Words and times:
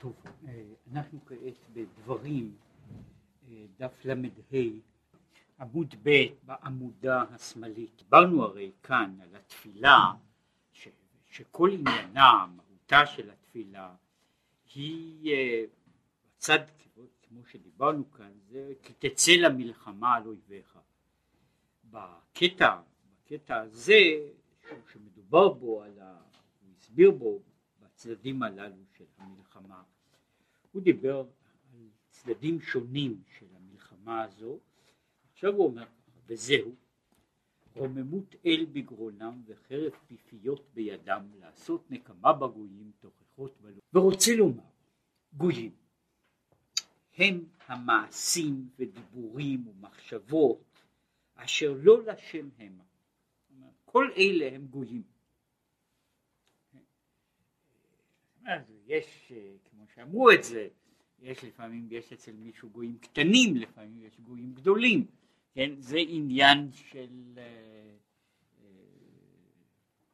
טוב, 0.00 0.12
אה, 0.48 0.62
אנחנו 0.92 1.18
כעת 1.26 1.68
בדברים, 1.72 2.56
אה, 3.48 3.66
דף 3.78 4.04
ל"ה, 4.04 4.14
עמוד 5.60 5.94
ב' 6.02 6.26
בעמודה 6.42 7.22
השמאלית. 7.30 7.96
דיברנו 7.96 8.44
הרי 8.44 8.70
כאן 8.82 9.18
על 9.22 9.36
התפילה, 9.36 9.98
ש, 10.72 10.88
שכל 11.26 11.70
עניינה, 11.72 12.46
מהותה 12.56 13.06
של 13.06 13.30
התפילה, 13.30 13.94
היא 14.74 15.32
אה, 15.32 15.64
בצד, 16.36 16.58
כמו 17.22 17.44
שדיברנו 17.44 18.10
כאן, 18.10 18.32
זה 18.48 18.72
כי 18.82 18.92
תצא 18.98 19.32
למלחמה 19.32 20.14
על 20.14 20.26
אויביך. 20.26 20.78
בקטע, 21.84 22.80
בקטע 23.24 23.60
הזה, 23.60 24.00
שמדובר 24.92 25.48
בו, 25.48 25.82
על 25.82 25.98
ה, 25.98 26.20
הוא 26.60 26.70
הסביר 26.78 27.10
בו 27.10 27.42
בצדדים 27.80 28.42
הללו 28.42 28.84
של 28.96 29.04
המלחמה. 29.18 29.82
הוא 30.72 30.82
דיבר 30.82 31.16
על 31.16 31.26
צדדים 32.10 32.60
שונים 32.60 33.22
של 33.38 33.46
המלחמה 33.56 34.22
הזו, 34.22 34.58
עכשיו 35.32 35.54
הוא 35.54 35.66
אומר 35.66 35.86
וזהו, 36.26 36.74
רוממות 37.74 38.34
אל 38.46 38.66
בגרונם 38.72 39.42
וחרב 39.46 39.92
פיפיות 40.06 40.64
בידם 40.74 41.28
לעשות 41.40 41.90
נקמה 41.90 42.32
בגויים 42.32 42.92
תוכחות 43.00 43.60
בלו. 43.60 43.80
ורוצה 43.94 44.34
לומר, 44.36 44.62
גויים 45.36 45.72
הם 47.16 47.44
המעשים 47.66 48.68
ודיבורים 48.78 49.68
ומחשבות 49.68 50.64
אשר 51.34 51.74
לא 51.82 52.02
לשם 52.02 52.48
המה. 52.58 52.84
כל 53.84 54.10
אלה 54.16 54.56
הם 54.56 54.66
גויים. 54.66 55.02
אז 58.46 58.72
יש, 58.86 59.32
אה, 59.90 59.94
שאמרו 59.94 60.30
את 60.30 60.44
זה, 60.44 60.68
יש 61.22 61.44
לפעמים, 61.44 61.88
יש 61.90 62.12
אצל 62.12 62.32
מישהו 62.32 62.70
גויים 62.70 62.98
קטנים, 62.98 63.56
לפעמים 63.56 64.00
יש 64.06 64.20
גויים 64.20 64.54
גדולים, 64.54 65.06
כן, 65.54 65.70
זה 65.78 65.98
עניין 66.08 66.72
של, 66.72 67.38
אה, 67.38 67.42
אה, 68.62 68.66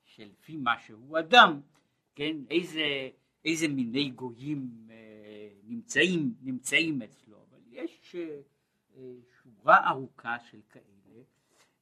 של 0.05 0.29
לפי 0.33 0.57
מה 0.57 0.79
שהוא 0.79 1.19
אדם, 1.19 1.61
כן, 2.15 2.37
איזה, 2.51 3.09
איזה 3.45 3.69
מיני 3.69 4.11
גויים 4.11 4.89
נמצאים, 5.65 6.35
נמצאים 6.43 7.03
אצלו, 7.03 7.37
אבל 7.51 7.59
יש 7.71 8.17
שורה 9.43 9.89
ארוכה 9.89 10.37
של 10.51 10.61
כאלה, 10.71 11.23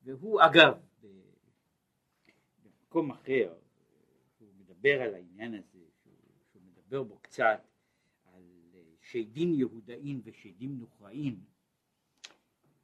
והוא 0.02 0.41
אגב, 0.42 0.74
במקום 2.62 3.10
אחר, 3.10 3.54
הוא 4.38 4.48
מדבר 4.58 5.02
על 5.02 5.14
העניין 5.14 5.54
הזה, 5.54 5.84
נדבר 6.94 7.02
בו 7.02 7.19
קצת 7.19 7.44
אה, 7.44 7.73
שדים 9.14 9.54
יהודאים 9.54 10.20
ושדים 10.24 10.78
נוכרעים, 10.78 11.40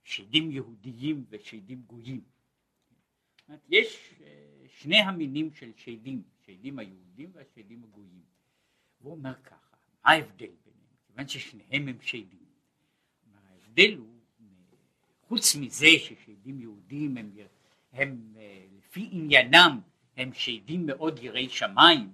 שדים 0.05 0.51
יהודיים 0.51 1.25
ושדים 1.29 1.83
גויים. 1.87 2.21
יש 3.69 4.15
אה, 4.21 4.67
שני 4.67 4.97
המינים 4.99 5.53
של 5.53 5.73
שדים, 5.77 6.23
שדים 6.47 6.79
היהודים 6.79 7.31
והשדים 7.33 7.85
הגויים. 7.85 8.23
הוא 8.99 9.13
אומר 9.13 9.35
ככה, 9.45 9.77
מה 10.05 10.11
ההבדל 10.11 10.47
ביניהם? 10.65 10.97
כיוון 11.07 11.29
ששניהם 11.29 11.89
הם 11.89 12.01
שדים. 12.01 12.47
ההבדל 13.35 13.97
הוא, 13.97 14.21
חוץ 15.23 15.57
מזה 15.57 15.87
ששדים 15.99 16.61
יהודים 16.61 17.17
הם, 17.17 17.33
הם 17.93 18.35
אה, 18.37 18.67
לפי 18.79 19.09
עניינם 19.13 19.81
הם 20.17 20.33
שדים 20.35 20.87
מאוד 20.87 21.19
יראי 21.23 21.49
שמיים, 21.49 22.13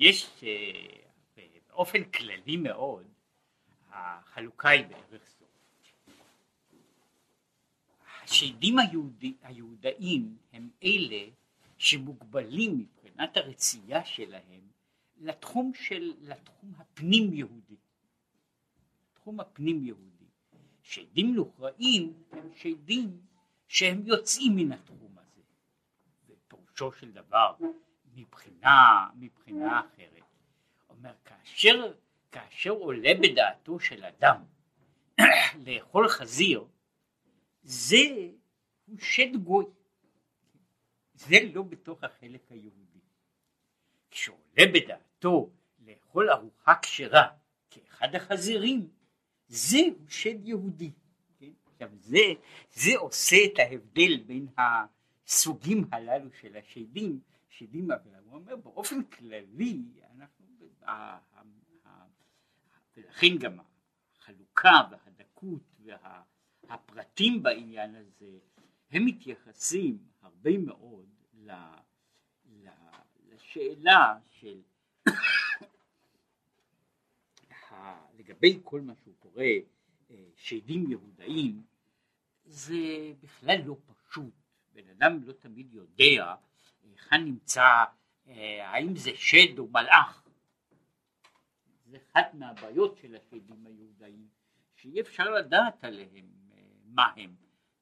יש 0.00 0.42
אה, 0.42 1.42
באופן 1.68 2.04
כללי 2.04 2.56
מאוד 2.56 3.06
החלוקה 3.90 4.68
היא 4.68 4.86
בערך 4.86 5.30
זו. 5.38 5.44
השדים 8.22 8.76
היהודאים 9.42 10.36
הם 10.52 10.70
אלה 10.82 11.30
שמוגבלים 11.78 12.78
מבחינת 12.78 13.36
הרצייה 13.36 14.04
שלהם 14.04 14.68
לתחום 15.20 15.72
של, 15.74 16.12
לתחום 16.20 16.72
הפנים 16.78 17.34
יהודי. 17.34 17.76
תחום 19.14 19.40
הפנים 19.40 19.86
יהודי. 19.86 20.24
שדים 20.82 21.34
נוכרעים 21.34 22.12
הם 22.32 22.48
שדים 22.56 23.20
שהם 23.68 24.06
יוצאים 24.06 24.56
מן 24.56 24.72
התחום 24.72 25.18
הזה. 25.18 25.42
ופירושו 26.28 26.92
של 26.92 27.12
דבר 27.12 27.54
מבחינה, 28.14 29.08
מבחינה 29.14 29.80
אחרת. 29.80 30.22
אומר, 30.88 31.12
כאשר, 31.24 31.92
כאשר 32.32 32.70
עולה 32.70 33.10
בדעתו 33.22 33.80
של 33.80 34.04
אדם 34.04 34.44
לאכול 35.66 36.08
חזיר, 36.08 36.64
זה 37.62 37.96
הוא 38.86 38.98
שד 38.98 39.36
גוי. 39.36 39.64
זה 41.14 41.36
לא 41.54 41.62
בתוך 41.62 42.04
החלק 42.04 42.42
היהודי. 42.50 43.00
כשעולה 44.10 44.64
בדעתו 44.74 45.50
לאכול 45.86 46.30
ארוחה 46.30 46.74
כשרה 46.82 47.28
כאחד 47.70 48.14
החזירים, 48.14 48.88
זה 49.48 49.78
הוא 49.98 50.08
שד 50.08 50.48
יהודי. 50.48 50.90
כן? 51.38 51.50
עכשיו 51.66 51.88
זה, 51.98 52.18
זה 52.72 52.90
עושה 52.98 53.36
את 53.44 53.58
ההבדל 53.58 54.16
בין 54.26 54.46
הסוגים 54.58 55.84
הללו 55.92 56.28
של 56.40 56.56
השדים 56.56 57.20
שדים 57.60 57.90
אבל 57.90 58.14
הוא 58.24 58.34
אומר 58.34 58.56
באופן 58.56 59.04
כללי 59.04 59.82
אנחנו, 60.14 60.46
ולכן 62.96 63.38
גם 63.40 63.58
החלוקה 64.14 64.70
והדקות 64.90 65.62
והפרטים 66.64 67.42
בעניין 67.42 67.94
הזה 67.94 68.38
הם 68.90 69.04
מתייחסים 69.04 69.98
הרבה 70.20 70.58
מאוד 70.58 71.08
לשאלה 73.28 74.18
של 74.28 74.60
לגבי 78.18 78.60
כל 78.64 78.80
מה 78.80 78.94
שהוא 78.94 79.14
קורא 79.18 79.44
אה, 80.10 80.24
שדים 80.36 80.90
יהודאים 80.90 81.62
זה 82.44 83.12
בכלל 83.20 83.60
לא 83.64 83.76
פשוט, 83.86 84.34
בן 84.72 84.88
אדם 84.88 85.22
לא 85.22 85.32
תמיד 85.32 85.72
יודע 85.72 86.34
היכן 87.00 87.24
נמצא, 87.24 87.84
אה, 88.28 88.70
האם 88.70 88.96
זה 88.96 89.10
שד 89.14 89.58
או 89.58 89.68
מלאך. 89.68 90.24
זה 91.86 91.98
אחת 92.12 92.34
מהבעיות 92.34 92.96
של 92.96 93.16
השדים 93.16 93.66
היהודאים, 93.66 94.28
שאי 94.76 95.00
אפשר 95.00 95.30
לדעת 95.30 95.84
עליהם 95.84 96.26
אה, 96.52 96.62
מה 96.84 97.06
הם. 97.16 97.34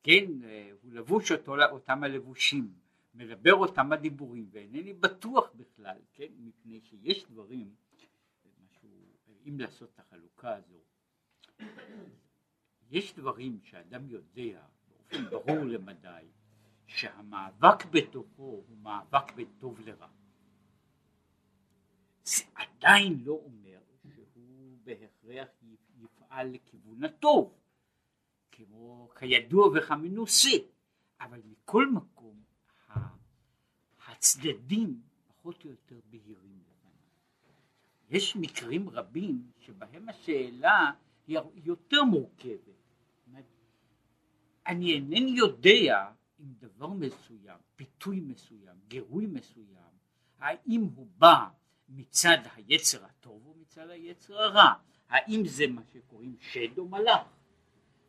כן, 0.02 0.24
אה, 0.44 0.70
הוא 0.82 0.92
לבוש 0.92 1.32
אותו, 1.32 1.56
אותם 1.70 2.04
הלבושים, 2.04 2.72
מדבר 3.14 3.54
אותם 3.54 3.92
הדיבורים, 3.92 4.48
ואינני 4.50 4.92
בטוח 4.92 5.50
בכלל, 5.54 5.98
כן, 6.14 6.28
מפני 6.38 6.80
שיש 6.80 7.24
דברים, 7.24 7.74
משהו, 8.64 8.88
אם 9.48 9.60
לעשות 9.60 9.90
את 9.94 9.98
החלוקה 9.98 10.56
הזו, 10.56 10.80
יש 12.90 13.14
דברים 13.14 13.60
שאדם 13.62 14.08
יודע 14.08 14.60
באופן 14.88 15.30
ברור 15.30 15.64
למדי, 15.64 16.26
שהמאבק 16.88 17.84
בתוכו 17.90 18.42
הוא 18.42 18.78
מאבק 18.82 19.32
בין 19.32 19.48
טוב 19.58 19.80
לרע. 19.80 20.08
זה 22.24 22.44
עדיין 22.54 23.20
לא 23.24 23.32
אומר 23.32 23.78
שהוא 24.34 24.78
בהכרח 24.84 25.48
יפעל 25.98 26.50
לכיוון 26.52 27.04
הטוב, 27.04 27.54
כמו 28.52 29.08
כידוע 29.18 29.68
וכמנוסה, 29.74 30.56
אבל 31.20 31.40
מכל 31.44 31.90
מקום 31.90 32.42
הצדדים 34.06 35.02
פחות 35.26 35.64
או 35.64 35.70
יותר 35.70 36.00
בהירים 36.10 36.58
יש 38.10 38.36
מקרים 38.36 38.88
רבים 38.88 39.50
שבהם 39.58 40.08
השאלה 40.08 40.90
היא 41.26 41.38
יותר 41.54 42.04
מורכבת. 42.04 42.78
אני 44.66 44.92
אינני 44.94 45.30
יודע 45.30 46.10
עם 46.38 46.54
דבר 46.58 46.88
מסוים, 46.88 47.58
פיתוי 47.76 48.20
מסוים, 48.20 48.76
גירוי 48.88 49.26
מסוים, 49.26 49.92
האם 50.38 50.80
הוא 50.94 51.06
בא 51.18 51.48
מצד 51.88 52.38
היצר 52.56 53.04
הטוב 53.04 53.46
או 53.46 53.54
מצד 53.54 53.90
היצר 53.90 54.42
הרע, 54.42 54.72
האם 55.08 55.42
זה 55.46 55.66
מה 55.66 55.82
שקוראים 55.92 56.36
שד 56.40 56.78
או 56.78 56.88
מלאך, 56.88 57.26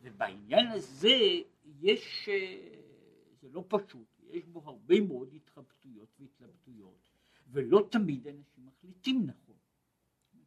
ובעניין 0.02 0.68
הזה 0.68 1.18
יש, 1.82 2.30
אה, 2.30 2.80
זה 3.42 3.50
לא 3.52 3.64
פשוט, 3.68 4.08
יש 4.24 4.46
בו 4.46 4.62
הרבה 4.66 5.02
מאוד 5.02 5.34
התחבטויות 5.34 6.10
והתלבטויות, 6.20 7.10
ולא 7.52 7.88
תמיד 7.92 8.28
אנשים 8.28 8.66
מחליטים 8.66 9.26
נכון, 9.26 9.58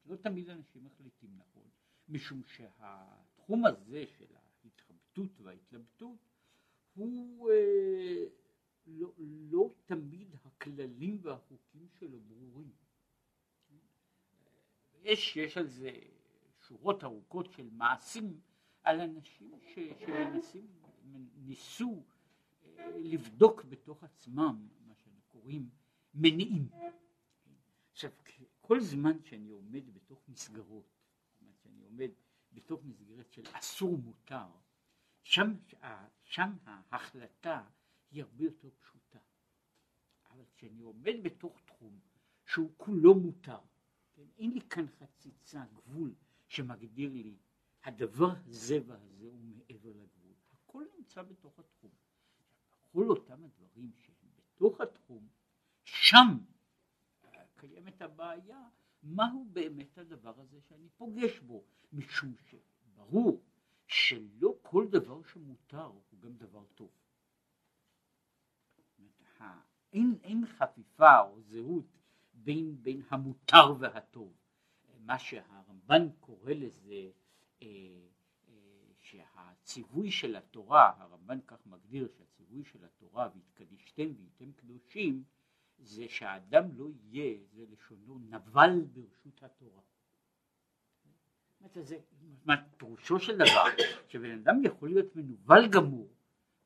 לא 0.07 0.17
תמיד 0.17 0.51
אנשים 0.51 0.85
מחליטים 0.85 1.31
נכון, 1.37 1.69
משום 2.09 2.43
שהתחום 2.47 3.65
הזה 3.67 4.05
של 4.19 4.27
ההתחבטות 4.65 5.41
וההתלבטות 5.41 6.32
הוא 6.95 7.51
אה, 7.51 8.25
לא, 8.87 9.13
לא 9.19 9.75
תמיד 9.87 10.35
הכללים 10.45 11.19
והחוקים 11.23 11.89
שלו 11.99 12.21
ברורים. 12.21 12.71
יש, 15.03 15.37
יש 15.37 15.57
על 15.57 15.67
זה 15.67 15.91
שורות 16.67 17.05
ארוכות 17.05 17.53
של 17.53 17.69
מעשים 17.73 18.41
על 18.83 19.01
אנשים 19.01 19.53
ש, 19.61 19.79
שמנסים, 19.99 20.67
ניסו 21.37 22.03
אה, 22.65 22.99
לבדוק 22.99 23.65
בתוך 23.65 24.05
עצמם 24.05 24.69
מה 24.87 24.95
שאנחנו 24.95 25.23
קוראים 25.29 25.69
מניעים. 26.15 26.69
עכשיו 27.93 28.11
כל 28.61 28.81
זמן 28.81 29.23
שאני 29.25 29.51
עומד 29.51 29.95
בתוך 29.95 30.29
מסגרות, 30.29 30.99
שאני 31.63 31.83
עומד 31.83 32.11
בתוך 32.53 32.85
מסגרת 32.85 33.33
של 33.33 33.43
אסור 33.53 33.99
מותר, 33.99 34.47
שם, 35.23 35.55
שם 36.25 36.51
ההחלטה 36.67 37.65
היא 38.11 38.23
הרבה 38.23 38.45
יותר 38.45 38.69
פשוטה. 38.81 39.19
אבל 40.31 40.45
כשאני 40.55 40.83
עומד 40.83 41.15
בתוך 41.23 41.61
תחום 41.65 42.01
שהוא 42.47 42.71
כולו 42.77 43.15
מותר, 43.15 43.59
כן? 44.15 44.23
אין 44.39 44.51
לי 44.51 44.61
כאן 44.61 44.87
חציצה, 44.99 45.65
גבול, 45.75 46.15
שמגדיר 46.49 47.13
לי 47.13 47.37
הדבר 47.85 48.31
הזה 48.47 48.79
והזה 48.87 49.27
הוא 49.27 49.41
מעבר 49.41 49.91
לגבול. 49.91 50.35
הכל 50.53 50.85
נמצא 50.99 51.23
בתוך 51.23 51.59
התחום. 51.59 51.91
כל 52.93 53.11
אותם 53.11 53.45
הדברים 53.45 53.91
שהם 53.99 54.29
בתוך 54.37 54.81
התחום, 54.81 55.29
שם 55.85 56.39
קיימת 57.57 58.03
הבעיה, 58.03 58.69
מהו 59.03 59.45
באמת 59.53 59.99
הדבר 59.99 60.41
הזה 60.41 60.61
שאני 60.61 60.89
פוגש 60.89 61.39
בו, 61.39 61.65
משום 61.93 62.35
שברור 62.37 63.43
שלא 63.93 64.55
כל 64.63 64.87
דבר 64.89 65.23
שמותר 65.23 65.85
הוא 65.85 66.21
גם 66.21 66.37
דבר 66.37 66.65
טוב. 66.75 66.91
אין, 69.93 70.19
אין 70.23 70.47
חפיפה 70.47 71.21
או 71.21 71.41
זהות 71.41 71.99
בין, 72.35 72.83
בין 72.83 73.03
המותר 73.11 73.75
והטוב. 73.79 74.33
מה 74.99 75.19
שהרמב"ן 75.19 76.09
קורא 76.21 76.53
לזה 76.53 77.11
אה, 77.63 77.69
אה, 78.49 78.93
שהציווי 78.99 80.11
של 80.11 80.37
התורה, 80.37 80.93
הרמב"ן 80.99 81.39
כך 81.47 81.67
מגדיר 81.67 82.09
שהציווי 82.19 82.65
של 82.65 82.85
התורה 82.85 83.29
והתקדישתם 83.35 84.15
והייתם 84.17 84.53
קדושים 84.53 85.25
זה 85.79 86.09
שהאדם 86.09 86.77
לא 86.77 86.89
יהיה, 86.91 87.39
זה 87.53 87.65
לשונו, 87.71 88.19
נבל 88.19 88.85
ברשות 88.93 89.43
התורה. 89.43 89.83
פירושו 92.77 93.19
של 93.19 93.35
דבר, 93.35 93.65
שבן 94.09 94.31
אדם 94.31 94.65
יכול 94.65 94.89
להיות 94.89 95.17
מנוול 95.17 95.69
גמור, 95.69 96.09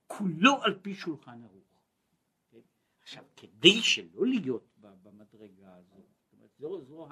כולו 0.07 0.63
על 0.63 0.79
פי 0.83 0.95
שולחן 0.95 1.43
ערוך. 1.45 1.81
כן? 2.51 2.59
עכשיו, 3.03 3.25
כדי 3.37 3.83
שלא 3.83 4.27
להיות 4.27 4.67
במדרגה 5.03 5.77
הזאת, 5.77 6.07
זאת 6.23 6.33
אומרת, 6.33 6.51
זו, 6.59 6.81
זו, 6.85 7.09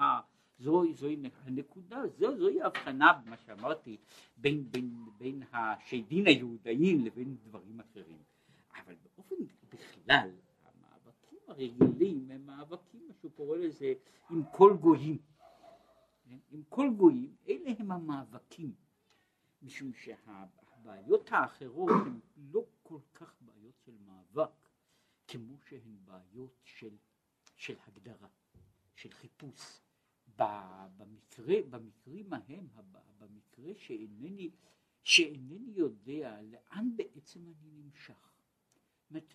זו, 0.59 0.93
זוהי 0.93 1.17
הנקודה, 1.43 2.01
זו, 2.19 2.37
זוהי 2.37 2.61
ההבחנה, 2.61 3.11
מה 3.25 3.37
שאמרתי, 3.37 3.97
בין, 4.37 4.71
בין, 4.71 4.95
בין 5.17 5.43
השדים 5.53 6.25
היהודאים 6.25 7.05
לבין 7.05 7.37
דברים 7.43 7.79
אחרים. 7.79 8.17
אבל 8.75 8.95
באופן 9.03 9.35
בכלל, 9.69 10.29
הרגילים 11.47 12.31
הם 12.31 12.45
מאבקים, 12.45 13.01
מה 13.07 13.13
שהוא 13.19 13.31
קורא 13.31 13.57
לזה, 13.57 13.93
עם 14.29 14.43
כל 14.51 14.77
גויים. 14.81 15.17
כן? 16.35 16.55
עם 16.55 16.63
כל 16.69 16.89
גויים, 16.97 17.35
אלה 17.47 17.71
הם 17.79 17.91
המאבקים. 17.91 18.73
משום 19.61 19.91
שהבעיות 19.93 21.31
האחרות 21.31 21.91
הן 22.05 22.19
לא 22.37 22.65
כל 22.83 22.99
כך 23.13 23.35
בעיות 23.41 23.75
של 23.85 23.97
מאבק, 24.05 24.69
כמו 25.27 25.57
שהן 25.61 25.97
בעיות 26.05 26.61
של, 26.63 26.97
של 27.55 27.75
הגדרה, 27.87 28.27
של 28.95 29.11
חיפוש. 29.11 29.81
במקרה, 30.97 31.55
במקרים 31.69 32.33
ההם, 32.33 32.67
במקרה 33.17 33.71
שאינני, 33.75 34.49
שאינני 35.03 35.71
יודע 35.75 36.41
לאן 36.41 36.89
בעצם 36.95 37.39
אני 37.47 37.71
נמשך. 37.71 38.33
זאת 39.01 39.09
אומרת, 39.09 39.33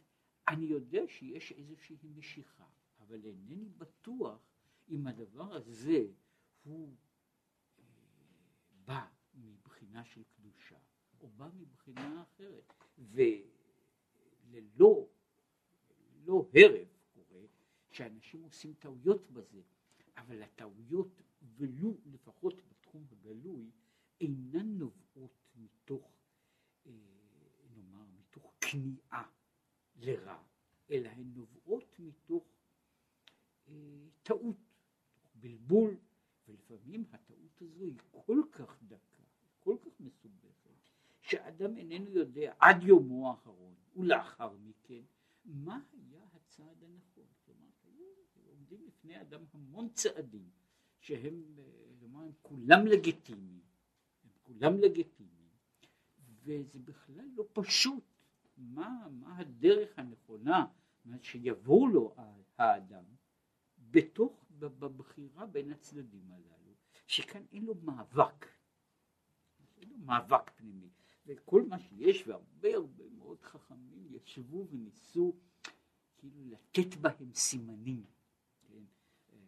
אני 0.49 0.65
יודע 0.65 1.03
שיש 1.09 1.53
איזושהי 1.53 1.97
משיכה, 2.17 2.69
אבל 3.01 3.25
אינני 3.25 3.69
בטוח 3.69 4.39
אם 4.89 5.07
הדבר 5.07 5.55
הזה 5.55 6.07
הוא 6.63 6.97
אה, 7.79 7.85
בא 8.85 9.07
מבחינה 9.35 10.05
של 10.05 10.23
קדושה 10.25 10.79
או 11.21 11.29
בא 11.29 11.49
מבחינה 11.55 12.23
אחרת. 12.23 12.73
וללא 12.99 15.07
לא 16.25 16.49
הרף 16.55 16.89
קורה 17.15 17.41
שאנשים 17.91 18.43
עושים 18.43 18.75
טעויות 18.75 19.31
בזה, 19.31 19.63
אבל 20.17 20.43
הטעויות, 20.43 21.23
ולו 21.57 21.97
לפחות 22.07 22.55
בתחום 22.69 23.07
הגלוי, 23.13 23.71
אינן 24.21 24.79
נובעות 24.79 25.33
מתוך, 25.57 26.13
אה, 26.87 26.93
נאמר, 27.75 28.07
מתוך 28.19 28.55
כניעה. 28.61 29.31
לרע, 29.97 30.43
אלא 30.91 31.09
הן 31.09 31.33
נובעות 31.35 31.99
מתוך 31.99 32.45
אה, 33.69 33.75
טעות, 34.23 34.57
בלבול, 35.35 35.97
ולפעמים 36.71 37.05
הטעות 37.13 37.63
הזו 37.63 37.85
היא 37.85 37.99
כל 38.11 38.43
כך 38.53 38.83
דקה, 38.83 39.23
כל 39.61 39.77
כך 39.81 40.01
מסובכת, 40.01 40.91
שאדם 41.21 41.77
איננו 41.77 42.11
יודע 42.11 42.55
עד 42.59 42.83
יומו 42.83 43.31
האחרון 43.31 43.75
ולאחר 43.97 44.57
מכן 44.57 45.03
מה 45.45 45.81
היה 45.93 46.25
הצעד 46.35 46.83
הנכון. 46.83 47.25
כלומר, 47.47 48.11
עומדים 48.49 48.87
לפני 48.87 49.21
אדם 49.21 49.41
המון 49.53 49.89
צעדים 49.93 50.49
שהם, 51.01 51.43
כלומר, 51.99 52.23
הם 52.23 52.33
כולם 52.43 52.87
לגיטימיים, 52.87 53.61
הם 54.25 54.31
כולם 54.43 54.79
לגיטימיים, 54.79 55.51
וזה 56.43 56.79
בכלל 56.85 57.29
לא 57.35 57.45
פשוט 57.53 58.05
מה, 58.57 59.07
מה 59.11 59.39
הדרך 59.39 59.99
הנכונה 59.99 60.67
שיבוא 61.23 61.91
לו 61.91 62.15
האדם 62.59 63.05
בתוך, 63.91 64.45
בבחירה 64.59 65.47
בין 65.47 65.73
הצדדים 65.73 66.33
הללו, 66.33 66.60
שכאן 67.11 67.45
אין 67.53 67.65
לו 67.65 67.75
מאבק, 67.75 68.47
אין 69.77 69.89
לו 69.89 69.99
מאבק 69.99 70.51
פנימי, 70.51 70.89
וכל 71.27 71.63
מה 71.63 71.79
שיש, 71.79 72.27
והרבה 72.27 72.75
הרבה 72.75 73.05
מאוד 73.09 73.43
חכמים 73.43 74.07
ישבו 74.11 74.67
וניסו 74.71 75.37
כאילו 76.19 76.51
לתת 76.51 76.95
בהם 76.95 77.35
סימנים, 77.35 78.05
כן? 78.69 78.83
אה, 79.33 79.39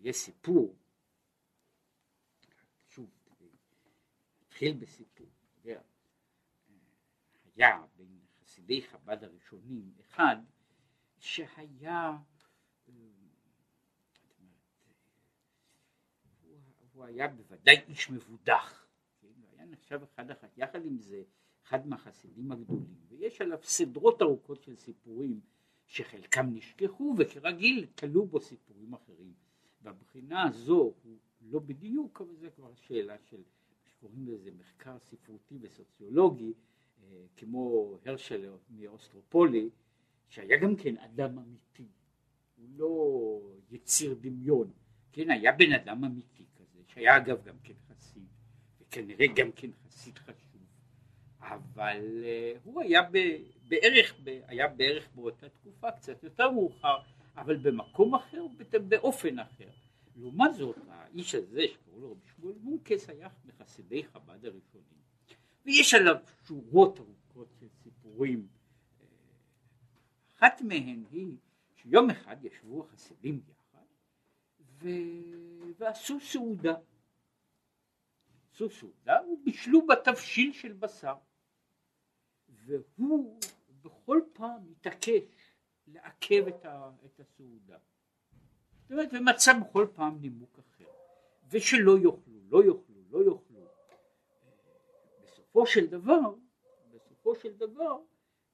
יש 0.00 0.16
סיפור, 0.16 0.76
שוב, 2.88 3.10
נתחיל 4.42 4.76
בסיפור, 4.76 5.26
היה 7.56 7.86
בין 7.96 8.18
חסידי 8.40 8.82
חב"ד 8.82 9.24
הראשונים, 9.24 9.92
אחד 10.00 10.36
שהיה, 11.18 12.18
אה, 12.88 12.92
הוא 16.98 17.04
היה 17.04 17.28
בוודאי 17.28 17.76
איש 17.88 18.10
מבודח, 18.10 18.86
כן? 19.20 19.28
היה 19.52 19.66
נחשב 19.66 20.00
אחד 20.02 20.30
אחת, 20.30 20.58
יחד 20.58 20.84
עם 20.84 20.98
זה 20.98 21.22
אחד 21.64 21.86
מהחסידים 21.86 22.52
הגדולים, 22.52 22.94
ויש 23.08 23.40
עליו 23.40 23.58
סדרות 23.62 24.22
ארוכות 24.22 24.62
של 24.62 24.76
סיפורים 24.76 25.40
שחלקם 25.86 26.46
נשכחו 26.52 27.14
וכרגיל 27.18 27.86
תלו 27.94 28.26
בו 28.26 28.40
סיפורים 28.40 28.94
אחרים. 28.94 29.32
והבחינה 29.82 30.42
הזו 30.48 30.94
הוא 31.02 31.18
לא 31.40 31.58
בדיוק, 31.58 32.20
אבל 32.20 32.36
זה 32.36 32.50
כבר 32.50 32.74
שאלה 32.74 33.18
של, 33.18 33.42
שקוראים 33.84 34.28
לזה 34.28 34.50
מחקר 34.58 34.98
ספרותי 34.98 35.58
וסוציולוגי, 35.60 36.52
כמו 37.36 37.94
הרשל 38.06 38.50
מאוסטרופולי, 38.70 39.70
שהיה 40.28 40.58
גם 40.58 40.76
כן 40.76 40.96
אדם 40.96 41.38
אמיתי, 41.38 41.88
הוא 42.56 42.68
לא 42.76 43.40
יציר 43.70 44.14
דמיון, 44.20 44.70
כן, 45.12 45.30
היה 45.30 45.52
בן 45.52 45.72
אדם 45.72 46.04
אמיתי 46.04 46.47
שהיה 46.98 47.16
אגב 47.16 47.44
גם 47.44 47.54
כן 47.64 47.72
חסיד, 47.88 48.26
וכנראה 48.80 49.26
גם 49.36 49.52
כן 49.52 49.70
חסיד 49.86 50.18
חשוב, 50.18 50.60
אבל 51.40 52.24
uh, 52.24 52.58
הוא 52.64 52.82
היה 52.82 53.02
ב, 53.02 53.18
בערך, 53.68 54.14
היה 54.46 54.68
בערך 54.68 55.08
באותה 55.14 55.48
תקופה, 55.48 55.90
קצת 55.90 56.22
יותר 56.22 56.50
מאוחר, 56.50 56.98
אבל 57.36 57.56
במקום 57.56 58.14
אחר, 58.14 58.46
באופן 58.88 59.38
אחר. 59.38 59.68
לעומת 60.16 60.54
זאת, 60.54 60.76
האיש 60.88 61.34
הזה 61.34 61.62
שקראו 61.66 62.00
לו 62.00 62.10
רבי 62.10 62.26
שמואל 62.36 62.54
מונקס 62.60 63.10
היה 63.10 63.28
מחסידי 63.44 64.04
חב"ד 64.04 64.44
הראשונים. 64.44 64.98
ויש 65.66 65.94
עליו 65.94 66.16
שורות 66.46 67.00
ארוכות 67.00 67.48
של 67.60 67.66
סיפורים. 67.82 68.46
אחת 70.36 70.60
מהן 70.60 71.04
היא 71.10 71.36
שיום 71.76 72.10
אחד 72.10 72.44
ישבו 72.44 72.84
החסידים 72.84 73.40
יחד 73.50 73.84
ו... 74.82 74.88
ועשו 75.78 76.20
סעודה. 76.20 76.74
עשו 78.58 78.70
סעודה 78.70 79.20
ובישלו 79.32 79.86
בתבשיל 79.86 80.52
של 80.52 80.72
בשר. 80.72 81.14
והוא 82.48 83.40
בכל 83.82 84.20
פעם 84.32 84.62
התעקש 84.70 85.54
לעכב 85.86 86.46
את, 86.48 86.64
ה... 86.64 86.90
את 87.04 87.20
הסעודה. 87.20 87.78
זאת 88.82 88.92
אומרת, 88.92 89.08
ומצא 89.12 89.52
בכל 89.52 89.86
פעם 89.94 90.20
נימוק 90.20 90.58
אחר. 90.58 90.84
ושלא 91.50 91.98
יאכלו, 91.98 92.40
לא 92.48 92.64
יאכלו, 92.64 93.02
לא 93.10 93.18
יאכלו. 93.18 93.60
בסופו 95.22 95.66
של 95.66 95.86
דבר, 95.86 96.34
בסופו 96.90 97.34
של 97.34 97.56
דבר, 97.56 97.98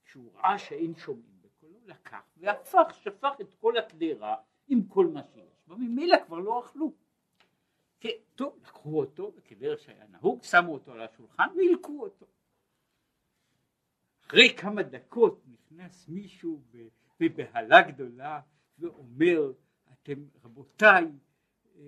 כשהוא 0.04 0.32
ראה 0.34 0.58
שאין 0.58 0.94
שומעים 0.94 1.40
בקולו, 1.40 1.78
לקח 1.86 2.22
והפך, 2.36 2.94
שפך 3.02 3.32
את 3.40 3.54
כל 3.54 3.76
הקדרה 3.76 4.36
עם 4.68 4.86
כל 4.88 5.06
מה 5.06 5.22
שיש 5.24 5.62
בה, 5.66 5.76
ממילא 5.76 6.16
כבר 6.26 6.38
לא 6.38 6.60
אכלו. 6.60 7.03
טוב, 8.34 8.58
לקחו 8.62 9.00
אותו, 9.00 9.32
וכדרך 9.36 9.80
שהיה 9.80 10.06
נהוג, 10.06 10.42
שמו 10.42 10.72
אותו 10.72 10.92
על 10.92 11.00
השולחן 11.00 11.48
והילקו 11.56 12.02
אותו. 12.02 12.26
אחרי 14.26 14.56
כמה 14.56 14.82
דקות 14.82 15.42
נכנס 15.46 16.08
מישהו 16.08 16.62
בבהלה 17.20 17.82
גדולה 17.82 18.40
ואומר, 18.78 19.52
אתם 19.92 20.24
רבותיי, 20.44 21.04
אה, 21.76 21.80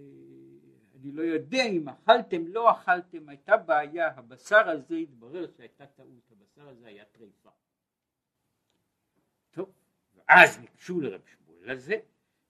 אני 0.95 1.13
לא 1.13 1.23
יודע 1.23 1.63
אם 1.63 1.89
אכלתם, 1.89 2.47
לא 2.47 2.71
אכלתם, 2.71 3.29
הייתה 3.29 3.57
בעיה, 3.57 4.09
הבשר 4.17 4.69
הזה 4.69 4.95
התברר 4.95 5.47
שהייתה 5.57 5.87
טעות, 5.87 6.31
הבשר 6.31 6.69
הזה 6.69 6.87
היה 6.87 7.05
טריפה. 7.05 7.51
טוב, 9.51 9.73
ואז 10.15 10.61
ניגשו 10.61 11.01
לרב 11.01 11.21
שמואל 11.27 11.71
הזה, 11.71 11.97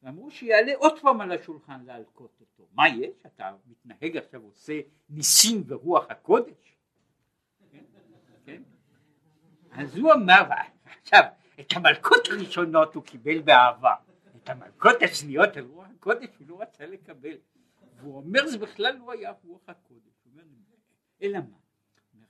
ואמרו 0.06 0.30
שיעלה 0.30 0.72
עוד 0.76 1.00
פעם 1.00 1.20
על 1.20 1.32
השולחן 1.32 1.84
להלקות 1.84 2.40
אותו. 2.40 2.68
מה 2.72 2.88
יש? 2.88 3.26
אתה 3.26 3.56
מתנהג 3.66 4.16
עכשיו 4.16 4.42
עושה 4.42 4.80
ניסים 5.08 5.62
ורוח 5.66 6.06
הקודש? 6.10 6.76
כן? 7.70 7.84
כן? 8.44 8.62
אז 9.70 9.96
הוא 9.96 10.12
אמר, 10.12 10.42
עכשיו, 11.02 11.22
את 11.60 11.72
המלכות 11.76 12.28
הראשונות 12.30 12.94
הוא 12.94 13.04
קיבל 13.04 13.40
באהבה, 13.40 13.94
את 14.36 14.48
המלכות 14.48 14.96
השניות 15.02 15.56
על 15.56 15.64
רוח 15.64 15.86
הקודש 15.96 16.28
הוא 16.38 16.48
לא 16.48 16.60
רצה 16.60 16.86
לקבל. 16.86 17.38
והוא 17.96 18.16
אומר 18.16 18.46
זה 18.46 18.58
בכלל 18.58 18.96
לא 18.96 19.12
היה 19.12 19.32
רוח 19.44 19.68
הקודש. 19.68 20.16
אלא 21.22 21.38
מה? 21.38 21.56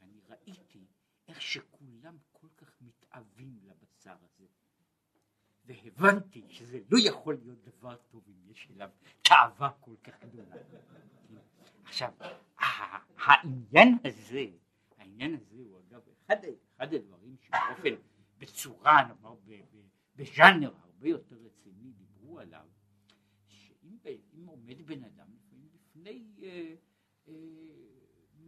אני 0.03 0.21
ראיתי 0.29 0.85
איך 1.29 1.43
שכולם 1.43 2.17
כל 2.33 2.47
כך 2.57 2.77
מתאווים 2.81 3.59
לבשר 3.63 4.15
הזה. 4.23 4.36
והבנתי 5.67 6.45
שזה 6.49 6.79
לא 6.91 6.99
יכול 7.09 7.35
להיות 7.35 7.59
דבר 7.65 7.97
טוב 7.97 8.23
אם 8.29 8.51
יש 8.51 8.69
אליו 8.75 8.91
תאווה 9.23 9.71
כל 9.81 9.95
כך 10.05 10.25
גדולה. 10.25 10.57
עכשיו, 11.85 12.13
העניין 13.19 13.99
הזה, 14.05 14.45
העניין 14.99 15.35
הזה 15.35 15.57
הוא 15.57 15.79
אגב 15.79 16.01
אחד, 16.09 16.37
אחד 16.77 16.95
הדברים 16.95 17.37
שבאופן, 17.41 17.95
בצורה, 18.39 19.05
נאמר, 19.09 19.35
בז'אנר 20.17 20.73
הרבה 20.83 21.09
יותר 21.09 21.37
רציני 21.37 21.93
דיברו 21.93 22.39
עליו, 22.39 22.67
שאם 23.47 24.47
עומד 24.47 24.87
בן 24.87 25.05
אדם 25.05 25.27
לפעמים 25.35 25.69
בפני 25.73 26.25
אה, 26.43 26.75
אה, 27.29 27.35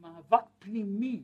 מאבק 0.01 0.45
פנימי, 0.59 1.23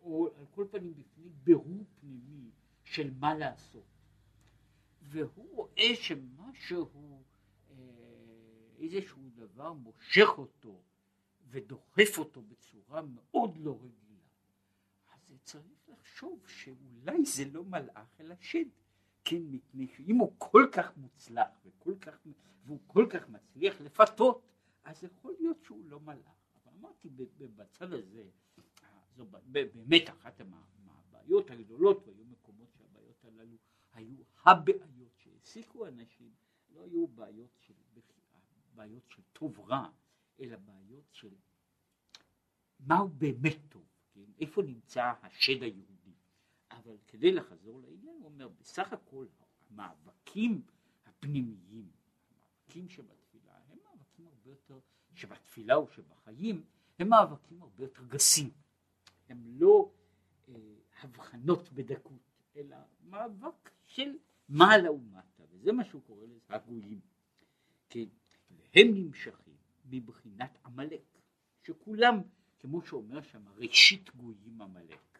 או 0.00 0.28
על 0.38 0.44
כל 0.50 0.66
פנים 0.70 0.94
בפני 0.94 1.28
בירור 1.28 1.84
פנימי 2.00 2.50
של 2.84 3.10
מה 3.18 3.34
לעשות. 3.34 3.95
והוא 5.16 5.56
רואה 5.56 5.94
שמשהו, 5.94 7.22
אה, 7.70 7.76
איזשהו 8.78 9.22
דבר 9.34 9.72
מושך 9.72 10.28
אותו 10.38 10.82
ודוחף 11.50 12.18
אותו 12.18 12.42
בצורה 12.42 13.02
מאוד 13.02 13.56
לא 13.56 13.78
רגילה, 13.82 14.28
אז 15.14 15.32
צריך 15.44 15.88
לחשוב 15.88 16.48
שאולי 16.48 17.24
זה 17.24 17.44
לא 17.52 17.64
מלאך 17.64 18.20
אלא 18.20 18.34
שד. 18.40 18.64
כן, 19.24 19.42
מפני 19.50 19.86
שאם 19.88 20.16
הוא 20.16 20.32
כל 20.38 20.68
כך 20.72 20.96
מוצלח 20.96 21.48
וכל 21.64 21.94
כך, 22.00 22.18
והוא 22.64 22.78
כל 22.86 23.06
כך 23.10 23.28
מצליח 23.28 23.80
לפתות, 23.80 24.42
אז 24.84 25.04
יכול 25.04 25.34
להיות 25.38 25.62
שהוא 25.62 25.84
לא 25.84 26.00
מלאך. 26.00 26.36
אבל 26.64 26.72
אמרתי, 26.80 27.08
בצד 27.56 27.92
הזה, 27.92 28.24
זו 29.16 29.24
באמת 29.46 30.10
אחת 30.10 30.40
מהבעיות 30.84 31.50
הגדולות, 31.50 32.08
והיו 32.08 32.24
מקומות 32.24 32.68
שהבעיות 32.78 33.24
הללו 33.24 33.56
היו 33.96 34.16
הבעיות 34.44 35.12
שהעסיקו 35.18 35.86
אנשים, 35.86 36.30
לא 36.74 36.80
היו 36.82 37.06
בעיות 37.06 37.58
של, 37.60 37.74
בעיות 38.74 39.02
של 39.08 39.22
טוב 39.32 39.60
רע, 39.60 39.88
אלא 40.40 40.56
בעיות 40.56 41.04
של 41.12 41.34
מהו 42.80 43.08
באמת 43.08 43.58
טוב, 43.68 43.86
כן? 44.12 44.24
איפה 44.40 44.62
נמצא 44.62 45.12
השד 45.22 45.62
היהודי. 45.62 46.14
אבל 46.70 46.96
כדי 47.06 47.32
לחזור 47.32 47.80
לעניין, 47.80 48.16
הוא 48.16 48.24
אומר, 48.24 48.48
בסך 48.48 48.92
הכל 48.92 49.26
המאבקים 49.70 50.62
הפנימיים, 51.06 51.90
המאבקים 52.30 52.88
שבתפילה, 52.88 53.52
הם 53.68 53.78
מאבקים 53.84 54.26
הרבה 54.26 54.50
יותר, 54.50 54.78
שבתפילה 55.14 55.74
או 55.74 55.88
שבחיים, 55.88 56.64
הם 56.98 57.08
מאבקים 57.08 57.62
הרבה 57.62 57.82
יותר 57.82 58.04
גסים. 58.04 58.50
הם 59.28 59.44
לא 59.46 59.90
אה, 60.48 60.54
הבחנות 61.02 61.72
בדקות, 61.72 62.42
אלא 62.56 62.76
מאבק 63.00 63.70
של 63.96 64.16
מעלה 64.48 64.92
ומטה, 64.92 65.42
וזה 65.50 65.72
מה 65.72 65.84
שהוא 65.84 66.02
קורא 66.06 66.24
לזה 66.24 66.40
הגויים. 66.48 67.00
כן, 67.88 68.04
והם 68.50 68.94
נמשכים 68.94 69.54
מבחינת 69.90 70.58
עמלק, 70.66 71.00
שכולם, 71.62 72.20
כמו 72.60 72.82
שאומר 72.82 73.22
שם, 73.22 73.42
ראשית 73.56 74.16
גויים 74.16 74.62
עמלק. 74.62 75.18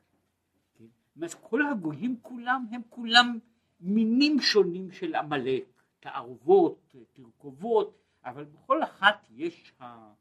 כן? 0.74 0.84
זאת 1.16 1.34
כל 1.40 1.66
הגויים 1.66 2.18
כולם 2.22 2.66
הם 2.70 2.80
כולם 2.88 3.38
מינים 3.80 4.40
שונים 4.40 4.92
של 4.92 5.14
עמלק, 5.14 5.64
תערובות, 6.00 6.94
תרכובות, 7.12 7.98
אבל 8.24 8.44
בכל 8.44 8.82
אחת 8.82 9.26
יש 9.30 9.72
ה, 9.80 10.12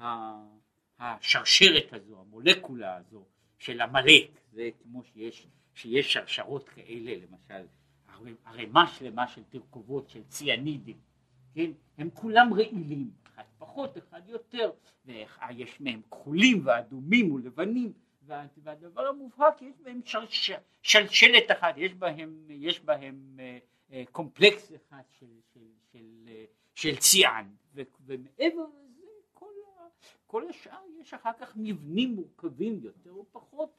ה, 0.00 0.34
השרשרת 0.98 1.92
הזו, 1.92 2.20
המולקולה 2.20 2.96
הזו 2.96 3.24
של 3.58 3.80
עמלק, 3.80 4.30
זה 4.52 4.70
כמו 4.82 5.04
שיש, 5.04 5.46
שיש 5.74 6.12
שרשרות 6.12 6.68
כאלה 6.68 7.12
למשל 7.26 7.66
ערימה 8.44 8.86
שלמה 8.86 9.28
של 9.28 9.42
תרכובות 9.48 10.08
של 10.08 10.22
ציאנידים, 10.28 10.96
כן? 11.54 11.70
הם 11.98 12.10
כולם 12.10 12.54
רעילים, 12.54 13.10
אחד 13.34 13.42
פחות, 13.58 13.98
אחד 13.98 14.28
יותר, 14.28 14.70
ויש 15.04 15.80
מהם 15.80 16.00
כחולים 16.10 16.62
ואדומים 16.64 17.32
ולבנים, 17.32 17.92
והדבר 18.62 19.06
המובהק, 19.06 19.62
יש 19.62 19.74
בהם 19.82 20.00
שלש, 20.04 20.50
שלשלת 20.82 21.50
אחת, 21.50 21.74
יש 21.76 21.94
בהם, 21.94 22.46
יש 22.48 22.80
בהם 22.80 23.36
אה, 23.40 23.58
אה, 23.92 24.02
קומפלקס 24.12 24.72
אחד 24.74 25.02
של, 25.18 25.26
של, 25.54 25.60
של, 25.92 26.28
אה, 26.28 26.44
של 26.74 26.96
ציאן, 26.96 27.48
ומעבר 27.74 28.66
לזה 28.84 29.02
כל, 29.32 29.52
כל 30.26 30.48
השאר 30.48 30.80
יש 31.00 31.14
אחר 31.14 31.32
כך 31.40 31.52
מבנים 31.56 32.14
מורכבים 32.14 32.80
יותר 32.82 33.10
או 33.10 33.26
פחות, 33.32 33.70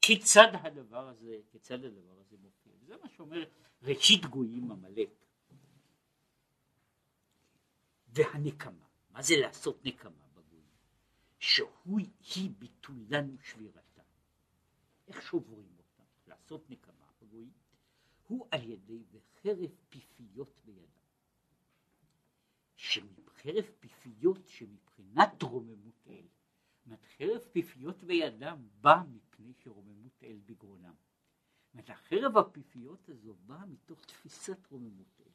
כיצד 0.00 0.48
הדבר 0.52 1.08
הזה, 1.08 1.36
כיצד 1.52 1.84
הדבר 1.84 2.12
הזה 2.20 2.36
מופיע. 2.42 2.61
זה 2.86 2.96
מה 3.02 3.08
שאומר 3.08 3.44
ראשית 3.82 4.26
גויים 4.26 4.70
עמלק. 4.72 5.10
והנקמה, 8.08 8.86
מה 9.10 9.22
זה 9.22 9.34
לעשות 9.40 9.84
נקמה 9.84 10.28
בגויים? 10.34 10.70
שהוא 11.38 12.00
היא 12.34 12.50
ביטולן 12.58 13.34
ושבירתה. 13.34 14.02
איך 15.08 15.22
שוברים 15.22 15.76
אותה? 15.78 16.02
לעשות 16.26 16.70
נקמה 16.70 17.06
בגויים? 17.22 17.52
הוא 18.26 18.46
על 18.50 18.70
ידי 18.70 19.02
וחרב 19.10 19.70
פיפיות 19.88 20.60
בידם. 20.64 20.86
שחרב 22.76 23.64
פיפיות 23.80 24.48
שמבחינת 24.48 25.42
רוממות 25.42 26.06
אל, 26.06 26.26
זאת 26.86 27.04
חרב 27.18 27.40
פיפיות 27.52 28.04
בידם 28.04 28.68
בא 28.80 29.02
מפני 29.08 29.52
שרוממות 29.54 30.22
אל 30.22 30.40
בגרונם. 30.46 30.94
זאת 31.74 31.90
החרב 31.90 32.36
הפיפיות 32.36 33.08
הזו 33.08 33.34
באה 33.46 33.66
מתוך 33.66 34.04
תפיסת 34.04 34.66
רוממות 34.70 35.20
אל. 35.20 35.30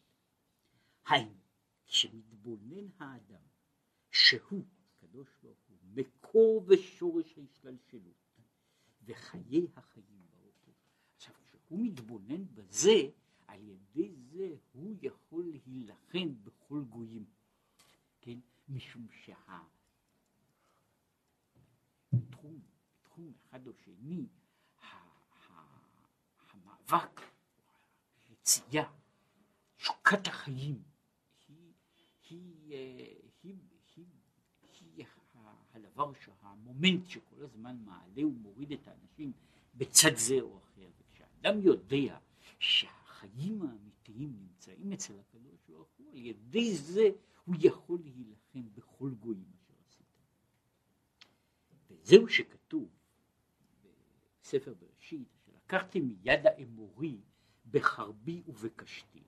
היינו, 1.05 1.39
כשמתבונן 1.85 2.87
האדם 2.99 3.41
שהוא, 4.11 4.65
הקדוש 4.97 5.27
ברוך 5.43 5.59
הוא, 5.67 5.77
מקור 5.83 6.65
ושורש 6.67 7.37
ההשתלשלות 7.37 8.27
וחיי 9.03 9.67
החיים 9.75 10.27
ברוך. 10.35 10.69
עכשיו, 11.15 11.35
כשהוא 11.43 11.79
מתבונן 11.85 12.45
בזה, 12.53 13.09
על 13.47 13.63
ידי 13.63 14.15
זה 14.15 14.55
הוא 14.71 14.95
יכול 15.01 15.45
להילחם 15.45 16.43
בכל 16.43 16.83
גויים, 16.89 17.25
כן? 18.21 18.39
משום 18.69 19.07
שהתחום, 22.11 22.59
תחום 23.03 23.33
אחד 23.49 23.67
או 23.67 23.73
שני, 23.73 24.27
המאבק, 26.89 27.21
היציאה, 28.29 28.89
שוקת 29.77 30.27
החיים, 30.27 30.83
היא, 32.29 32.75
הדבר, 35.73 36.11
המומנט 36.41 37.07
שכל 37.07 37.43
הזמן 37.43 37.77
מעלה 37.85 38.27
ומוריד 38.27 38.71
את 38.71 38.87
האנשים 38.87 39.31
בצד 39.75 40.15
זה 40.15 40.41
או 40.41 40.57
אחר. 40.57 40.89
וכשאדם 40.99 41.61
יודע 41.61 42.19
שהחיים 42.59 43.61
האמיתיים 43.61 44.33
נמצאים 44.39 44.93
אצל 44.93 45.19
הקדוש 45.19 45.59
ברוך 45.69 45.89
הוא, 45.97 46.11
על 46.11 46.25
ידי 46.25 46.75
זה 46.75 47.09
הוא 47.45 47.55
יכול 47.59 47.99
להילחם 48.03 48.75
בכל 48.75 49.09
גויים 49.19 49.51
אשר 49.55 49.73
עשית. 49.87 50.07
זהו 52.03 52.29
שכתוב 52.29 52.89
בספר 54.41 54.73
בראשית, 54.73 54.86
לקחתי 55.67 55.99
מיד 55.99 56.47
האמורי 56.47 57.17
בחרבי 57.71 58.41
ובקשתי, 58.47 59.23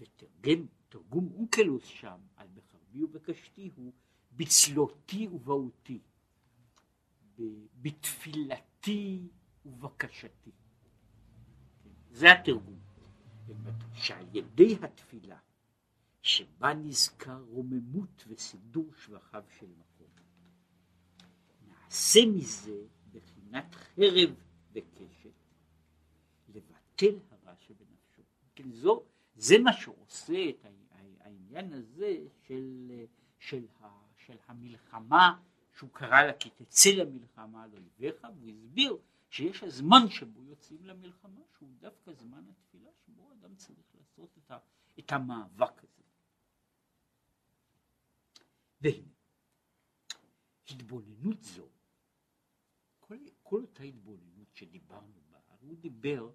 ותרגם, 0.00 0.66
תרגום 0.88 1.32
אונקלוס 1.34 1.84
שם 1.84 2.18
על 2.36 2.46
בחרבי 2.54 3.02
ובקשתי 3.02 3.70
הוא 3.76 3.92
בצלותי 4.32 5.28
ובהותי, 5.28 6.00
בתפילתי 7.82 9.28
ובקשתי. 9.66 10.50
זה 12.10 12.32
התרגום. 12.32 12.78
שעל 13.94 14.26
ידי 14.36 14.76
התפילה 14.82 15.38
שבה 16.22 16.74
נזכר 16.74 17.42
רוממות 17.48 18.24
וסידור 18.28 18.90
שבחיו 19.04 19.44
של 19.58 19.66
מקום, 19.66 20.08
נעשה 21.68 22.20
מזה 22.26 22.78
בחינת 23.12 23.74
חרב 23.74 24.34
וקשת, 24.74 25.30
לבטל 26.48 27.18
הרע 27.30 27.54
שבנפשו. 27.60 28.22
כן, 28.54 28.70
זו, 28.72 29.02
זה 29.36 29.58
מה 29.58 29.72
שעושה 29.72 30.48
את 30.50 30.66
העניין 31.20 31.72
הזה 31.72 32.18
של, 32.46 32.90
של, 33.38 33.66
של 34.16 34.36
המלחמה, 34.46 35.40
שהוא 35.76 35.90
קרא 35.90 36.22
לה 36.22 36.32
כי 36.32 36.50
תצא 36.50 36.90
למלחמה 36.90 37.62
על 37.62 37.70
אויביך, 37.72 38.26
והוא 38.38 38.50
הסביר 38.50 38.98
שיש 39.30 39.62
הזמן 39.62 40.10
שבו 40.10 40.44
יוצאים 40.44 40.84
למלחמה, 40.84 41.40
שהוא 41.56 41.68
דווקא 41.78 42.12
זמן 42.12 42.44
התפילה, 42.50 42.90
שבו 43.06 43.32
אדם 43.32 43.54
צריך 43.54 43.94
לעשות 43.94 44.38
את, 44.38 44.50
ה, 44.50 44.58
את 44.98 45.12
המאבק 45.12 45.78
הזה. 45.78 46.02
והנה, 48.80 49.12
התבוננות 50.70 51.42
זו, 51.42 51.68
כל, 53.00 53.18
כל 53.42 53.60
אותה 53.60 53.82
התבוננות 53.82 54.33
שדיברנו 54.54 55.20
בה, 55.30 55.38
הוא 55.60 55.76
דיבר, 55.76 56.30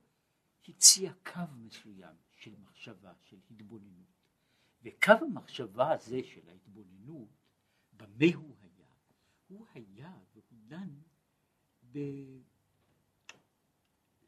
הציע 0.67 1.13
קו 1.13 1.39
מסוים 1.57 2.15
של 2.31 2.55
מחשבה, 2.55 3.13
של 3.21 3.37
התבוננות. 3.51 4.07
וקו 4.83 5.11
המחשבה 5.11 5.91
הזה 5.91 6.23
של 6.23 6.49
ההתבוננות, 6.49 7.29
במה 7.93 8.35
הוא 8.35 8.55
היה? 8.61 8.87
הוא 9.47 9.65
היה 9.73 10.17
והוא 10.33 10.59
דן 10.67 10.89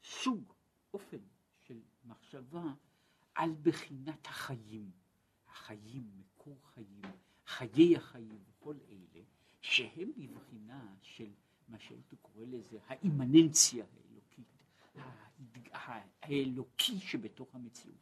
בסוג, 0.00 0.52
אופן 0.94 1.18
של 1.58 1.80
מחשבה 2.04 2.64
על 3.34 3.50
בחינת 3.62 4.26
החיים, 4.26 4.90
החיים, 5.46 6.10
מקור 6.16 6.58
חיים, 6.74 7.02
חיי 7.46 7.96
החיים 7.96 8.44
וכל 8.48 8.76
אלה, 8.88 9.24
שהם 9.60 10.12
בבחינה 10.16 10.94
של 11.02 11.32
מה 11.68 11.78
שהייתי 11.78 12.16
קורא 12.16 12.44
לזה 12.44 12.78
האימננציה 12.86 13.84
האלוקית, 13.84 14.46
האלוקי 16.22 16.98
שבתוך 17.00 17.54
המציאות. 17.54 17.96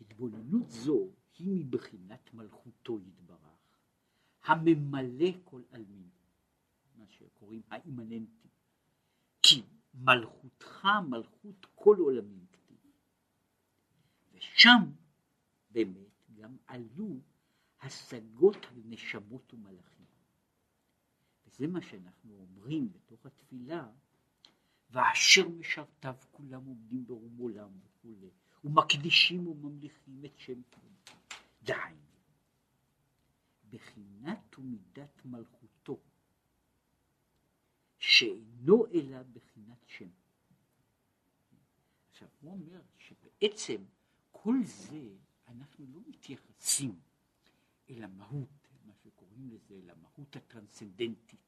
התבוננות 0.00 0.70
זו 0.70 1.08
היא 1.38 1.64
מבחינת 1.64 2.34
מלכותו 2.34 2.98
יתברך, 3.00 3.78
הממלא 4.44 5.30
כל 5.44 5.62
עלמין, 5.70 6.08
מה 6.96 7.04
שקוראים 7.08 7.62
האימננטי. 7.70 8.48
כי 9.42 9.62
מלכותך 9.94 10.88
מלכות 11.08 11.66
כל 11.74 11.96
עולמים 11.98 12.46
כתיב. 12.52 12.78
ושם 14.32 14.82
באמת 15.70 16.22
גם 16.34 16.56
עלו 16.66 17.20
השגות 17.80 18.56
על 18.56 18.82
נשמות 18.84 19.54
ומלאכים. 19.54 19.95
וזה 21.56 21.66
מה 21.66 21.82
שאנחנו 21.82 22.34
אומרים 22.38 22.92
בתוך 22.92 23.26
התפילה, 23.26 23.88
ואשר 24.90 25.48
משרתיו 25.48 26.14
כולם 26.32 26.64
עומדים 26.64 27.06
ברום 27.06 27.36
עולם 27.38 27.70
וכולי, 27.84 28.30
ומקדישים 28.64 29.46
וממליכים 29.46 30.24
את 30.24 30.38
שם 30.38 30.62
כבודו. 30.70 31.12
דהיינו, 31.62 32.00
בחינת 33.70 34.58
ומידת 34.58 35.24
מלכותו, 35.24 35.98
שאינו 37.98 38.86
אלא 38.86 39.22
בחינת 39.22 39.84
שם. 39.86 40.08
עכשיו 42.10 42.28
הוא 42.40 42.52
אומר 42.52 42.80
שבעצם 42.98 43.84
כל 44.30 44.56
זה 44.64 45.08
אנחנו 45.48 45.86
לא 45.92 46.00
מתייחסים 46.06 47.00
אל 47.90 48.02
המהות, 48.02 48.68
מה 48.84 48.94
שקוראים 48.94 49.50
לזה, 49.50 49.74
אל 49.74 49.90
המהות 49.90 50.36
הטרנסצנדנטית, 50.36 51.45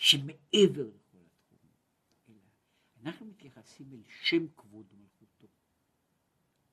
שמעבר 0.00 0.86
לכל 0.86 1.18
התחומים, 1.18 1.74
אלא 2.28 2.40
אנחנו 3.02 3.26
מתייחסים 3.26 3.92
אל 3.92 4.02
שם 4.22 4.46
כבוד 4.56 4.86
מלכותו, 4.98 5.46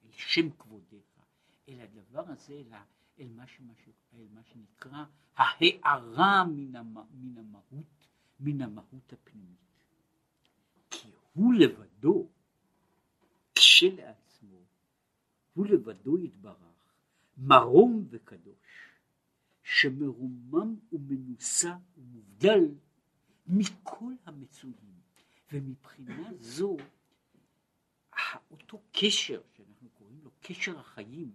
אל 0.05 0.11
שם 0.11 0.49
כבודיך, 0.51 1.19
אל 1.69 1.79
הדבר 1.81 2.23
הזה, 2.27 2.53
אל, 2.53 2.73
אל, 3.19 3.27
מה, 3.29 3.47
שמשהו, 3.47 3.91
אל 4.13 4.27
מה 4.33 4.41
שנקרא 4.43 5.03
ההארה 5.35 6.43
מן, 6.43 6.75
המ, 6.75 6.97
מן 7.11 7.37
המהות, 7.37 8.07
מן 8.39 8.61
המהות 8.61 9.13
הפנימית. 9.13 9.57
כי 10.89 11.09
הוא 11.33 11.53
לבדו, 11.53 12.27
כשלעצמו, 13.55 14.61
הוא 15.53 15.65
לבדו 15.65 16.17
יתברך, 16.17 16.93
מרום 17.37 18.05
וקדוש, 18.09 18.89
שמרומם 19.63 20.75
ומנוסה 20.91 21.77
ומובדל 21.97 22.63
מכל 23.47 24.13
המצויים, 24.25 24.95
ומבחינה 25.51 26.29
זו 26.39 26.77
אותו 28.51 28.81
קשר 28.91 29.41
שאנחנו 29.57 29.89
קוראים 29.89 30.19
לו 30.23 30.31
קשר 30.41 30.79
החיים 30.79 31.31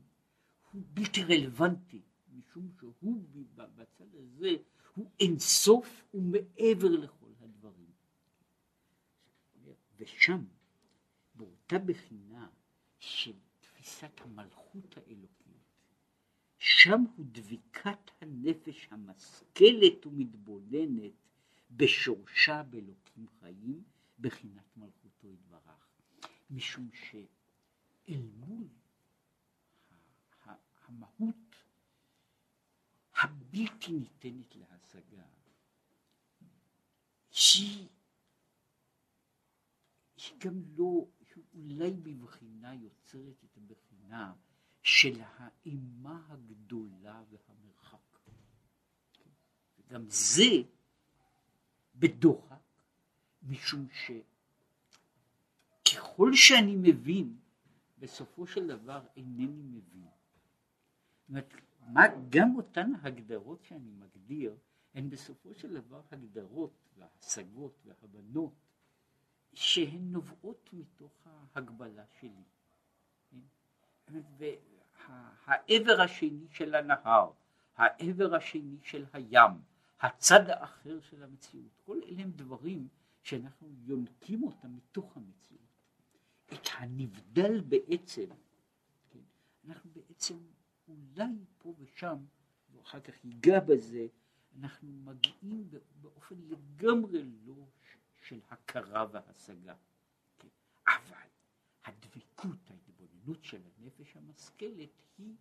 הוא 0.72 0.82
בלתי 0.94 1.22
רלוונטי 1.24 2.00
משום 2.32 2.68
שהוא 2.78 3.22
בצד 3.54 4.14
הזה 4.14 4.50
הוא 4.94 5.10
אינסוף 5.20 6.04
ומעבר 6.14 6.88
לכל 6.88 7.30
הדברים. 7.40 7.90
ושם 9.96 10.44
באותה 11.34 11.78
בחינה 11.78 12.48
של 12.98 13.32
תפיסת 13.60 14.20
המלכות 14.20 14.96
האלוקית, 14.96 15.40
שם 16.58 17.04
הוא 17.16 17.26
דביקת 17.32 18.10
הנפש 18.20 18.88
המשכלת 18.90 20.06
ומתבוננת 20.06 21.12
בשורשה 21.70 22.62
באלוקים 22.62 23.26
חיים, 23.40 23.84
בחינת 24.18 24.76
מלכותו 24.76 25.28
יתברך. 25.28 25.88
משום 26.50 26.90
שאל 26.92 28.22
מול 28.36 28.68
המהות 30.88 31.56
הבלתי 33.14 33.92
ניתנת 33.92 34.56
להשגה, 34.56 35.26
שהיא 37.30 37.88
גם 40.38 40.62
לא 40.76 41.06
אולי 41.54 41.90
בבחינה 41.90 42.74
יוצרת 42.74 43.44
את 43.44 43.56
הבחינה 43.56 44.34
של 44.82 45.20
האימה 45.20 46.26
הגדולה 46.28 47.22
והמרחק. 47.30 48.18
וגם 49.78 50.04
זה 50.08 50.62
בדוחק, 52.00 52.56
משום 53.42 53.86
שככל 55.86 56.34
שאני 56.34 56.76
מבין, 56.76 57.36
בסופו 57.98 58.46
של 58.46 58.66
דבר 58.66 59.02
אינני 59.16 59.62
מבין. 59.62 60.08
זאת 61.28 61.48
אומרת, 61.88 62.12
גם 62.30 62.56
אותן 62.56 62.92
הגדרות 63.02 63.64
שאני 63.64 63.90
מגדיר, 63.90 64.56
הן 64.94 65.10
בסופו 65.10 65.54
של 65.54 65.74
דבר 65.74 66.00
הגדרות 66.10 66.72
והשגות 66.98 67.72
והבנות 67.84 68.52
שהן 69.54 70.12
נובעות 70.12 70.70
מתוך 70.72 71.12
ההגבלה 71.54 72.04
שלי. 72.20 72.44
והעבר 74.38 76.00
השני 76.00 76.46
של 76.50 76.74
הנהר, 76.74 77.30
העבר 77.76 78.34
השני 78.34 78.76
של 78.82 79.04
הים, 79.12 79.52
הצד 80.00 80.50
האחר 80.50 81.00
של 81.00 81.22
המציאות, 81.22 81.80
כל 81.84 82.00
אלה 82.06 82.22
הם 82.22 82.30
דברים 82.30 82.88
שאנחנו 83.22 83.68
יונקים 83.84 84.42
אותם 84.42 84.76
מתוך 84.76 85.16
המציאות. 85.16 85.60
את 86.52 86.68
הנבדל 86.78 87.60
בעצם, 87.60 88.26
כן, 89.10 89.18
אנחנו 89.68 89.90
בעצם 89.90 90.36
אולי 90.88 91.44
פה 91.58 91.74
ושם, 91.78 92.16
ואחר 92.72 93.00
כך 93.00 93.24
ייגע 93.24 93.60
בזה, 93.60 94.06
אנחנו 94.58 94.92
מגיעים 94.92 95.68
באופן 96.00 96.34
לגמרי 96.48 97.22
לא 97.44 97.66
של 98.22 98.40
הכרה 98.50 99.06
והשגה. 99.12 99.74
כן. 100.38 100.48
אבל 100.86 101.28
הדבקות, 101.84 102.70
ההתבוננות 102.70 103.44
של 103.44 103.60
הנפש 103.78 104.16
המשכלת 104.16 104.88
היא 105.18 105.34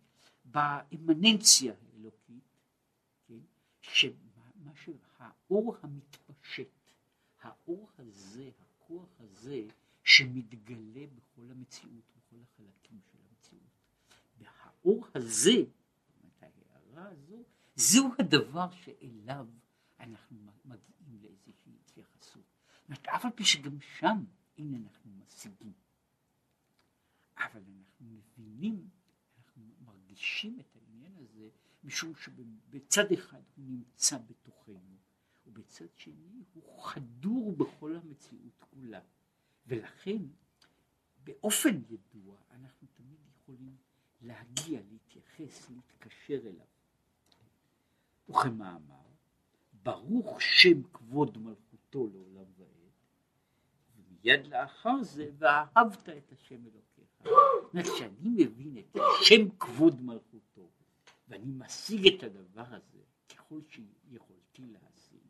באמננציה 0.44 1.74
האלוקית, 1.92 2.44
כן, 3.26 3.38
שמה 4.60 4.72
האור 5.18 5.76
המתפשט, 5.82 6.68
האור 7.42 7.88
הזה, 7.98 8.50
הכוח 8.60 9.08
הזה, 9.20 9.62
שמתגלה 10.04 11.06
בכל 11.06 11.50
המציאות, 11.50 12.04
בכל 12.16 12.36
החלקים 12.42 13.00
של 13.12 13.18
המציאות. 13.28 13.70
והאור 14.38 15.06
הזה, 15.14 15.64
ההערה 16.40 17.08
הזו, 17.08 17.44
זהו 17.74 18.10
הדבר 18.18 18.70
שאליו 18.70 19.46
אנחנו 20.00 20.36
מגיעים 20.64 21.22
לאיזושהי 21.22 21.72
התייחסות. 21.80 22.42
זאת 22.88 23.06
אף 23.06 23.24
על 23.24 23.30
פי 23.34 23.44
שגם 23.44 23.80
שם 23.98 24.24
אין 24.58 24.74
אנחנו 24.74 25.10
משיגים. 25.10 25.72
אבל 27.36 27.62
אנחנו 27.66 28.06
מבינים, 28.06 28.88
אנחנו 29.38 29.62
מרגישים 29.84 30.60
את 30.60 30.76
משום 31.84 32.12
שבצד 32.14 33.12
אחד 33.12 33.42
הוא 33.56 33.64
נמצא 33.64 34.18
בתוכנו, 34.18 34.96
ובצד 35.46 35.86
שני 35.96 36.44
הוא 36.54 36.82
חדור 36.82 37.52
בכל 37.52 37.96
המציאות 37.96 38.64
כולה. 38.70 39.00
ולכן 39.66 40.22
באופן 41.24 41.80
ידוע 41.90 42.36
אנחנו 42.50 42.88
תמיד 42.96 43.18
יכולים 43.34 43.76
להגיע, 44.22 44.80
להתייחס, 44.90 45.70
להתקשר 45.70 46.40
אליו. 46.46 46.66
וכמאמר, 48.28 49.10
ברוך 49.82 50.42
שם 50.42 50.82
כבוד 50.82 51.38
מלכותו 51.38 52.08
לעולם 52.12 52.44
ועד, 52.58 52.92
ומיד 53.96 54.46
לאחר 54.46 55.02
זה, 55.02 55.30
ואהבת 55.38 56.08
את 56.08 56.32
השם 56.32 56.66
אלוקיך. 56.66 57.08
זאת 57.22 57.72
אומרת, 57.72 57.86
כשאני 57.86 58.44
מבין 58.44 58.78
את 58.78 58.96
שם 59.22 59.48
כבוד 59.58 60.02
מלכותו, 60.02 60.68
ואני 61.30 61.52
משיג 61.52 62.14
את 62.14 62.22
הדבר 62.22 62.64
הזה, 62.74 62.98
ככל 63.28 63.60
שיכולתי 63.68 64.66
להשיג, 64.66 65.26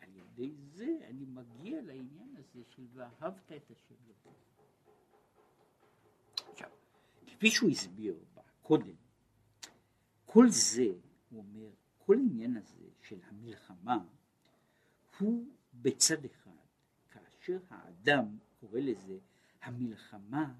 על 0.00 0.08
ידי 0.16 0.54
זה 0.72 0.98
אני 1.08 1.24
מגיע 1.24 1.82
לעניין 1.82 2.36
הזה 2.36 2.62
של 2.68 2.82
ואהבת 2.92 3.52
את 3.52 3.70
השם 3.70 3.94
אלוקיך. 4.06 4.44
עכשיו, 6.52 6.70
כפי 7.26 7.50
שהוא 7.50 7.70
הסביר 7.70 8.18
קודם, 8.62 8.94
כל 10.26 10.48
זה, 10.48 10.86
הוא 11.30 11.38
אומר, 11.38 11.70
כל 11.98 12.16
העניין 12.18 12.56
הזה 12.56 12.84
של 13.02 13.18
המלחמה 13.24 14.04
הוא 15.18 15.46
בצד 15.74 16.24
אחד, 16.24 16.50
כאשר 17.10 17.58
האדם 17.70 18.38
קורא 18.60 18.80
לזה 18.80 19.18
המלחמה 19.62 20.54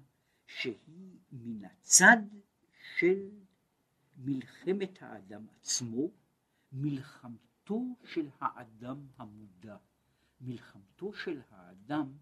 שהיא 0.47 1.17
מן 1.31 1.65
הצד 1.65 2.17
של 2.97 3.29
מלחמת 4.17 5.01
האדם 5.01 5.45
עצמו, 5.59 6.11
מלחמתו 6.71 7.95
של 8.03 8.29
האדם 8.39 9.07
המודע, 9.17 9.77
מלחמתו 10.41 11.13
של 11.13 11.41
האדם 11.49 12.13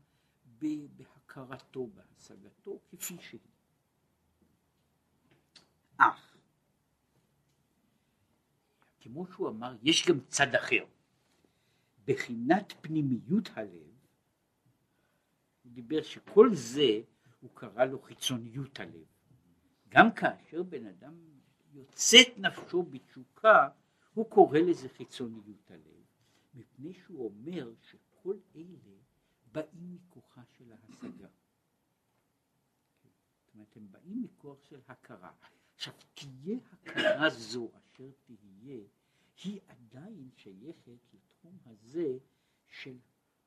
בהכרתו, 0.98 1.88
בהשגתו, 1.88 2.80
כפי 2.90 3.18
שהיא. 3.22 3.40
אך 5.98 6.34
כמו 9.04 9.28
שהוא 9.28 9.50
אמר, 9.50 9.76
יש 9.82 10.08
גם 10.08 10.20
צד 10.28 10.56
אחר. 10.56 10.86
בחינת 12.06 12.74
פנימיות 12.82 13.50
הלב, 13.56 13.94
הוא 15.64 15.72
דיבר 15.72 16.04
שכל 16.04 16.50
זה, 16.54 17.02
הוא 17.40 17.50
קרא 17.54 17.86
לו 17.86 18.02
חיצוניות 18.02 18.80
הלב. 18.80 19.06
גם 19.90 20.12
כאשר 20.12 20.64
בן 20.64 20.86
אדם 20.86 21.33
יוצאת 21.74 22.38
נפשו 22.38 22.84
בתשוקה, 22.84 23.70
הוא 24.14 24.30
קורא 24.30 24.60
לזה 24.60 24.90
חיצוניות 24.90 25.72
הלב, 25.72 26.04
מפני 26.54 26.94
שהוא 26.94 27.26
אומר 27.26 27.74
שכל 27.82 28.38
אלה 28.56 28.98
באים 29.52 29.96
מכוחה 29.96 30.42
של 30.58 30.72
ההשגה. 30.72 31.28
זאת 33.46 33.56
אומרת, 33.56 33.76
הם 33.76 33.92
באים 33.92 34.24
מכוח 34.24 34.64
של 34.64 34.80
הכרה. 34.88 35.32
עכשיו, 35.76 35.94
תהיה 36.14 36.58
הכרה 36.72 37.30
זו 37.30 37.72
אשר 37.74 38.10
תהיה, 38.26 38.84
היא 39.44 39.60
עדיין 39.68 40.30
שייכת 40.36 41.14
לתחום 41.14 41.58
הזה 41.66 42.18
של 42.68 42.98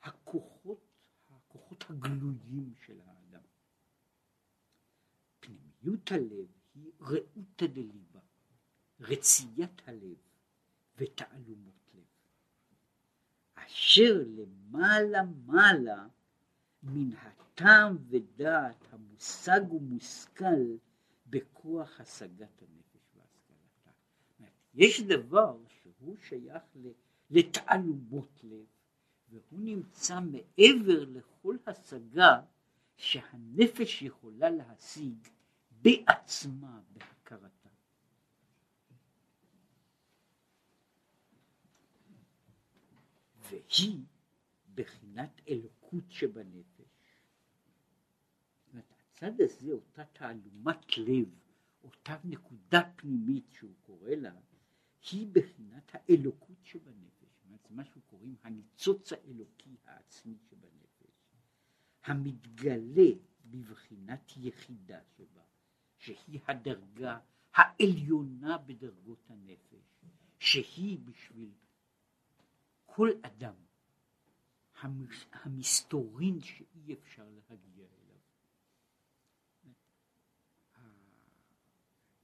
הכוחות, 0.02 1.08
הכוחות 1.30 1.84
הגלויים 1.90 2.74
של 2.86 3.00
האדם. 3.00 3.42
פנימיות 5.40 6.12
הלב 6.12 6.46
היא 6.74 6.92
רעותא 7.00 7.66
דליבה, 7.66 8.15
רציית 9.00 9.82
הלב 9.86 10.16
ותעלומות 10.98 11.90
לב, 11.94 12.04
אשר 13.54 14.22
למעלה 14.36 15.22
מעלה 15.46 16.06
מן 16.82 17.10
הטעם 17.16 17.96
ודעת 18.08 18.84
המושג 18.92 19.72
ומושכל 19.72 20.76
בכוח 21.26 22.00
השגת 22.00 22.62
הנפש 22.62 23.16
והשכלתה. 23.16 23.90
יש 24.74 25.00
דבר 25.00 25.58
שהוא 25.68 26.16
שייך 26.28 26.62
לתעלומות 27.30 28.40
לב, 28.42 28.66
והוא 29.28 29.60
נמצא 29.60 30.20
מעבר 30.20 31.04
לכל 31.04 31.56
השגה 31.66 32.40
שהנפש 32.96 34.02
יכולה 34.02 34.50
להשיג 34.50 35.28
בעצמה 35.70 36.80
בהכרתה. 36.92 37.55
והיא 43.50 44.04
בחינת 44.74 45.40
אלוקות 45.48 46.04
שבנפש. 46.10 46.86
הצד 49.16 49.40
הזה, 49.40 49.72
אותה 49.72 50.04
תעלומת 50.04 50.98
לב, 50.98 51.28
אותה 51.84 52.16
נקודה 52.24 52.82
פנימית 52.96 53.44
שהוא 53.52 53.74
קורא 53.82 54.10
לה, 54.10 54.32
היא 55.10 55.26
בחינת 55.32 55.90
האלוקות 55.92 56.56
שבנפש, 56.62 57.26
זאת 57.36 57.44
אומרת, 57.46 57.60
זה 57.68 57.74
מה 57.74 57.84
שהוא 57.84 58.02
קוראים 58.06 58.36
הניצוץ 58.42 59.12
האלוקי 59.12 59.76
העצמי 59.84 60.36
שבנפש, 60.50 61.14
המתגלה 62.04 63.10
בבחינת 63.44 64.32
יחידה 64.36 65.00
שבה, 65.16 65.42
שהיא 65.98 66.40
הדרגה 66.48 67.18
העליונה 67.54 68.58
בדרגות 68.58 69.30
הנפש, 69.30 70.04
שהיא 70.38 70.98
בשביל 70.98 71.50
כל 72.96 73.10
אדם 73.22 73.54
המסתורין 75.32 76.40
שאי 76.40 76.92
אפשר 76.92 77.24
להגיע 77.50 77.86
אליו. 77.86 78.20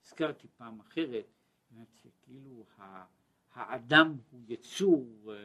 הזכרתי 0.05 0.49
פעם 0.57 0.81
אחרת, 0.81 1.27
שכאילו 1.95 2.65
האדם 3.55 4.17
הוא 4.31 4.41
יצור 4.49 5.33
אה, 5.33 5.37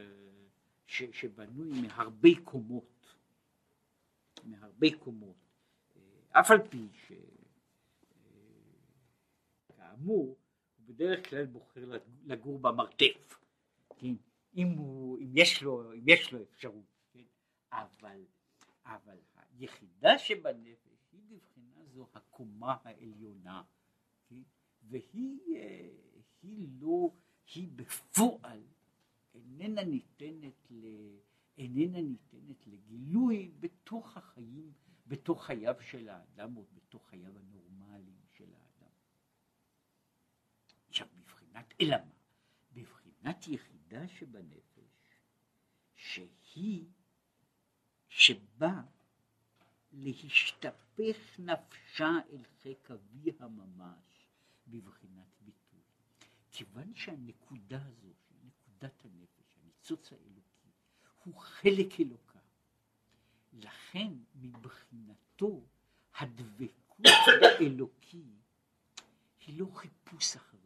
שבנוי 0.87 1.81
מהרבה 1.81 2.29
קומות, 2.43 3.15
מהרבה 4.43 4.87
קומות, 4.99 5.35
אה, 5.95 6.39
אף 6.39 6.51
על 6.51 6.67
פי 6.69 6.87
שכאמור 9.67 10.27
אה, 10.27 10.33
הוא 10.77 10.85
בדרך 10.85 11.29
כלל 11.29 11.45
בוחר 11.45 11.85
לגור 12.25 12.59
במרתף, 12.59 13.39
כן? 13.97 14.15
אם, 14.57 14.67
הוא, 14.67 15.19
אם, 15.19 15.31
יש 15.35 15.61
לו, 15.63 15.93
אם 15.93 16.03
יש 16.07 16.31
לו 16.31 16.41
אפשרות, 16.41 16.85
כן? 17.11 17.23
אבל, 17.71 18.25
אבל 18.85 19.17
היחידה 19.57 20.17
שבנפש 20.17 21.11
היא 21.11 21.21
בבחינה 21.29 21.85
זו 21.85 22.07
הקומה 22.13 22.75
העליונה 22.83 23.63
והיא 24.81 25.39
היא 26.41 26.67
לא, 26.79 27.11
היא 27.55 27.67
בפועל 27.75 28.63
איננה 29.33 29.83
ניתנת, 29.83 30.71
ל, 30.71 30.85
איננה 31.57 32.01
ניתנת 32.01 32.67
לגילוי 32.67 33.51
בתוך 33.59 34.17
החיים, 34.17 34.73
בתוך 35.07 35.45
חייו 35.45 35.75
של 35.81 36.09
האדם 36.09 36.57
או 36.57 36.65
בתוך 36.73 37.09
חייו 37.09 37.37
הנורמליים 37.37 38.21
של 38.31 38.53
האדם. 38.53 38.91
עכשיו, 40.89 41.07
בבחינת 41.17 41.73
אלא 41.81 41.97
מה? 41.97 42.13
בבחינת 42.73 43.47
יחידה 43.47 43.76
שבנפש, 44.07 45.19
שהיא, 45.95 46.85
שבאה 48.09 48.81
להשתפך 49.91 51.39
נפשה 51.39 52.09
אל 52.31 52.43
חיק 52.61 52.91
אביה 52.91 53.47
ממש, 53.47 54.27
בבחינת 54.67 55.27
ביטוי. 55.41 55.79
כיוון 56.51 56.95
שהנקודה 56.95 57.85
הזו, 57.85 58.13
נקודת 58.43 59.05
הנפש, 59.05 59.57
הניצוץ 59.61 60.11
האלוקי, 60.13 60.69
הוא 61.23 61.35
חלק 61.35 61.99
אלוקה, 61.99 62.39
לכן 63.53 64.13
מבחינתו 64.35 65.67
הדבקות 66.15 67.05
האלוקי 67.59 68.23
היא 69.47 69.59
לא 69.59 69.65
חיפוש 69.75 70.35
אחרי 70.35 70.56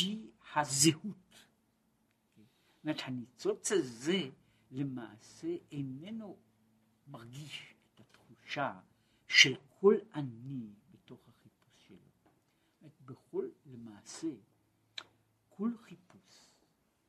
משהו, 0.00 0.08
היא 0.08 0.30
הזהות. 0.54 1.46
זאת 2.36 2.84
אומרת, 2.84 3.00
הניצוץ 3.04 3.72
הזה 3.72 4.30
למעשה 4.70 5.56
איננו 5.72 6.36
מרגיש 7.06 7.74
את 7.94 8.00
התחושה 8.00 8.80
של 9.28 9.54
כל 9.80 9.94
אני 10.14 10.70
בתוך 10.90 11.20
החיפוש 11.28 11.88
שלו. 11.88 12.30
בכל, 13.04 13.48
למעשה, 13.66 14.28
כל 15.48 15.70
חיפוש, 15.82 16.48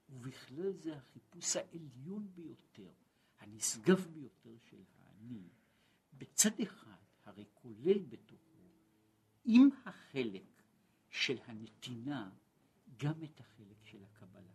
ובכלל 0.09 0.71
זה 0.71 0.97
החיפוש 0.97 1.55
העליון 1.55 2.27
ביותר, 2.35 2.91
הנשגב 3.39 4.07
ביותר 4.07 4.57
של 4.69 4.83
האני, 4.97 5.49
בצד 6.13 6.59
אחד 6.63 6.97
הרי 7.25 7.45
כולל 7.53 7.99
בתוכו 8.09 8.41
עם 9.45 9.69
החלק 9.85 10.63
של 11.09 11.37
הנתינה 11.45 12.29
גם 13.03 13.23
את 13.23 13.39
החלק 13.39 13.83
של 13.83 14.03
הקבלה. 14.03 14.53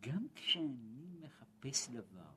גם 0.00 0.26
כשאני 0.34 1.06
מחפש 1.20 1.90
דבר 1.90 2.32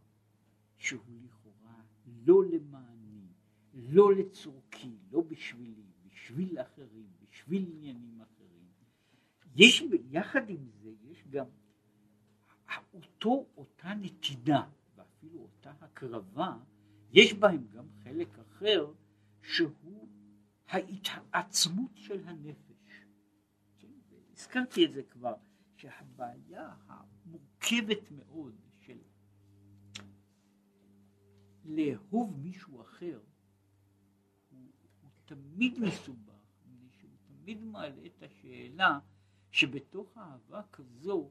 שהוא 0.78 1.20
לכאורה 1.24 1.84
לא 2.06 2.46
למעני, 2.46 3.28
לא 3.74 4.16
לצורכי, 4.16 4.98
לא 5.12 5.22
בשבילי, 5.22 5.86
בשביל 6.06 6.62
אחרים, 6.62 7.08
בשביל 7.22 7.66
עניינים 7.72 8.22
אחרים, 8.22 8.68
יש 9.56 9.84
יחד 10.12 10.50
עם 10.50 10.70
זה, 10.82 10.94
יש 11.02 11.24
גם 11.30 11.46
אותו, 12.94 13.46
אותה 13.58 13.94
נתינה 13.94 14.70
ואפילו 14.96 15.40
אותה 15.40 15.74
הקרבה, 15.82 16.58
יש 17.12 17.34
בהם 17.34 17.68
גם 17.68 17.86
חלק 18.04 18.40
אחר 18.40 18.94
שהוא 19.42 20.08
ההתעצמות 20.68 21.92
של 21.96 22.28
הנפש. 22.28 22.67
הזכרתי 24.38 24.86
את 24.86 24.94
זה 24.94 25.04
כבר, 25.04 25.34
שהבעיה 25.76 26.74
המורכבת 26.88 28.12
מאוד 28.12 28.56
של 28.80 28.98
לאהוב 31.66 32.40
מישהו 32.40 32.82
אחר 32.82 33.20
הוא, 34.50 34.72
הוא 35.02 35.10
תמיד 35.26 35.80
מסובך, 35.80 36.34
שהוא 37.00 37.12
תמיד 37.28 37.64
מעלה 37.64 38.06
את 38.06 38.24
השאלה 38.24 39.00
שבתוך 39.52 40.18
אהבה 40.18 40.62
כזו, 40.72 41.30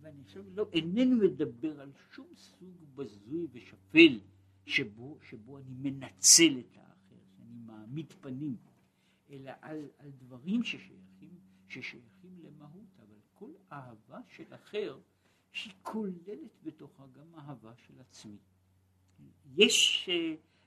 ואני 0.00 0.22
עכשיו 0.22 0.44
לא, 0.54 0.68
אינני 0.72 1.14
מדבר 1.14 1.80
על 1.80 1.92
שום 2.12 2.26
סוג 2.36 2.76
בזוי 2.94 3.46
ושפל 3.52 4.20
שבו, 4.66 5.18
שבו 5.22 5.58
אני 5.58 5.74
מנצל 5.90 6.58
את 6.58 6.76
האחר, 6.76 7.22
שאני 7.36 7.58
מעמיד 7.66 8.12
פנים, 8.12 8.56
אלא 9.30 9.52
על, 9.60 9.88
על 9.98 10.10
דברים 10.10 10.62
ששייכים, 10.62 11.11
ששייכים 11.72 12.38
למהות, 12.42 12.98
אבל 12.98 13.18
כל 13.34 13.50
אהבה 13.72 14.20
של 14.28 14.54
אחר 14.54 15.00
שהיא 15.52 15.74
כוללת 15.82 16.58
בתוכה 16.62 17.06
גם 17.06 17.34
אהבה 17.34 17.76
של 17.76 18.00
עצמי. 18.00 18.38
יש, 19.56 20.08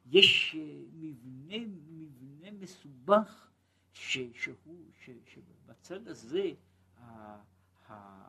יש 0.06 0.56
מבנה, 0.94 1.58
מבנה 1.88 2.52
מסובך 2.52 3.52
ש, 3.94 4.18
שהוא, 4.34 4.92
ש, 5.04 5.10
שבצד 5.26 6.08
הזה 6.08 6.52
ה, 6.98 7.04
ה, 7.88 8.28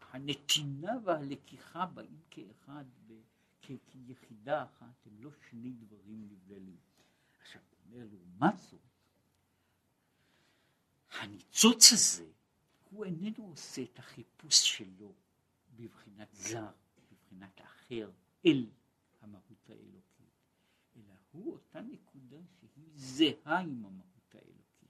הנתינה 0.00 0.92
והלקיחה 1.04 1.86
באים 1.86 2.20
כאחד 2.30 2.84
ב, 3.06 3.12
כיחידה 3.60 4.64
אחת, 4.64 5.06
הם 5.06 5.16
לא 5.20 5.30
שני 5.50 5.72
דברים 5.72 6.28
נבדלים. 6.30 6.76
עכשיו, 7.40 7.62
לעומת 7.90 8.58
זאת, 8.58 8.80
הניצוץ 11.10 11.92
הזה, 11.92 12.26
הוא 12.90 13.04
איננו 13.04 13.46
עושה 13.46 13.82
את 13.82 13.98
החיפוש 13.98 14.76
שלו 14.78 15.14
בבחינת 15.76 16.28
זר, 16.34 16.70
בבחינת 17.10 17.60
אחר, 17.60 18.10
אל 18.46 18.66
המהות 19.20 19.70
האלוקית, 19.70 20.32
אלא 20.96 21.14
הוא 21.32 21.52
אותה 21.52 21.80
נקודה 21.80 22.36
שהיא 22.60 22.90
זהה 22.94 23.58
עם 23.58 23.84
המהות 23.84 24.34
האלוקית. 24.34 24.88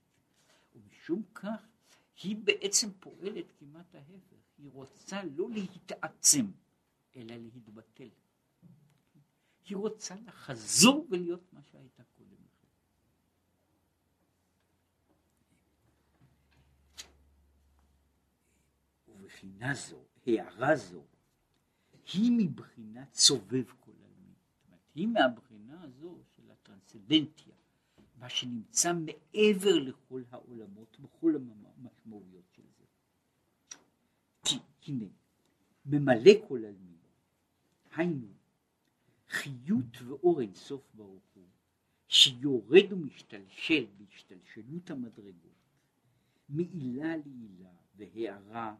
ומשום 0.75 1.23
כך, 1.33 1.67
היא 2.23 2.35
בעצם 2.35 2.89
פועלת 2.99 3.45
כמעט 3.59 3.95
ההפך, 3.95 4.39
היא 4.57 4.69
רוצה 4.71 5.23
לא 5.23 5.49
להתעצם, 5.49 6.45
אלא 7.15 7.35
להתבטל. 7.35 8.09
היא 9.65 9.77
רוצה 9.77 10.15
לחזור 10.15 11.07
ולהיות 11.09 11.53
מה 11.53 11.63
שהייתה 11.63 12.03
קודם 12.03 12.35
לכן. 12.45 12.58
ובחינה 19.29 19.73
זו, 19.73 20.03
הערה 20.27 20.75
זו, 20.75 21.03
היא 22.13 22.31
מבחינת 22.37 23.13
סובב 23.13 23.63
כל 23.79 23.91
עלמין. 23.91 24.33
זאת 24.51 24.65
אומרת, 24.67 24.81
היא 24.95 25.07
מהבחינה 25.07 25.81
הזו 25.83 26.19
של 26.35 26.51
הטרנסדנטיה, 26.51 27.53
מה 28.19 28.29
שנמצא 28.29 28.93
מעבר 28.93 29.79
לכל 29.79 30.23
העולמות, 30.31 30.99
בכל 30.99 31.35
המשמעויות 31.35 32.43
של 32.51 32.63
זה. 32.77 32.85
כי 34.43 34.59
הנה, 34.87 35.05
ממלא 35.85 36.31
כל 36.47 36.65
עלמין, 36.65 36.97
היינו 37.95 38.27
חיות 39.29 40.01
ואור 40.05 40.41
אינסוף 40.41 40.81
ברוך 40.93 41.23
הוא, 41.33 41.47
שיורד 42.07 42.93
ומשתלשל 42.93 43.85
בהשתלשלות 43.97 44.89
המדרגות, 44.91 45.59
מעילה 46.49 47.17
לעילה 47.17 47.69
והערה 47.95 48.75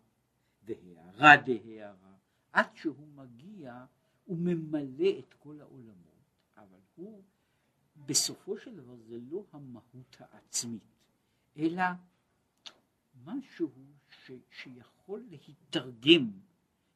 והערה 0.70 1.36
דהערה, 1.38 2.16
עד 2.54 2.76
שהוא 2.76 3.08
מגיע 3.08 3.86
וממלא 4.28 5.20
את 5.20 5.34
כל 5.34 5.62
העולמות, 5.62 6.24
אבל 6.58 6.80
הוא 6.96 7.24
בסופו 8.06 8.58
של 8.58 8.76
דבר 8.76 8.96
זה 8.96 9.18
לא 9.30 9.44
המהות 9.52 10.18
העצמית, 10.20 10.84
אלא 11.58 11.84
משהו 13.26 13.72
ש, 14.10 14.32
שיכול 14.52 15.24
להתרגם 15.30 16.32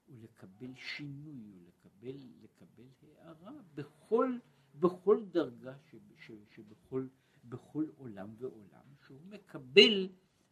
ולקבל 0.09 0.75
שינוי 0.75 1.51
ולקבל 1.53 2.17
לקבל 2.43 2.83
הערה 3.17 3.51
בכל, 3.75 4.37
בכל 4.79 5.25
דרגה 5.31 5.73
ש, 5.91 5.95
ש, 6.17 6.31
שבכל 6.55 7.07
בכל 7.49 7.85
עולם 7.97 8.29
ועולם, 8.37 8.85
שהוא 9.05 9.19
מקבל 9.29 10.09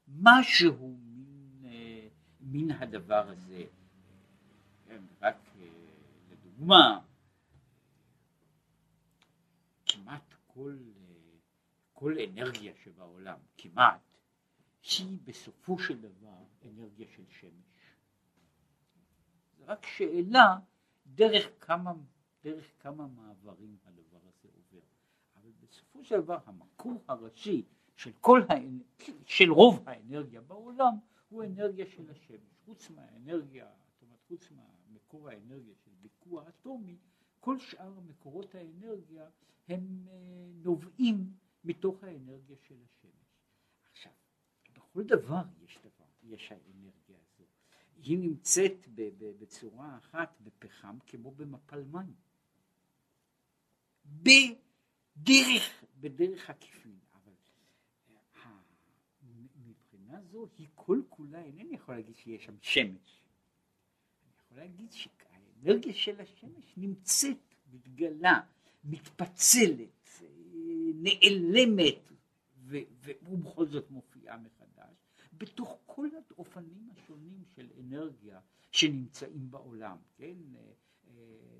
משהו 0.07 0.97
מן, 1.03 1.65
אה, 1.65 2.07
מן 2.41 2.71
הדבר 2.71 3.29
הזה. 3.29 3.63
כן, 4.85 5.01
רק 5.21 5.37
אה, 5.59 5.67
לדוגמה, 6.31 6.99
כמעט 9.85 10.33
כל, 10.47 10.77
אה, 10.95 11.37
כל 11.93 12.15
אנרגיה 12.29 12.73
שבעולם, 12.83 13.37
כמעט, 13.57 14.01
היא 14.99 15.19
בסופו 15.23 15.79
של 15.79 16.01
דבר 16.01 16.43
אנרגיה 16.65 17.07
של 17.15 17.23
שמש. 17.29 17.95
זה 19.57 19.65
רק 19.65 19.85
שאלה 19.85 20.57
דרך 21.05 21.47
כמה, 21.59 21.93
דרך 22.43 22.65
כמה 22.79 23.07
מעברים 23.07 23.77
הדבר 23.85 24.19
הזה 24.27 24.49
עובר. 24.53 24.85
אבל 25.35 25.51
בסופו 25.59 26.03
של 26.03 26.21
דבר 26.21 26.37
המקור 26.45 27.03
הראשי 27.07 27.63
של 27.95 28.11
כל 28.21 28.41
האנ... 28.49 28.79
של 29.25 29.51
רוב 29.51 29.83
האנרגיה 29.89 30.41
בעולם 30.41 30.93
הוא 31.31 31.43
אנרגיה 31.43 31.85
של 31.85 32.09
השמש. 32.09 32.59
חוץ 32.65 32.89
מהאנרגיה, 32.89 33.71
זאת 33.87 34.01
אומרת 34.01 34.19
חוץ 34.27 34.51
מהמקור 34.51 35.29
האנרגיה 35.29 35.75
של 35.75 35.91
ביקוע 36.01 36.49
אטומי, 36.49 36.97
כל 37.39 37.59
שאר 37.59 37.99
מקורות 37.99 38.55
האנרגיה 38.55 39.29
הם 39.67 40.07
אה, 40.07 40.13
נובעים 40.63 41.33
מתוך 41.63 42.03
האנרגיה 42.03 42.55
של 42.67 42.75
השמש. 42.83 43.11
עכשיו, 43.91 44.11
בכל 44.73 45.03
דבר 45.03 45.43
יש 45.61 45.79
דבר, 45.79 46.05
יש 46.23 46.51
האנרגיה 46.51 47.17
הזו. 47.17 47.43
היא 47.95 48.17
נמצאת 48.17 48.87
בצורה 49.39 49.97
אחת 49.97 50.41
בפחם 50.41 50.97
כמו 51.07 51.31
במפל 51.31 51.83
מים. 51.83 52.15
בדרך, 54.05 55.83
בדרך 55.99 56.49
עקיפין. 56.49 56.99
אה, 59.71 59.75
מבחינה 59.75 60.21
זו 60.21 60.47
היא 60.57 60.67
כל 60.75 61.01
כולה, 61.09 61.43
אינני 61.43 61.75
יכול 61.75 61.95
להגיד 61.95 62.15
שיש 62.15 62.45
שם 62.45 62.55
שמש. 62.61 63.21
אני 64.23 64.31
יכול 64.39 64.57
להגיד 64.57 64.91
שהאנרגיה 64.91 65.93
של 65.93 66.21
השמש 66.21 66.73
נמצאת, 66.77 67.55
מתגלה, 67.73 68.41
מתפצלת, 68.83 70.09
אה, 70.21 70.27
נעלמת, 70.95 72.11
ובכל 72.63 73.65
זאת 73.65 73.91
מופיעה 73.91 74.37
מחדש, 74.37 74.95
בתוך 75.33 75.79
כל 75.85 76.07
האופנים 76.29 76.89
השונים 76.91 77.43
של 77.55 77.67
אנרגיה 77.79 78.39
שנמצאים 78.71 79.51
בעולם, 79.51 79.97
כן? 80.15 80.35
אה, 80.55 80.71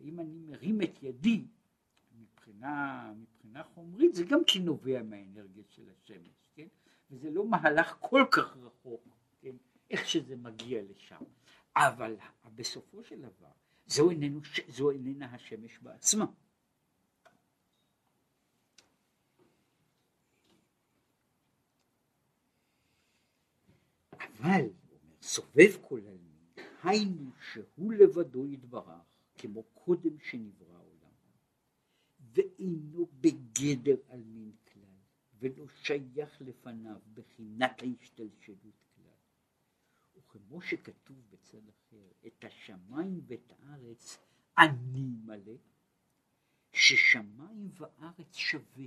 אם 0.02 0.20
אני 0.20 0.40
מרים 0.40 0.82
את 0.82 1.04
ידי 1.04 1.46
מבחינה, 2.16 3.14
מבחינה 3.18 3.64
חומרית 3.64 4.16
זה 4.16 4.24
גם 4.24 4.40
כן 4.48 4.60
נובע 4.64 5.04
מהאנרגיה 5.04 5.64
של 5.70 5.90
השמש, 5.90 6.50
כן? 6.56 6.68
וזה 7.12 7.30
לא 7.32 7.46
מהלך 7.46 7.96
כל 8.00 8.26
כך 8.32 8.58
רחוק, 8.58 9.02
כן? 9.42 9.56
איך 9.90 10.08
שזה 10.08 10.36
מגיע 10.36 10.82
לשם. 10.90 11.24
אבל 11.76 12.16
בסופו 12.56 13.04
של 13.04 13.22
דבר 13.22 13.52
זו, 13.88 14.10
איננו, 14.10 14.40
זו 14.68 14.92
איננה 14.92 15.26
השמש 15.26 15.80
בעצמה. 15.80 16.26
אבל, 24.14 24.70
סובב 25.22 25.72
כל 25.82 26.00
עלמין, 26.00 26.68
היינו 26.84 27.32
שהוא 27.52 27.94
לבדו 27.94 28.48
יתברך, 28.48 29.02
כמו 29.38 29.64
קודם 29.64 30.20
שנברא 30.20 30.76
העולם, 30.76 31.12
ואינו 32.34 33.08
בגדר 33.22 33.96
עלמין 34.10 34.52
ולא 35.42 35.68
שייך 35.68 36.42
לפניו 36.42 37.00
בחינת 37.14 37.82
ההשתלשלות 37.82 38.86
כלל. 38.96 39.20
וכמו 40.18 40.62
שכתוב 40.62 41.18
בצד 41.30 41.70
אחר, 41.70 42.28
את 42.28 42.44
השמיים 42.44 43.22
ואת 43.28 43.54
הארץ 43.60 44.18
אני 44.58 45.06
מלא, 45.26 45.54
ששמיים 46.72 47.70
וארץ 47.74 48.36
שווה. 48.36 48.86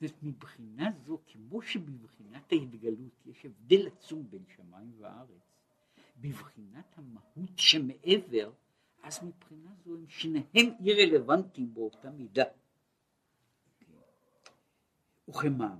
זאת 0.00 0.14
מבחינה 0.22 0.90
זו, 1.04 1.18
כמו 1.26 1.62
שבבחינת 1.62 2.52
ההתגלות 2.52 3.26
יש 3.26 3.44
הבדל 3.44 3.86
עצום 3.86 4.30
בין 4.30 4.44
שמיים 4.56 4.92
וארץ, 4.98 5.54
בבחינת 6.20 6.98
המהות 6.98 7.58
שמעבר, 7.58 8.52
אז 9.02 9.24
מבחינה 9.24 9.74
זו 9.84 9.96
הם 9.96 10.08
שניהם 10.08 10.70
אי 10.84 10.92
רלוונטיים 10.92 11.74
באותה 11.74 12.10
מידה. 12.10 12.44
וכמאמר, 15.28 15.76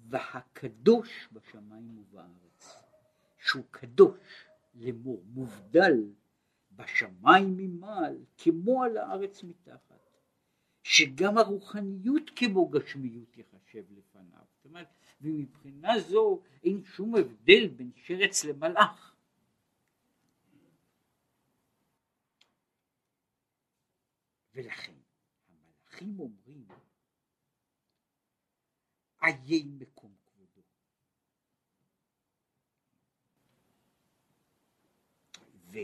והקדוש 0.00 1.28
בשמיים 1.32 1.98
ובארץ, 1.98 2.82
שהוא 3.38 3.64
קדוש 3.70 4.44
לאמור, 4.74 5.22
מובדל 5.26 6.12
בשמיים 6.72 7.56
ממעל, 7.56 8.24
כמו 8.38 8.84
על 8.84 8.96
הארץ 8.96 9.42
מתחת. 9.42 10.00
שגם 10.82 11.38
הרוחניות 11.38 12.30
כמו 12.36 12.68
גשמיות 12.68 13.36
יחשב 13.36 13.84
לפניו. 13.90 14.44
זאת 14.56 14.64
אומרת, 14.64 14.88
ומבחינה 15.20 16.00
זו 16.00 16.42
אין 16.64 16.84
שום 16.84 17.16
הבדל 17.16 17.68
בין 17.68 17.90
שרץ 17.94 18.44
למלאך. 18.44 19.14
ולכן 24.54 24.92
המלאכים 25.48 26.20
אומרים 26.20 26.66
איי 29.22 29.64
מקום 29.64 30.12
כבודו. 30.26 30.62
ו, 35.54 35.78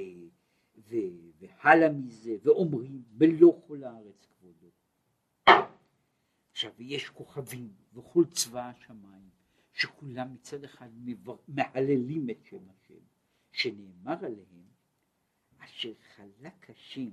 ו, 0.76 0.94
והלאה 1.38 1.92
מזה, 1.92 2.36
ואומרים 2.42 3.02
מלוא 3.18 3.60
כל 3.66 3.84
הארץ 3.84 4.26
עכשיו 6.56 6.72
יש 6.78 7.08
כוכבים 7.08 7.74
וכל 7.92 8.24
צבא 8.30 8.70
השמיים 8.70 9.30
שכולם 9.72 10.34
מצד 10.34 10.64
אחד 10.64 10.88
מהללים 11.48 12.30
את 12.30 12.44
שם 12.44 12.68
השם 12.70 13.04
שנאמר 13.52 14.24
עליהם 14.24 14.66
אשר 15.58 15.92
חלק 16.16 16.70
השם 16.70 17.10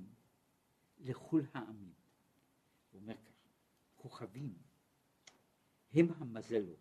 לכל 0.98 1.42
העמים. 1.54 1.92
הוא 2.90 3.00
אומר 3.00 3.14
כך, 3.14 3.48
כוכבים 3.96 4.54
הם 5.94 6.06
המזלות 6.18 6.78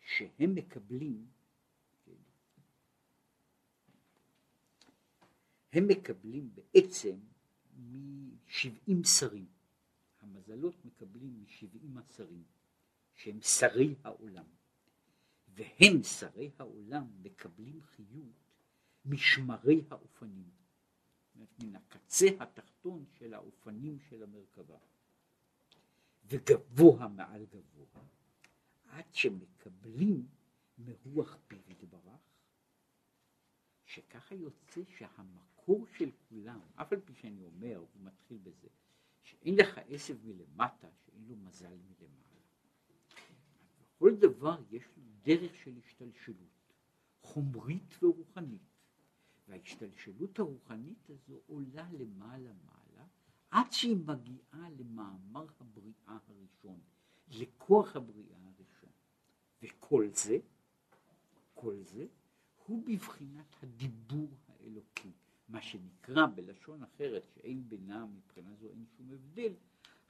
שהם 0.00 0.54
מקבלים 0.54 1.26
הם 5.74 5.88
מקבלים 5.88 6.50
בעצם 6.54 7.16
משבעים 7.76 9.04
שרים. 9.04 9.46
המזלות 10.20 10.84
מקבלים 10.84 11.42
משבעים 11.42 11.98
השרים, 11.98 12.44
שהם 13.14 13.40
שרי 13.40 13.94
העולם. 14.04 14.44
והם, 15.48 16.02
שרי 16.02 16.50
העולם, 16.58 17.06
מקבלים 17.22 17.82
חיות 17.82 18.44
משמרי 19.04 19.84
האופנים. 19.90 20.50
מן 21.36 21.76
הקצה 21.76 22.26
התחתון 22.40 23.04
של 23.18 23.34
האופנים 23.34 23.98
של 23.98 24.22
המרכבה. 24.22 24.78
וגבוה 26.26 27.08
מעל 27.08 27.44
גבוה, 27.44 28.02
עד 28.88 29.04
שמקבלים 29.12 30.26
מרוח 30.78 31.38
פיו 31.48 31.70
יתברך, 31.70 32.20
שככה 33.84 34.34
יוצא 34.34 34.80
שהמקום 34.96 35.54
המקור 35.64 35.86
של 35.86 36.10
כולם, 36.28 36.60
אף 36.74 36.92
על 36.92 37.00
פי 37.00 37.14
שאני 37.14 37.44
אומר, 37.44 37.76
הוא 37.76 38.02
מתחיל 38.02 38.38
בזה, 38.38 38.68
שאין 39.22 39.54
לך 39.54 39.78
עשב 39.88 40.26
מלמטה, 40.26 40.88
שאין 41.04 41.24
לו 41.28 41.36
מזל 41.36 41.76
מלמעלה. 41.76 42.40
בכל 43.80 44.14
דבר 44.16 44.62
יש 44.70 44.84
לו 44.96 45.02
דרך 45.22 45.54
של 45.54 45.78
השתלשלות, 45.78 46.72
חומרית 47.20 48.02
ורוחנית. 48.02 48.60
וההשתלשלות 49.48 50.38
הרוחנית 50.38 51.10
הזו 51.10 51.40
עולה 51.46 51.88
למעלה 51.92 52.52
מעלה, 52.52 52.83
עד 53.54 53.72
שהיא 53.72 53.96
מגיעה 53.96 54.68
למאמר 54.78 55.46
הבריאה 55.60 56.18
הראשון, 56.28 56.80
לכוח 57.28 57.96
הבריאה 57.96 58.36
הראשון. 58.44 58.90
וכל 59.62 60.08
זה, 60.12 60.38
כל 61.54 61.74
זה, 61.82 62.06
הוא 62.66 62.84
בבחינת 62.86 63.54
הדיבור 63.62 64.28
האלוקי. 64.48 65.10
מה 65.48 65.62
שנקרא 65.62 66.26
בלשון 66.34 66.82
אחרת, 66.82 67.22
שאין 67.34 67.68
בינם 67.68 68.08
מבחינה 68.16 68.54
זו 68.54 68.66
אין 68.66 68.84
שום 68.96 69.10
הבדל, 69.12 69.52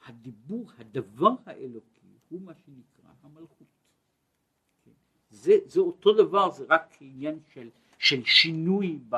הדיבור, 0.04 0.70
הדבר 0.78 1.34
האלוקי, 1.46 2.18
הוא 2.28 2.40
מה 2.40 2.52
שנקרא 2.54 3.10
המלכות. 3.22 3.66
זה, 5.30 5.52
זה 5.66 5.80
אותו 5.80 6.12
דבר, 6.12 6.50
זה 6.50 6.64
רק 6.68 6.96
עניין 7.00 7.38
של, 7.52 7.70
של 7.98 8.24
שינוי 8.24 8.98
ב, 9.08 9.16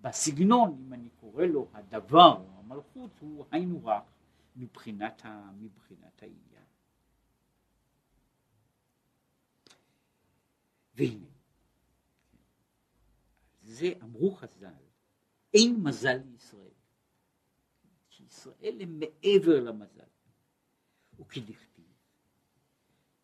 בסגנון, 0.00 0.76
אם 0.86 0.92
אני 0.92 1.08
קורא 1.20 1.44
לו 1.44 1.68
הדבר, 1.72 2.55
המלכות, 2.66 3.10
הוא 3.20 3.46
היינו 3.50 3.84
רק 3.84 4.04
מבחינת, 4.56 5.24
ה, 5.24 5.50
מבחינת 5.58 6.22
העניין. 6.22 6.64
והנה, 10.94 11.26
זה 13.62 13.86
אמרו 14.02 14.30
חז"ל, 14.30 14.84
אין 15.54 15.82
מזל 15.82 16.16
לישראל. 16.16 16.70
כי 18.10 18.22
ישראל 18.24 18.82
הם 18.82 19.00
מעבר 19.00 19.60
למזל. 19.60 20.02
וכדכתיב, 21.18 21.92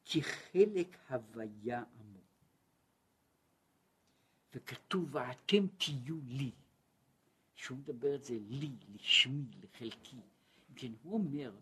כי 0.04 0.22
חלק 0.22 0.96
הוויה 1.08 1.84
עמו. 2.00 2.20
וכתוב, 4.54 5.14
ואתם 5.14 5.66
תהיו 5.78 6.16
לי. 6.26 6.52
שהוא 7.62 7.78
מדבר 7.78 8.14
את 8.14 8.24
זה 8.24 8.38
לי, 8.48 8.70
לשמי, 8.94 9.44
לחלקי. 9.62 10.16
כן, 10.76 10.92
הוא 11.02 11.14
אומר 11.14 11.52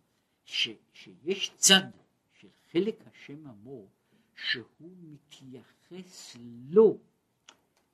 ש, 0.44 0.68
שיש 0.92 1.52
צד 1.56 1.90
של 2.32 2.48
חלק 2.72 3.06
השם 3.06 3.46
עמו, 3.46 3.88
שהוא 4.34 4.96
מתייחס 5.02 6.36
לו 6.70 6.98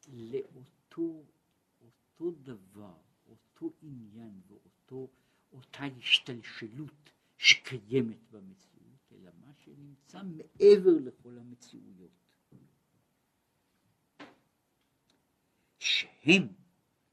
לאותו 0.08 1.24
אותו 1.80 2.30
דבר, 2.42 2.96
אותו 3.28 3.72
עניין 3.82 4.40
ואותה 5.50 5.84
השתלשלות 5.98 7.10
שקיימת 7.38 8.30
במציאות, 8.30 9.12
אלא 9.12 9.30
מה 9.40 9.52
שנמצא 9.64 10.22
מעבר 10.22 10.98
לכל 11.04 11.38
המציאויות. 11.38 12.10
שהם, 15.78 16.48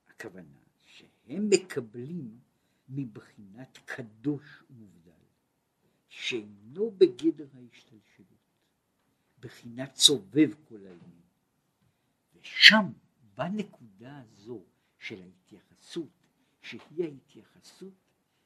הכוונה, 0.08 0.62
שהם 1.28 1.50
מקבלים 1.50 2.40
מבחינת 2.90 3.80
קדוש 3.86 4.64
ומובדל, 4.70 5.12
שאינו 6.08 6.92
בגדר 6.92 7.48
ההשתלשלות, 7.54 8.28
בחינת 9.40 9.96
סובב 9.96 10.50
כל 10.68 10.78
העניין. 10.78 11.22
ושם, 12.34 12.92
בנקודה 13.38 14.20
הזו, 14.20 14.64
של 15.00 15.22
ההתייחסות, 15.22 16.10
שהיא 16.62 17.04
ההתייחסות 17.04 17.94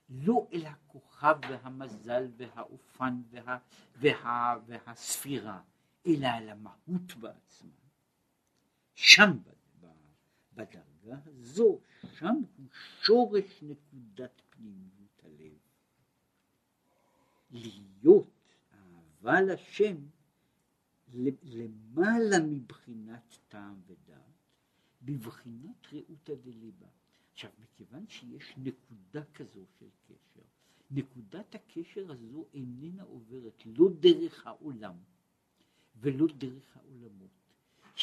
לא 0.09 0.47
אל 0.53 0.65
הכוכב 0.65 1.37
והמזל 1.49 2.27
והאופן 2.37 3.21
וה, 3.29 3.57
וה, 3.95 4.55
והספירה, 4.65 5.61
אלא 6.07 6.27
על 6.27 6.49
המהות 6.49 7.13
בעצמה. 7.19 7.71
שם 8.95 9.37
בדרגה 10.53 10.81
הזו, 11.25 11.79
שם 12.13 12.35
הוא 12.57 12.65
שורש 13.01 13.63
נקודת 13.63 14.41
פנימיות 14.49 15.23
הלב. 15.23 15.53
להיות 17.51 18.29
אהבה 18.73 19.41
לשם 19.41 19.95
למעלה 21.43 22.39
מבחינת 22.39 23.37
טעם 23.47 23.81
ודעת, 23.87 24.17
בבחינת 25.01 25.87
ראותא 25.93 26.35
דליבה. 26.35 26.87
עכשיו, 27.33 27.51
מכיוון 27.59 28.07
שיש 28.07 28.53
נקודה 28.57 29.23
כזו 29.33 29.65
של 29.79 29.89
קשר, 30.07 30.41
נקודת 30.91 31.55
הקשר 31.55 32.11
הזו 32.11 32.45
איננה 32.53 33.03
עוברת 33.03 33.63
לא 33.65 33.89
דרך 33.99 34.47
העולם 34.47 34.95
ולא 35.95 36.27
דרך 36.37 36.77
העולמות. 36.77 37.46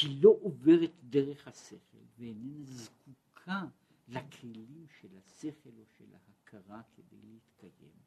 היא 0.03 0.23
לא 0.23 0.37
עוברת 0.43 0.91
דרך 1.11 1.49
השכל 1.49 1.99
ואיננה 2.19 2.65
זקוקה 2.65 3.67
לכלים 4.09 4.87
של 5.01 5.09
השכל 5.19 5.71
או 5.79 5.85
של 5.99 6.05
ההכרה 6.15 6.83
כדי 6.97 7.17
להתקיים, 7.23 7.99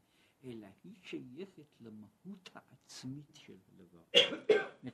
אלא 0.43 0.67
היא 0.83 0.95
שייכת 1.01 1.81
למהות 1.81 2.49
העצמית 2.53 3.35
של 3.35 3.57
הדבר. 3.67 4.03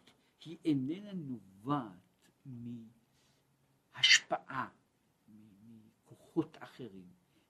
היא 0.46 0.58
איננה 0.66 1.14
נובעת 1.14 2.30
מהשפעה, 3.96 4.70
מכוחות 5.68 6.58
אחרים, 6.60 7.08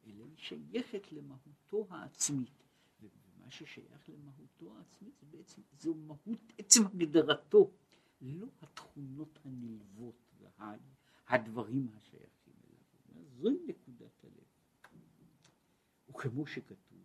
אלא 0.07 0.23
היא 0.23 0.37
שייכת 0.37 1.11
למהותו 1.11 1.87
העצמית. 1.89 2.63
ומה 3.01 3.51
ששייך 3.51 4.09
למהותו 4.09 4.77
העצמית 4.77 5.13
זה 5.19 5.25
בעצם, 5.31 5.61
זו 5.79 5.93
מהות, 5.93 6.53
עצם 6.57 6.85
הגדרתו, 6.85 7.71
לא 8.21 8.47
והדברים 11.33 11.87
השייכים 11.97 12.53
אליו. 12.63 13.25
זוהי 13.25 13.57
נקודת 13.67 14.23
הלב. 14.23 14.47
וכמו 16.09 16.47
שכתוב, 16.47 16.99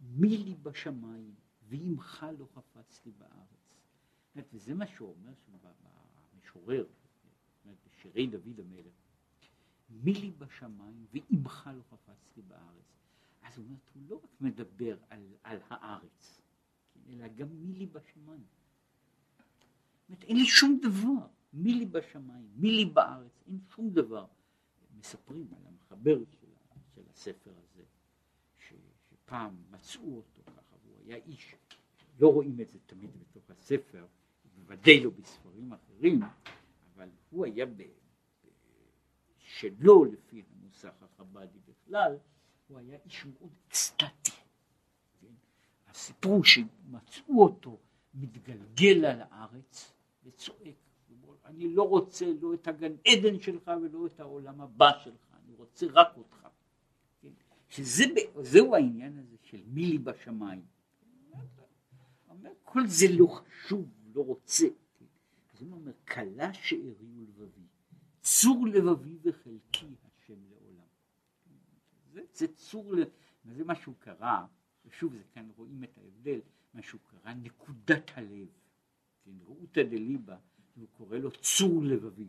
מי 0.00 0.36
לי 0.36 0.54
בשמיים 0.54 1.34
ועמך 1.62 2.26
לא 2.38 2.46
חפצתי 2.54 3.10
בארץ. 3.10 3.74
וזה 4.52 4.74
מה 4.74 4.86
שהוא 4.86 5.08
אומר 5.08 5.32
שם 5.46 5.52
במשורר, 6.32 6.86
בשירי 7.86 8.26
דוד 8.26 8.60
המלך. 8.60 8.94
מי 9.90 10.12
לי 10.12 10.30
בשמיים 10.30 11.06
ועמך 11.12 11.70
לא 11.76 11.82
חפצתי 11.82 12.42
בארץ. 12.42 12.96
אז 13.42 13.58
הוא 13.58 13.66
אומר, 13.66 13.78
הוא 13.94 14.02
לא 14.08 14.20
רק 14.24 14.40
מדבר 14.40 14.96
על, 15.08 15.34
על 15.42 15.58
הארץ, 15.68 16.40
כן, 16.94 17.00
אלא 17.08 17.28
גם 17.28 17.48
מי 17.48 17.72
לי 17.72 17.86
בשמיים. 17.86 18.44
אומרת, 20.08 20.24
אין 20.24 20.36
לי 20.36 20.46
שום 20.46 20.78
דבר, 20.82 21.26
מי 21.52 21.74
לי 21.74 21.86
בשמיים, 21.86 22.48
מי 22.56 22.70
לי 22.70 22.84
בארץ, 22.84 23.42
אין 23.46 23.58
שום 23.74 23.90
דבר. 23.90 24.26
מספרים 24.98 25.46
על 25.56 25.66
המחבר 25.66 26.18
של, 26.30 26.46
של 26.94 27.02
הספר 27.10 27.50
הזה, 27.50 27.82
ש, 28.58 28.72
שפעם 29.10 29.56
מצאו 29.70 30.16
אותו 30.16 30.42
ככה, 30.46 30.76
והוא 30.84 30.96
היה 31.06 31.16
איש, 31.16 31.54
לא 32.18 32.32
רואים 32.32 32.60
את 32.60 32.68
זה 32.70 32.78
תמיד 32.86 33.10
בתוך 33.20 33.50
הספר, 33.50 34.06
בוודאי 34.56 35.00
לא 35.04 35.10
בספרים 35.10 35.72
אחרים, 35.72 36.20
אבל 36.94 37.08
הוא 37.30 37.44
היה 37.44 37.66
ב, 37.66 37.82
שלא 39.38 40.06
לפי 40.12 40.42
המוסך 40.50 41.02
החב"די 41.02 41.58
בכלל, 41.68 42.16
הוא 42.68 42.78
היה 42.78 42.98
איש 43.04 43.24
מאוד 43.24 43.50
אקסטטי. 43.68 44.30
כן? 45.20 45.32
הסיפור 45.88 46.44
שמצאו 46.44 47.42
אותו 47.42 47.78
מתגלגל 48.14 49.04
על 49.04 49.22
הארץ 49.22 49.92
וצועק, 50.24 50.89
אני 51.44 51.74
לא 51.74 51.88
רוצה 51.88 52.26
לא 52.40 52.54
את 52.54 52.68
הגן 52.68 52.92
עדן 53.06 53.40
שלך 53.40 53.70
ולא 53.82 54.06
את 54.06 54.20
העולם 54.20 54.60
הבא 54.60 54.90
שלך, 55.04 55.34
אני 55.44 55.54
רוצה 55.54 55.86
רק 55.92 56.16
אותך. 56.16 56.48
כן? 57.22 57.28
שזהו 57.68 58.74
העניין 58.74 59.18
הזה 59.18 59.36
של 59.42 59.60
מי 59.66 59.86
לי 59.86 59.98
בשמיים. 59.98 60.62
כל 62.72 62.86
זה 62.86 63.06
לא 63.18 63.26
חשוב, 63.26 63.88
לא 64.14 64.20
רוצה. 64.20 64.66
אז 65.54 65.62
הוא 65.62 65.72
אומר, 65.72 65.92
כלה 66.08 66.54
שארי 66.54 66.94
ולבבי. 67.16 67.66
צור 68.20 68.66
לבבי 68.66 69.18
וחלקי 69.22 69.94
השם 70.04 70.38
לעולם. 70.50 70.86
זה, 72.12 72.20
זה 72.32 72.48
צור, 72.54 72.94
זה 73.44 73.64
מה 73.64 73.74
שהוא 73.74 73.94
קרא, 73.98 74.44
ושוב 74.86 75.12
זה 75.12 75.22
כאן 75.32 75.48
רואים 75.56 75.84
את 75.84 75.98
ההבדל, 75.98 76.40
מה 76.74 76.82
שהוא 76.82 77.00
קרא 77.06 77.34
נקודת 77.34 78.10
הלב, 78.14 78.48
כן, 79.24 79.32
ראותא 79.46 79.82
דליבה, 79.82 80.36
הוא 80.74 80.88
קורא 80.92 81.16
לו 81.16 81.30
צור 81.30 81.82
לבבי. 81.84 82.28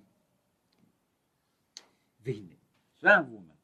והנה, 2.19 2.55
עכשיו 2.95 3.23
הוא 3.27 3.37
אומר, 3.37 3.55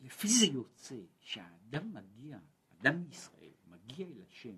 לפי 0.00 0.28
זה 0.28 0.46
יוצא 0.46 0.96
שהאדם 1.20 1.94
מגיע, 1.94 2.38
אדם 2.80 3.02
מישראל 3.02 3.52
מגיע 3.66 4.06
אל 4.06 4.22
השם, 4.28 4.56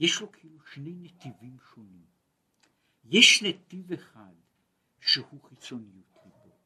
יש 0.00 0.20
לו 0.20 0.32
כאילו 0.32 0.60
שני 0.60 0.94
נתיבים 0.94 1.56
שונים. 1.74 2.06
יש 3.04 3.42
נתיב 3.42 3.92
אחד 3.92 4.34
שהוא 5.00 5.42
חיצוניות 5.48 6.16
ליבו, 6.24 6.56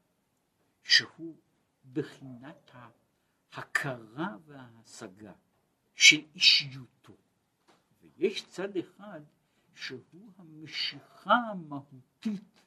שהוא 0.82 1.36
בחינת 1.92 2.70
ההכרה 3.52 4.36
וההשגה 4.46 5.32
של 5.94 6.20
אישיותו, 6.34 7.16
ויש 8.00 8.44
צד 8.48 8.76
אחד 8.76 9.20
שהוא 9.74 10.32
המשיכה 10.38 11.34
המהותית 11.34 12.62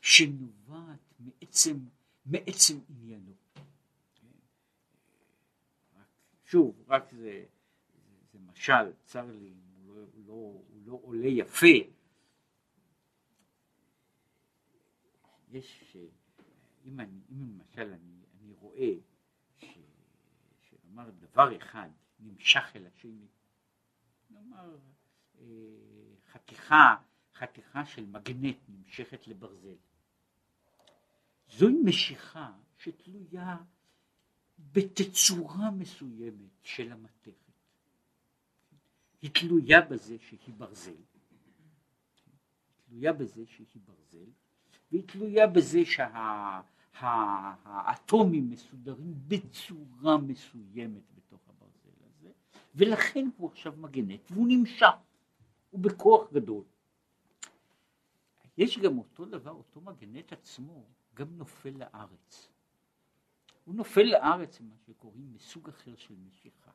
שנובעת 0.00 1.14
מעצם, 1.18 1.78
מעצם 2.26 2.78
עניינו. 2.88 3.32
שוב, 6.44 6.84
רק 6.88 7.12
זה, 7.12 7.44
זה, 8.32 8.38
משל, 8.38 8.92
צר 9.04 9.26
לי, 9.30 9.54
הוא 9.84 9.94
לא, 9.94 10.00
הוא 10.12 10.22
לא, 10.26 10.32
הוא 10.32 10.80
לא 10.84 11.00
עולה 11.02 11.28
יפה, 11.28 11.66
יש, 15.52 15.96
אם, 16.84 17.00
אני, 17.00 17.20
אם 17.30 17.58
למשל 17.58 17.92
אני, 17.92 18.24
אני 18.40 18.52
רואה 18.52 18.92
ש, 19.58 19.78
שנאמר 20.60 21.10
דבר 21.10 21.56
אחד 21.56 21.88
נמשך 22.20 22.72
אל 22.74 22.86
השני, 22.86 23.26
נאמר 24.30 24.78
אה, 25.38 25.44
חתיכה, 26.32 26.96
חתיכה 27.34 27.84
של 27.86 28.06
מגנט 28.06 28.56
נמשכת 28.68 29.28
לברזל, 29.28 29.76
זוהי 31.48 31.74
משיכה 31.84 32.52
שתלויה 32.78 33.56
בתצורה 34.72 35.70
מסוימת 35.70 36.50
של 36.62 36.92
המתכת. 36.92 37.32
היא 39.22 39.30
תלויה 39.34 39.80
בזה 39.80 40.16
שהיא 40.20 40.54
ברזל, 40.56 40.92
תלויה 42.86 43.12
בזה 43.12 43.46
שהיא 43.46 43.82
ברזל, 43.84 44.30
והיא 44.90 45.02
תלויה 45.06 45.46
בזה 45.46 45.80
שהאטומים 46.94 48.48
שה, 48.48 48.52
מסודרים 48.52 49.14
בצורה 49.28 50.18
מסוימת 50.18 51.02
בתוך 51.14 51.40
הברזל 51.48 52.04
הזה, 52.06 52.30
ולכן 52.74 53.28
הוא 53.36 53.50
עכשיו 53.50 53.74
מגנט 53.76 54.30
והוא 54.30 54.46
נמשך, 54.48 54.86
הוא 55.72 55.80
בכוח 55.80 56.32
גדול. 56.32 56.64
יש 58.58 58.78
גם 58.78 58.98
אותו 58.98 59.24
דבר, 59.24 59.50
אותו 59.50 59.80
מגנט 59.80 60.32
עצמו 60.32 60.84
גם 61.14 61.36
נופל 61.36 61.70
לארץ. 61.76 62.48
הוא 63.64 63.74
נופל 63.74 64.02
לארץ, 64.02 64.60
מה 64.60 64.74
שקוראים 64.86 65.32
מסוג 65.34 65.68
אחר 65.68 65.96
של 65.96 66.14
משיכה. 66.26 66.70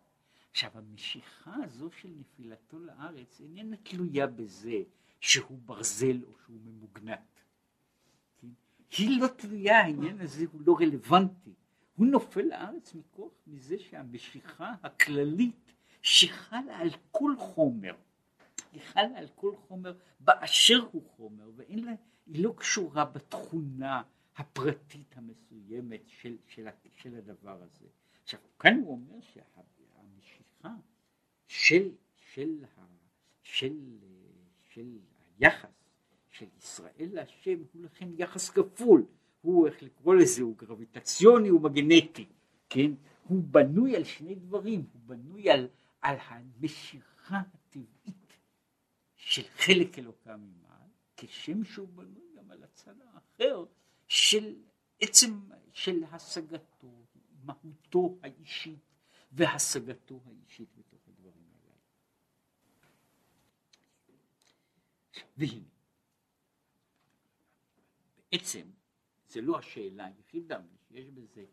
עכשיו 0.52 0.72
המשיכה 0.74 1.56
הזו 1.64 1.92
של 1.92 2.10
נפילתו 2.20 2.80
לארץ 2.80 3.42
איננה 3.42 3.78
תלויה 3.78 4.28
בזה 4.28 4.82
שהוא 5.20 5.60
ברזל 5.66 6.24
או 6.24 6.32
שהוא 6.46 6.60
ממוגנט. 6.66 7.20
היא 8.98 9.22
לא 9.22 9.28
תלויה, 9.28 9.80
העניין 9.80 10.22
הזה 10.22 10.46
הוא 10.52 10.62
לא 10.66 10.78
רלוונטי. 10.80 11.54
הוא 11.96 12.08
נופל 12.08 12.42
לארץ 12.42 12.94
מכוח 12.94 13.34
מזה 13.48 13.80
שהמשיכה 13.80 14.74
הכללית 14.84 15.74
שחלה 16.02 16.78
על 16.78 16.90
כל 17.12 17.34
חומר. 17.38 17.96
היא 18.72 18.82
חלה 18.82 19.18
על 19.18 19.28
כל 19.36 19.56
חומר 19.56 19.98
באשר 20.20 20.88
הוא 20.92 21.04
חומר, 21.16 21.52
ואין 21.56 21.86
לה, 21.86 21.92
היא 22.26 22.44
לא 22.44 22.54
קשורה 22.58 23.06
בתכונה 23.06 24.02
הפרטית 24.38 25.18
המסוימת 25.18 26.02
של, 26.08 26.38
של, 26.48 26.68
של 26.96 27.16
הדבר 27.16 27.62
הזה. 27.64 27.86
עכשיו, 28.24 28.40
כאן 28.60 28.80
הוא 28.80 28.92
אומר 28.92 29.22
שהמשיכה 29.22 30.76
של, 31.48 31.90
של, 32.34 32.66
של, 33.44 33.74
של 34.70 34.98
היחס 35.40 35.78
של 36.38 36.46
ישראל 36.58 37.10
להשם 37.14 37.60
הוא 37.74 37.84
לכן 37.84 38.10
יחס 38.18 38.50
כפול, 38.50 39.06
הוא 39.42 39.68
איך 39.68 39.84
לקרוא 39.84 40.16
לזה, 40.16 40.42
הוא 40.42 40.58
גרביטציוני, 40.58 41.48
הוא 41.48 41.62
מגנטי, 41.62 42.26
כן? 42.70 42.92
הוא 43.28 43.44
בנוי 43.44 43.96
על 43.96 44.04
שני 44.04 44.36
דברים, 44.36 44.86
הוא 44.94 45.02
בנוי 45.06 45.50
על, 45.50 45.68
על 46.02 46.16
המשיכה 46.28 47.42
הטבעית 47.54 48.27
של 49.28 49.48
חלק 49.48 50.00
אלוקה 50.00 50.38
ממעל, 50.38 50.90
כשם 51.18 51.64
שהוא 51.64 51.88
בנוי 51.88 52.28
גם 52.38 52.52
על 52.52 52.64
הצד 52.64 52.96
האחר 53.02 53.66
של 54.08 54.56
עצם, 55.00 55.40
של 55.74 56.04
השגתו, 56.04 57.06
מהותו 57.44 58.18
האישית 58.24 58.80
והשגתו 59.32 60.22
האישית 60.26 60.70
בתוך 60.76 61.08
הדברים 61.08 61.44
הללו. 61.52 61.80
והנה, 65.38 65.68
בעצם 68.32 68.72
זה 69.30 69.42
לא 69.42 69.60
השאלה 69.60 70.06
היחידה, 70.06 70.60
יש 70.92 71.06
בזה 71.06 71.46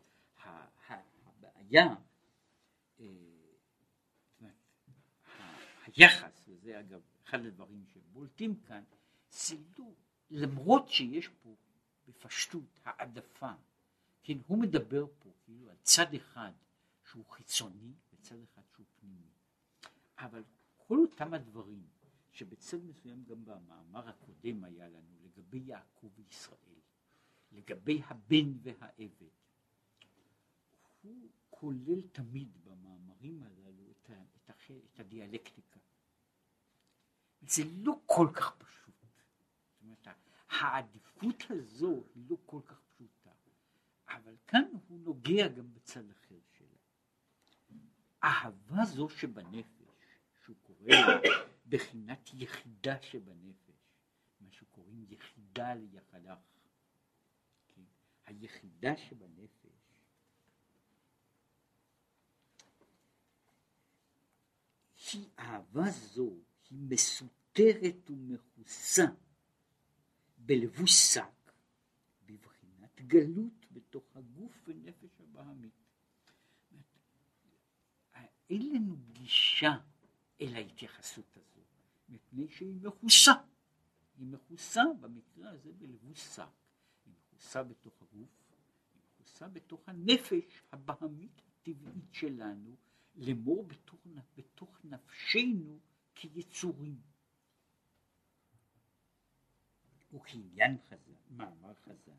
הבעיה, 1.25 1.95
אה, 2.99 3.05
היחס, 5.85 6.43
וזה 6.47 6.79
אגב 6.79 7.01
אחד 7.25 7.45
הדברים 7.45 7.85
שבולטים 7.85 8.55
כאן, 8.55 8.83
זה 9.31 9.55
לא, 9.77 9.85
למרות 10.29 10.89
שיש 10.89 11.27
פה 11.27 11.55
בפשטות 12.07 12.79
העדפה, 12.83 13.51
כן, 14.23 14.37
הוא 14.47 14.57
מדבר 14.57 15.05
פה 15.19 15.29
כאילו 15.43 15.69
על 15.69 15.75
צד 15.81 16.13
אחד 16.13 16.51
שהוא 17.09 17.25
חיצוני 17.25 17.93
וצד 18.13 18.35
אחד 18.43 18.61
שהוא 18.73 18.85
פנימי, 18.99 19.31
אבל 20.17 20.43
כל 20.77 20.97
אותם 20.97 21.33
הדברים 21.33 21.87
שבצד 22.31 22.77
מסוים 22.83 23.23
גם 23.23 23.45
במאמר 23.45 24.09
הקודם 24.09 24.63
היה 24.63 24.89
לנו 24.89 25.19
לגבי 25.23 25.59
יעקב 25.65 26.09
וישראל, 26.15 26.79
לגבי 27.51 28.01
הבן 28.07 28.53
והעבד, 28.61 29.29
הוא 31.01 31.29
כולל 31.49 32.01
תמיד 32.11 32.47
במאמרים 32.63 33.43
הללו 33.43 33.91
את, 33.91 34.11
את, 34.49 34.51
את 34.93 34.99
הדיאלקטיקה. 34.99 35.79
זה 37.47 37.63
לא 37.77 37.99
כל 38.05 38.27
כך 38.33 38.55
פשוט. 38.57 38.95
זאת 39.71 39.81
אומרת, 39.81 40.07
העדיפות 40.49 41.43
הזו 41.49 42.03
היא 42.15 42.23
לא 42.29 42.37
כל 42.45 42.61
כך 42.65 42.79
פשוטה, 42.87 43.29
אבל 44.07 44.35
כאן 44.47 44.63
הוא 44.87 44.99
נוגע 44.99 45.47
גם 45.47 45.73
בצד 45.73 46.09
אחר 46.09 46.39
שלה. 46.57 46.67
אהבה 48.23 48.85
זו 48.85 49.09
שבנפש, 49.09 50.19
שהוא 50.43 50.55
קורא 50.63 50.87
לה 50.87 51.19
בחינת 51.69 52.29
יחידה 52.33 53.01
שבנפש, 53.01 53.75
מה 54.39 54.51
שקוראים 54.51 55.05
יחידה 55.09 55.73
ליחדך. 55.73 56.37
כן? 57.75 57.81
היחידה 58.25 58.97
שבנפש 58.97 59.75
היא 65.13 65.29
אהבה 65.39 65.89
זו 65.91 66.33
היא 66.69 66.79
מסותרת 66.79 68.09
ומכוסה 68.09 69.05
בלבוש 70.37 70.91
שק 70.91 71.51
בבחינת 72.25 73.01
גלות 73.01 73.65
בתוך 73.71 74.15
הגוף 74.15 74.63
ונפש 74.67 75.21
הבהמית. 75.21 75.85
אין 78.49 78.73
לנו 78.73 78.97
גישה 79.13 79.77
אל 80.41 80.55
ההתייחסות 80.55 81.37
הזו, 81.37 81.61
מפני 82.09 82.47
שהיא 82.47 82.81
מכוסה. 82.81 83.33
היא 84.17 84.27
מכוסה 84.27 84.83
במקרה 84.99 85.49
הזה 85.49 85.71
בלבוש 85.73 86.19
שק. 86.19 86.43
היא 87.05 87.13
מכוסה 87.13 87.63
בתוך 87.63 88.01
הגוף, 88.01 88.29
היא 88.93 89.01
מכוסה 89.03 89.47
בתוך 89.47 89.89
הנפש 89.89 90.61
הבהמית 90.71 91.41
הטבעית 91.47 92.13
שלנו, 92.13 92.75
לאמור 93.15 93.63
בתוך, 93.63 93.99
בתוך 94.37 94.79
נפשנו 94.83 95.79
כיצורים. 96.15 97.01
וכעניין 100.13 100.77
חז"ל, 100.89 101.11
מאמר 101.29 101.73
חז"ל, 101.73 102.11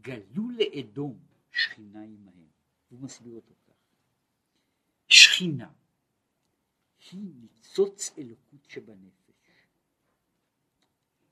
גלו 0.00 0.50
לאדום 0.50 1.18
שכינה 1.52 2.02
עמהם, 2.02 2.48
והוא 2.90 3.00
מסביר 3.00 3.34
אותו 3.34 3.54
כך. 3.66 3.74
שכינה 5.08 5.72
היא 7.10 7.34
ניצוץ 7.34 8.10
אלוקות 8.18 8.70
שבנפש, 8.70 9.34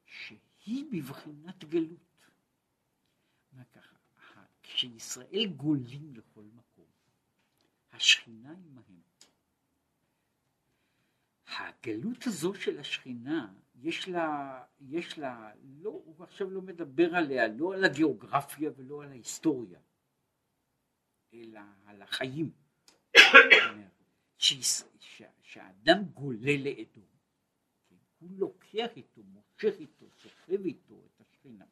שהיא 0.05 0.85
בבחינת 0.93 1.65
גלות. 1.65 2.13
ככה, 3.73 4.45
כשישראל 4.63 5.47
גולים 5.57 6.15
לכל 6.15 6.45
מקום, 6.45 6.87
השכינה 7.93 8.51
עמהם. 8.51 9.12
הגלות 11.59 12.27
הזו 12.27 12.55
של 12.55 12.79
השכינה, 12.79 13.53
יש 13.75 14.09
לה, 14.09 14.65
יש 14.81 15.19
לה, 15.19 15.51
לא, 15.63 15.91
הוא 15.91 16.25
עכשיו 16.25 16.51
לא 16.51 16.63
מדבר 16.63 17.15
עליה, 17.15 17.49
לא 17.49 17.75
על 17.75 17.85
הגיאוגרפיה 17.85 18.71
ולא 18.77 19.03
על 19.03 19.11
ההיסטוריה, 19.11 19.81
אלא 21.35 21.61
על 21.87 22.03
החיים. 22.03 22.51
שהאדם 25.43 26.05
גולה 26.05 26.53
כן? 26.93 27.01
הוא 28.19 28.31
לוקח 28.39 28.97
איתו, 28.97 29.23
מושך 29.23 29.75
איתו, 29.81 30.07
סוחב 30.23 30.65
איתו 30.65 31.03
את 31.07 31.21
השכינה. 31.21 31.65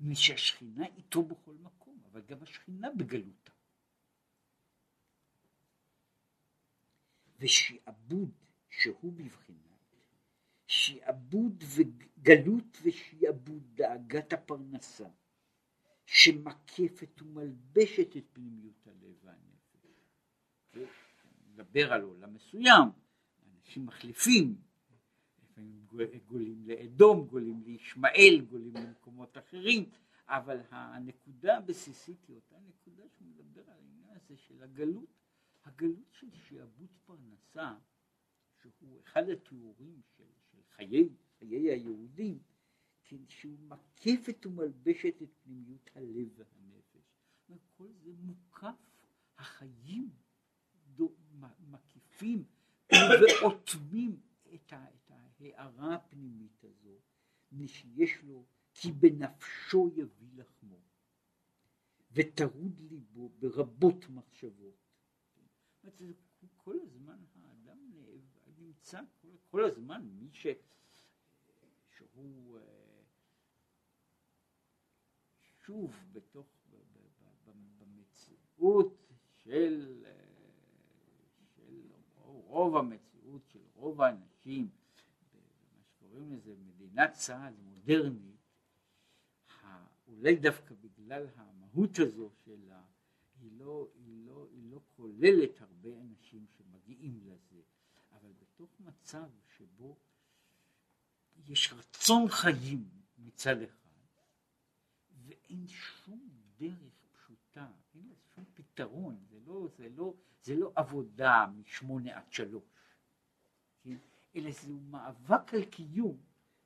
משהשכינה 0.00 0.86
איתו 0.96 1.22
בכל 1.22 1.54
מקום, 1.54 2.02
אבל 2.12 2.20
גם 2.20 2.42
השכינה 2.42 2.90
בגלותה. 2.90 3.51
ושעבוד 7.42 8.30
שהוא 8.70 9.12
בבחינת 9.12 9.62
שעבוד 10.66 11.64
וגלות 11.76 12.78
ושעבוד 12.82 13.62
דאגת 13.74 14.32
הפרנסה 14.32 15.08
שמקפת 16.06 17.22
ומלבשת 17.22 18.16
את 18.16 18.24
פנימיות 18.32 18.86
הלב 18.86 19.14
והנפש. 19.22 19.52
מדבר 21.46 21.92
על 21.92 22.02
עולם 22.02 22.34
מסוים, 22.34 22.88
אנשים 23.54 23.86
מחליפים, 23.86 24.56
גולים 26.26 26.64
לאדום, 26.66 27.26
גולים 27.26 27.62
לישמעאל, 27.62 28.40
גולים 28.50 28.74
למקומות 28.74 29.38
אחרים, 29.38 29.90
אבל 30.28 30.60
הנקודה 30.70 31.56
הבסיסית 31.56 32.26
היא 32.28 32.36
אותה 32.36 32.56
נקודה 32.68 33.02
שמדבר 33.18 33.62
על 33.66 33.78
העניין 33.78 34.08
הזה 34.16 34.36
של 34.36 34.62
הגלות 34.62 35.21
הגלות 35.64 36.12
של 36.12 36.30
שעבוד 36.34 36.90
פרנסה, 37.06 37.74
שהוא 38.60 39.00
אחד 39.00 39.28
התיאורים 39.28 40.00
של, 40.16 40.24
של 40.50 40.58
חיי, 40.70 41.08
חיי 41.38 41.70
היהודים, 41.70 42.38
כן, 43.04 43.28
שהוא 43.28 43.58
מקפת 43.58 44.46
ומלבשת 44.46 45.22
את 45.22 45.28
פנימיות 45.42 45.90
הלב 45.94 46.28
והנפש. 46.36 47.12
כל 47.76 47.88
זה 48.02 48.12
מוקף, 48.18 48.74
החיים 49.38 50.10
דו, 50.94 51.12
מקיפים 51.70 52.44
ואוטמים 52.92 54.20
את, 54.54 54.72
את 54.72 55.10
ההערה 55.10 55.94
הפנימית 55.94 56.64
הזו, 56.64 56.98
שיש 57.66 58.22
לו 58.22 58.44
כי 58.74 58.92
בנפשו 58.92 59.90
יביא 59.96 60.28
לחמו, 60.34 60.80
וטרוד 62.12 62.80
ליבו 62.80 63.28
ברבות 63.38 64.08
מחשבות. 64.08 64.81
אומרת, 65.84 66.16
כל 66.56 66.76
הזמן 66.82 67.18
האדם 67.42 67.78
נמצא, 68.58 69.00
כל, 69.22 69.28
כל 69.50 69.64
הזמן 69.64 70.02
מי 70.04 70.28
ש... 70.32 70.46
שהוא 71.96 72.58
אה, 72.58 72.62
שוב 75.64 75.94
בתוך, 76.12 76.46
במציאות 77.78 79.08
של, 79.44 80.04
אה, 80.06 80.12
של 81.56 81.80
רוב 82.24 82.76
המציאות 82.76 83.42
של 83.48 83.60
רוב 83.74 84.02
האנשים, 84.02 84.70
מה 85.74 85.82
שקוראים 85.82 86.32
לזה 86.32 86.54
מדינת 86.56 87.12
צה"ל 87.12 87.54
מודרנית, 87.62 88.32
אולי 90.08 90.36
דווקא 90.36 90.74
בגלל 90.80 91.26
המהות 91.36 91.98
הזו 91.98 92.30
של 92.44 92.70
ה... 92.70 92.82
היא 93.40 93.50
לא, 93.52 93.88
לא, 94.72 94.80
כוללת 94.96 95.60
הרבה 95.60 95.90
אנשים 96.00 96.46
שמגיעים 96.56 97.20
לזה, 97.24 97.60
אבל 98.12 98.32
בתוך 98.32 98.80
מצב 98.80 99.30
שבו 99.56 99.96
יש 101.48 101.72
רצון 101.72 102.28
חיים 102.28 102.88
מצד 103.18 103.62
אחד, 103.62 103.88
ואין 105.24 105.68
שום 105.68 106.28
דרך 106.58 106.92
פשוטה, 107.12 107.70
אין 107.94 108.08
לזה 108.08 108.22
שום 108.34 108.44
פתרון, 108.54 109.24
זה 109.30 109.38
לא, 109.46 109.68
זה 109.76 109.88
לא, 109.88 110.14
זה 110.42 110.54
לא 110.54 110.72
עבודה 110.74 111.46
משמונה 111.56 112.16
עד 112.16 112.32
שלוש, 112.32 112.62
כן? 113.82 113.96
אלא 114.36 114.50
זהו 114.50 114.80
מאבק 114.80 115.54
על 115.54 115.64
קיום, 115.64 116.16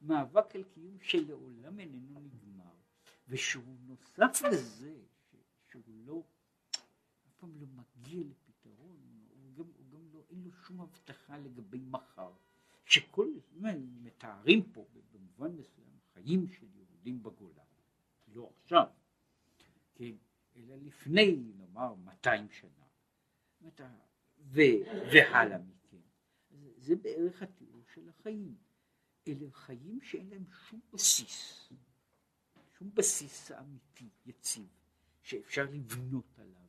מאבק 0.00 0.56
על 0.56 0.64
קיום 0.64 0.98
שלעולם 1.00 1.80
איננו 1.80 2.20
נגמר, 2.20 2.74
ושהוא 3.28 3.76
נוסף 3.80 4.42
לזה 4.42 4.96
שהוא 5.70 5.82
לא 6.06 6.22
פעם 7.46 7.60
לא 7.60 7.66
מגיע 7.66 8.24
לפתרון, 8.24 8.96
הוא 9.30 9.54
גם, 9.56 9.64
הוא 9.76 9.86
גם 9.92 10.08
לא, 10.12 10.22
אין 10.30 10.42
לו 10.44 10.50
שום 10.52 10.80
הבטחה 10.80 11.38
לגבי 11.38 11.78
מחר, 11.78 12.32
שכל 12.84 13.28
הזמן 13.36 13.80
מתארים 14.02 14.72
פה 14.72 14.86
במובן 15.12 15.56
מסוים 15.56 15.98
חיים 16.14 16.48
של 16.48 16.66
יהודים 16.74 17.22
בגולה, 17.22 17.62
לא 18.28 18.50
עכשיו, 18.62 18.86
כן, 19.94 20.14
אלא 20.56 20.76
לפני 20.76 21.36
נאמר 21.56 21.94
200 21.94 22.50
שנה, 22.50 23.70
ו, 24.38 24.60
והלאה 25.12 25.58
מכן, 25.58 26.00
זה, 26.76 26.96
בערך 26.96 27.42
התיאור 27.42 27.82
של 27.94 28.08
החיים. 28.08 28.56
אלה 29.28 29.50
חיים 29.52 30.00
שאין 30.02 30.30
להם 30.30 30.44
שום 30.68 30.80
בסיס, 30.92 31.68
שום 32.78 32.90
בסיס 32.94 33.50
אמיתי, 33.50 34.08
יציב, 34.26 34.68
שאפשר 35.22 35.64
לבנות 35.72 36.38
עליו, 36.38 36.65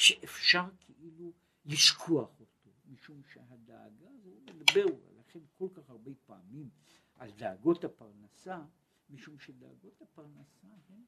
שאפשר 0.00 0.64
כאילו 0.80 1.32
לשכוח 1.64 2.40
אותו, 2.40 2.70
משום 2.86 3.22
שהדאגה, 3.32 4.08
הוא 4.24 4.40
מדבר, 4.46 4.84
לכן 5.18 5.38
כל 5.58 5.68
כך 5.74 5.90
הרבה 5.90 6.10
פעמים 6.26 6.68
על 7.16 7.30
דאגות 7.30 7.84
הפרנסה, 7.84 8.62
משום 9.10 9.38
שדאגות 9.38 10.02
הפרנסה 10.02 10.68
הן, 10.88 11.02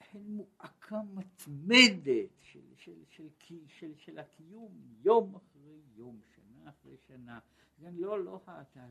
הן 0.00 0.22
מועקה 0.22 1.02
מתמדת 1.14 2.30
של, 2.40 2.74
של, 2.76 3.04
של, 3.08 3.28
של, 3.38 3.66
של, 3.68 3.94
של 3.96 4.18
הקיום 4.18 4.94
יום 5.02 5.36
אחרי 5.36 5.80
יום, 5.94 6.20
שנה 6.34 6.70
אחרי 6.70 6.96
שנה, 7.06 7.40
כן, 7.76 7.94
לא, 7.94 8.24
לא, 8.24 8.40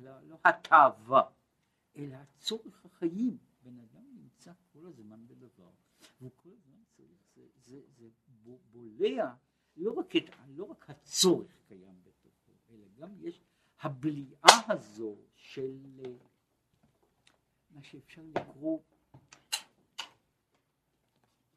לא, 0.03 0.21
לא 0.21 0.37
התאווה, 0.45 1.23
אלא 1.95 2.15
הצורך 2.15 2.85
החיים. 2.85 3.37
בן 3.63 3.79
אדם 3.79 4.03
נמצא 4.13 4.51
כל 4.73 4.85
הזמן 4.85 5.27
בדבר, 5.27 5.69
והוא 6.19 6.31
כל 6.35 6.49
הזמן 6.49 6.83
צריך, 6.97 7.19
זה, 7.35 7.41
זה, 7.65 7.81
זה 7.97 8.09
בולע 8.45 9.33
לא 9.77 9.99
רק, 9.99 10.15
את, 10.15 10.35
לא 10.47 10.63
רק 10.63 10.89
הצורך 10.89 11.51
קיים 11.67 12.03
בתוכו, 12.03 12.51
אלא 12.69 12.85
גם 12.99 13.09
יש 13.19 13.41
הבליעה 13.81 14.59
הזו 14.67 15.15
של 15.35 15.77
מה 17.71 17.83
שאפשר 17.83 18.21
לקרוא 18.35 18.79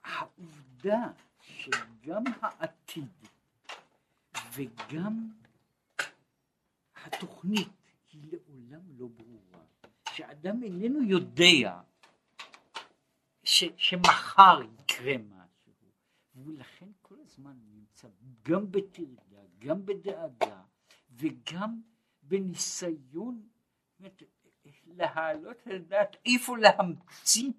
העובדה 0.04 1.12
שגם 1.40 2.24
העתיד 2.40 3.28
וגם 4.52 5.30
התוכנית 7.04 7.68
היא 8.12 8.32
לעולם 8.32 8.80
לא 8.98 9.06
ברורה, 9.06 9.64
שאדם 10.12 10.62
איננו 10.62 11.02
יודע 11.02 11.80
ש, 13.44 13.64
שמחר 13.76 14.60
יקרה 14.62 15.18
משהו, 16.42 16.54
ולכן 16.54 16.88
כל 17.02 17.20
הזמן 17.20 17.56
נמצא 17.72 18.08
גם 18.42 18.72
בטרדה, 18.72 19.42
גם 19.58 19.86
בדאגה 19.86 20.62
וגם 21.10 21.80
בניסיון 22.22 23.48
להעלות 24.86 25.66
על 25.66 25.78
דעת 25.78 26.16
איפה 26.26 26.58
להמציא 26.58 27.52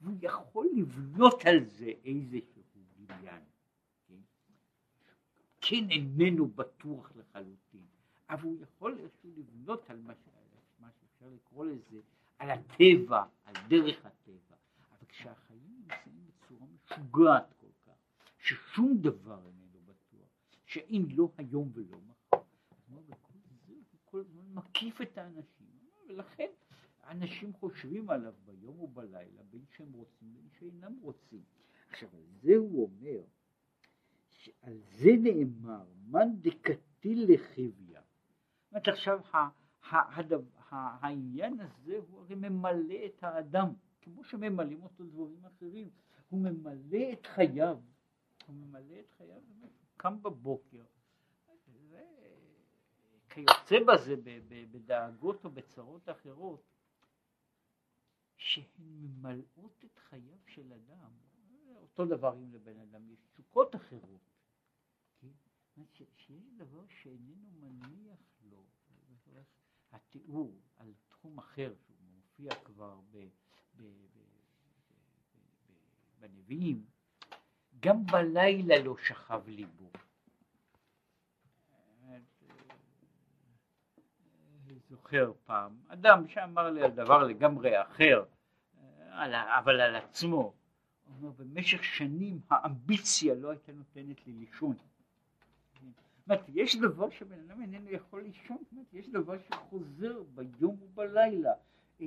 והוא 0.00 0.16
יכול 0.22 0.68
לבנות 0.76 1.44
על 1.44 1.64
זה 1.64 1.92
איזשהו 2.04 2.62
בניין, 2.96 3.42
כן? 4.06 4.20
כן 5.60 5.90
איננו 5.90 6.48
בטוח 6.48 7.12
לחלוטין, 7.16 7.86
אבל 8.32 8.42
הוא 8.42 8.56
יכול 8.62 8.98
איכשהו 8.98 9.30
לבנות 9.36 9.90
על 9.90 9.98
מה, 9.98 10.12
מה 10.80 10.88
שאפשר 10.90 11.26
לקרוא 11.34 11.64
לזה, 11.64 12.00
על 12.38 12.50
הטבע, 12.50 13.24
על 13.44 13.54
דרך 13.68 14.06
הטבע, 14.06 14.56
אבל 14.90 15.06
כשהחיים 15.08 15.82
נמצאים 15.82 16.26
בצורה 16.26 16.66
משוגעת 16.66 17.54
כל 17.60 17.66
כך, 17.86 17.92
ששום 18.38 18.98
דבר 19.00 19.46
איננו 19.46 19.78
בטוח, 19.84 20.28
שאם 20.66 21.06
לא 21.14 21.28
היום 21.38 21.70
ולא 21.74 21.98
מחר, 22.06 22.42
וכל 23.08 23.38
זה 23.66 23.72
הוא 23.72 24.00
כל 24.04 24.20
הזמן 24.20 24.54
מקיף 24.54 25.00
את 25.00 25.18
האנשים, 25.18 25.66
ולכן 26.08 26.50
אנשים 27.04 27.52
חושבים 27.52 28.10
עליו 28.10 28.34
ביום 28.44 28.80
ובלילה, 28.80 29.42
בין 29.50 29.64
שהם 29.76 29.92
רוצים 29.92 30.32
בין 30.32 30.48
שאינם 30.58 30.96
רוצים. 31.00 31.42
עכשיו, 31.90 32.08
על 32.14 32.24
זה 32.42 32.56
הוא 32.56 32.82
אומר, 32.82 33.20
שעל 34.28 34.78
זה 34.98 35.10
נאמר, 35.20 35.84
מאן 36.06 36.28
דקתיל 36.40 37.34
לחביה. 37.34 38.01
אומרת, 38.72 38.88
עכשיו 38.88 39.20
העניין 40.70 41.60
הזה 41.60 41.98
הוא 42.08 42.20
הרי 42.20 42.34
ממלא 42.34 42.94
את 43.06 43.24
האדם, 43.24 43.68
כמו 44.00 44.24
שממלאים 44.24 44.82
אותו 44.82 45.04
דברים 45.04 45.44
אחרים, 45.44 45.90
הוא 46.28 46.40
ממלא 46.40 47.12
את 47.12 47.26
חייו, 47.26 47.78
הוא 48.46 48.56
ממלא 48.56 49.00
את 49.00 49.10
חייו, 49.18 49.40
הוא 49.60 49.70
קם 49.96 50.22
בבוקר, 50.22 50.84
כיוצא 53.30 53.76
בזה 53.88 54.14
בדאגות 54.70 55.44
או 55.44 55.50
בצרות 55.50 56.08
אחרות, 56.08 56.62
שהן 58.36 58.64
ממלאות 58.78 59.84
את 59.84 59.98
חייו 59.98 60.38
של 60.46 60.72
אדם, 60.72 61.10
אותו 61.74 62.06
דבר 62.06 62.36
אם 62.36 62.52
לבן 62.52 62.78
אדם 62.78 63.10
יש 63.10 63.18
תשוקות 63.32 63.76
אחרות, 63.76 64.31
שיש 65.92 66.30
דבר 66.56 66.84
שאיננו 66.88 67.72
מניח 67.72 68.20
לו, 68.50 68.64
התיאור 69.92 70.52
על 70.76 70.92
תחום 71.08 71.38
אחר 71.38 71.74
שהוא 71.86 71.96
מופיע 72.16 72.54
כבר 72.64 73.00
ב, 73.10 73.28
ב, 73.76 73.82
ב, 73.82 74.18
בנביאים, 76.20 76.84
גם 77.80 78.06
בלילה 78.06 78.82
לא 78.84 78.96
שכב 78.96 79.42
ליבו. 79.46 79.90
זוכר 84.88 85.32
פעם, 85.44 85.76
אדם 85.88 86.28
שאמר 86.28 86.70
לי 86.70 86.82
על 86.82 86.90
דבר 86.90 87.22
לגמרי 87.22 87.82
אחר, 87.82 88.24
אבל 89.58 89.80
על 89.80 89.96
עצמו, 89.96 90.36
הוא 90.36 90.54
אומר, 91.16 91.30
במשך 91.30 91.84
שנים 91.84 92.40
האמביציה 92.50 93.34
לא 93.34 93.50
הייתה 93.50 93.72
נותנת 93.72 94.26
לי 94.26 94.32
לישון. 94.32 94.76
אומרת, 96.26 96.44
יש 96.48 96.76
דבר 96.76 97.10
שבן 97.10 97.40
אדם 97.40 97.62
איננו 97.62 97.90
יכול 97.90 98.22
לישון, 98.22 98.56
אומרת, 98.72 98.94
יש 98.94 99.08
דבר 99.08 99.38
שחוזר 99.38 100.22
ביום 100.34 100.82
ובלילה, 100.82 101.52
אה, 102.00 102.06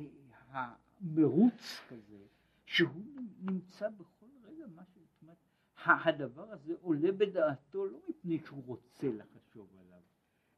המרוץ 0.50 1.82
כזה, 1.90 2.18
שהוא 2.66 3.04
נמצא 3.40 3.90
בכל 3.90 4.26
רגע, 4.44 4.66
מה 4.76 4.86
ש... 4.86 4.98
זאת 4.98 5.22
אומרת, 5.22 5.38
הדבר 5.86 6.52
הזה 6.52 6.74
עולה 6.82 7.12
בדעתו 7.12 7.86
לא 7.86 8.00
מפני 8.10 8.40
שהוא 8.46 8.64
רוצה 8.66 9.08
לחשוב 9.08 9.70
עליו, 9.80 10.02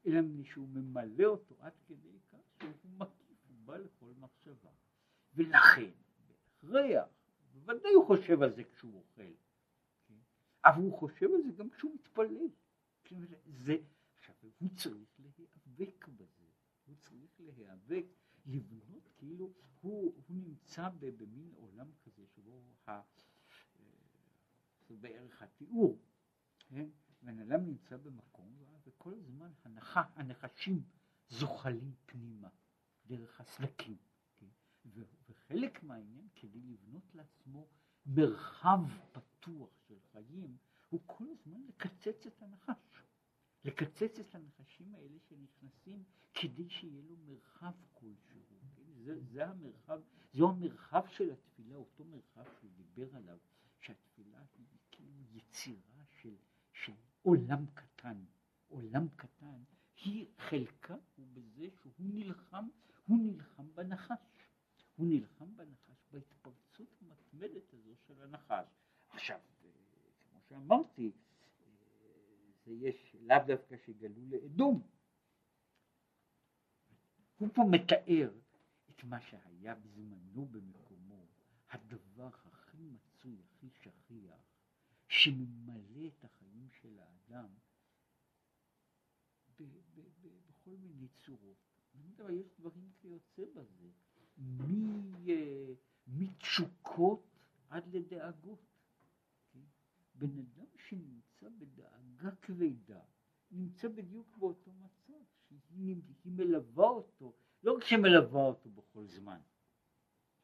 אלא 0.07 0.21
מפני 0.21 0.43
שהוא 0.43 0.67
ממלא 0.67 1.25
אותו 1.25 1.55
עד 1.59 1.73
כדי 1.87 2.17
כך 2.31 2.37
שהוא 2.59 2.91
מקיף, 2.97 3.37
הוא 3.47 3.57
בא 3.65 3.77
לכל 3.77 4.11
מחשבה. 4.19 4.69
ולכן, 5.33 5.89
בהכרח, 6.27 7.07
בוודאי 7.53 7.93
הוא 7.93 8.05
חושב 8.05 8.41
על 8.41 8.55
זה 8.55 8.63
כשהוא 8.63 8.95
אוכל, 8.95 9.31
כן? 10.07 10.15
אבל 10.65 10.81
הוא 10.81 10.99
חושב 10.99 11.25
על 11.35 11.41
זה 11.43 11.51
גם 11.51 11.69
כשהוא 11.69 11.95
מתפלל. 11.95 12.47
זה, 13.45 13.75
עכשיו, 14.17 14.35
הוא 14.59 14.69
צריך 14.75 15.19
להיאבק 15.19 16.07
בזה, 16.07 16.45
הוא 16.85 16.95
צריך 16.95 17.39
להיאבק, 17.39 18.05
לבנות 18.45 19.09
כאילו, 19.17 19.53
הוא, 19.81 20.13
הוא 20.27 20.37
נמצא 20.37 20.89
במין 20.99 21.51
עולם 21.55 21.91
כזה 22.03 22.25
שבו 22.27 22.63
ה, 22.87 22.91
אה, 22.91 23.01
זה 24.87 24.95
בערך 24.97 25.41
התיאור, 25.41 26.01
כן? 26.69 26.89
בן 27.21 27.39
אדם 27.39 27.65
נמצא 27.65 27.97
במקום 27.97 28.57
וכל 28.87 29.13
הזמן 29.13 29.51
הנחה, 29.63 30.03
הנחשים 30.15 30.83
זוחלים 31.29 31.93
פנימה 32.05 32.49
דרך 33.05 33.41
הסדקים, 33.41 33.97
כן? 34.37 34.49
וחלק 35.29 35.83
מהעניין 35.83 36.27
כדי 36.35 36.61
לבנות 36.61 37.15
לעצמו 37.15 37.67
מרחב 38.05 38.79
פתוח 39.11 39.69
של 39.87 39.99
חיים 40.11 40.57
הוא 40.89 41.01
כל 41.05 41.25
הזמן 41.31 41.61
לקצץ 41.67 42.25
את 42.27 42.41
הנחש, 42.41 43.03
לקצץ 43.63 44.19
את 44.19 44.35
הנחשים 44.35 44.95
האלה 44.95 45.19
שנכנסים 45.19 46.03
כדי 46.33 46.69
שיהיה 46.69 47.01
לו 47.01 47.15
מרחב 47.25 47.71
כלשהו, 47.93 48.39
כן? 48.49 48.57
זה, 49.03 49.19
זה 49.19 49.47
המרחב, 49.47 50.01
זו 50.33 50.49
המרחב 50.49 51.07
של 51.07 51.31
התפילה, 51.31 51.75
אותו 51.75 52.05
מרחב 52.05 52.43
שהוא 52.59 52.71
דיבר 52.75 53.15
עליו, 53.15 53.37
שהתפילה 53.79 54.39
היא 54.57 54.65
כאילו 54.91 55.23
יצירה 55.33 56.03
של, 56.21 56.35
של 56.73 56.93
עולם 57.21 57.65
קטן, 57.73 58.25
עולם 58.67 59.07
קטן, 59.15 59.63
היא 60.03 60.27
חלקה 60.37 60.95
הוא 61.15 61.27
בזה 61.33 61.67
שהוא 61.81 61.93
נלחם, 61.99 62.67
הוא 63.07 63.19
נלחם 63.19 63.75
בנחש, 63.75 64.47
הוא 64.95 65.07
נלחם 65.07 65.55
בנחש 65.57 66.05
בהתפרצות 66.11 67.01
המתמדת 67.01 67.73
הזו 67.73 67.95
של 68.07 68.21
הנחש. 68.21 68.67
עכשיו, 69.09 69.39
שאמרתי, 70.49 71.11
זה 72.65 72.71
יש 72.71 73.15
לאו 73.21 73.37
דווקא 73.47 73.75
שגלו 73.85 74.25
לאדום. 74.29 74.87
הוא 77.37 77.49
פה 77.53 77.61
מתאר 77.71 78.31
את 78.89 79.03
מה 79.03 79.21
שהיה 79.21 79.75
בזמנו 79.75 80.45
במקומו, 80.45 81.25
הדבר 81.69 82.29
הכי 82.45 82.77
מצוי, 82.77 83.41
הכי 83.43 83.69
שכיח, 83.69 84.39
שממלא 85.07 86.07
את 86.07 86.23
החיים 86.23 86.69
של 86.81 86.99
האדם 86.99 87.49
בכל 90.47 90.75
מיני 90.77 91.07
צורות. 91.07 91.57
יש 92.29 92.47
דברים 92.59 92.91
כיוצא 93.01 93.43
בזה, 93.55 93.89
מתשוקות 96.07 97.23
עד 97.69 97.95
לדאגות. 97.95 98.59
בן 100.17 100.39
אדם 100.39 100.65
שנמצא 100.77 101.49
בדאגה 101.49 102.35
כבדה, 102.41 103.01
נמצא 103.51 103.87
בדיוק 103.87 104.37
באותו 104.37 104.71
מצב, 104.71 105.23
שהיא 105.67 105.95
מלווה 106.25 106.89
אותו, 106.89 107.33
לא 107.63 107.73
רק 107.73 107.83
שמלווה 107.83 108.45
אותו 108.45 108.69
בכל 108.69 109.07
זמן, 109.07 109.39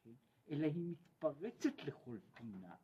כן? 0.02 0.14
אלא 0.50 0.66
היא 0.66 0.84
מתפרצת 0.90 1.84
לכל 1.86 2.18
פינה, 2.34 2.74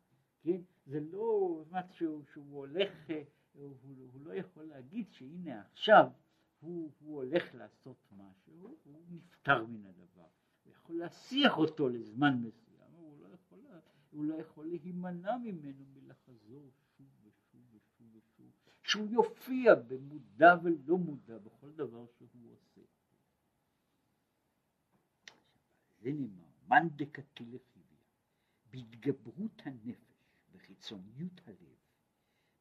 כן? 0.41 0.61
זה 0.85 0.99
לא 0.99 1.63
זאת 1.69 1.93
שהוא, 1.93 2.23
הולך, 2.33 3.09
הוא, 3.53 3.75
הוא 4.13 4.21
לא 4.21 4.33
יכול 4.33 4.63
להגיד 4.63 5.11
שהנה 5.11 5.61
עכשיו 5.61 6.09
הוא, 6.59 6.91
הוא 6.99 7.15
הולך 7.15 7.55
לעשות 7.55 7.97
משהו, 8.11 8.53
הוא 8.83 9.01
נפטר 9.09 9.65
מן 9.65 9.85
הדבר, 9.85 10.27
הוא 10.63 10.73
יכול 10.73 10.95
להסיח 10.95 11.57
אותו 11.57 11.89
לזמן 11.89 12.41
מסוים, 12.41 12.91
הוא 12.91 13.17
לא 13.19 13.27
יכול, 13.33 13.59
הוא 14.11 14.25
לא 14.25 14.35
יכול 14.35 14.65
להימנע 14.67 15.37
ממנו 15.37 15.85
מלחזור 15.85 16.71
שוב 16.97 17.07
ושוב 17.23 17.61
ושוב 17.73 18.15
ושוב, 18.15 18.51
שהוא 18.83 19.09
יופיע 19.09 19.75
במודע 19.75 20.55
ולא 20.63 20.97
מודע 20.97 21.37
בכל 21.37 21.71
דבר 21.71 22.05
שהוא 22.07 22.51
עושה. 22.51 22.81
זה 26.01 26.11
נאמר, 26.11 26.51
מאן 26.67 26.87
דקתי 26.95 27.45
לחיביה, 27.45 28.05
בהתגברות 28.71 29.61
הנפש 29.65 30.37
וחיצוניות 30.51 31.41
הלב, 31.45 31.77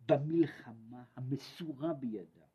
במלחמה 0.06 1.04
המסורה 1.16 1.94
בידה, 1.94 2.46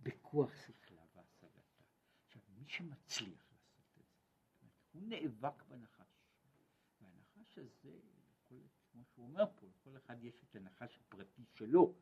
בכוח 0.00 0.50
שכלה 0.66 1.02
והשגתה. 1.14 1.84
עכשיו, 2.26 2.42
מי 2.48 2.64
שמצליח 2.66 3.52
לעשות 3.52 3.78
את 3.80 4.06
זה, 4.60 4.68
הוא 4.92 5.02
נאבק 5.02 5.62
בנחש, 5.68 6.28
והנחש 7.00 7.58
הזה, 7.58 7.98
שהוא 9.14 9.26
אומר 9.26 9.44
פה, 9.60 9.66
לכל 9.66 9.96
אחד 9.96 10.24
יש 10.24 10.34
את 10.50 10.56
הנחש 10.56 10.98
הפרטי 10.98 11.42
שלו, 11.54 11.94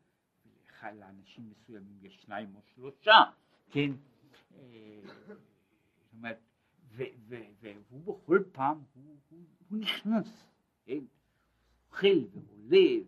לאנשים 0.91 1.49
מסוימים 1.49 1.99
יש 2.01 2.21
שניים 2.21 2.55
או 2.55 2.61
שלושה, 2.75 3.23
כן? 3.69 3.91
אה, 4.55 4.99
זאת 5.25 6.13
אומרת, 6.13 6.39
והוא 7.89 8.17
בכל 8.17 8.43
פעם, 8.51 8.83
הוא, 8.93 9.17
הוא, 9.29 9.39
הוא 9.69 9.77
נכנס, 9.77 10.47
כן? 10.85 11.03
אוכל 11.87 12.07
ועולה, 12.33 13.03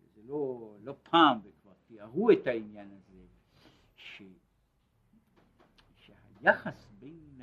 וזה 0.00 0.22
לא, 0.22 0.76
לא 0.82 0.96
פעם, 1.02 1.38
וכבר 1.44 1.72
תיארו 1.86 2.30
את 2.30 2.46
העניין 2.46 2.90
הזה, 2.90 3.26
ש, 3.96 4.22
שהיחס 5.96 6.88
בין, 6.98 7.40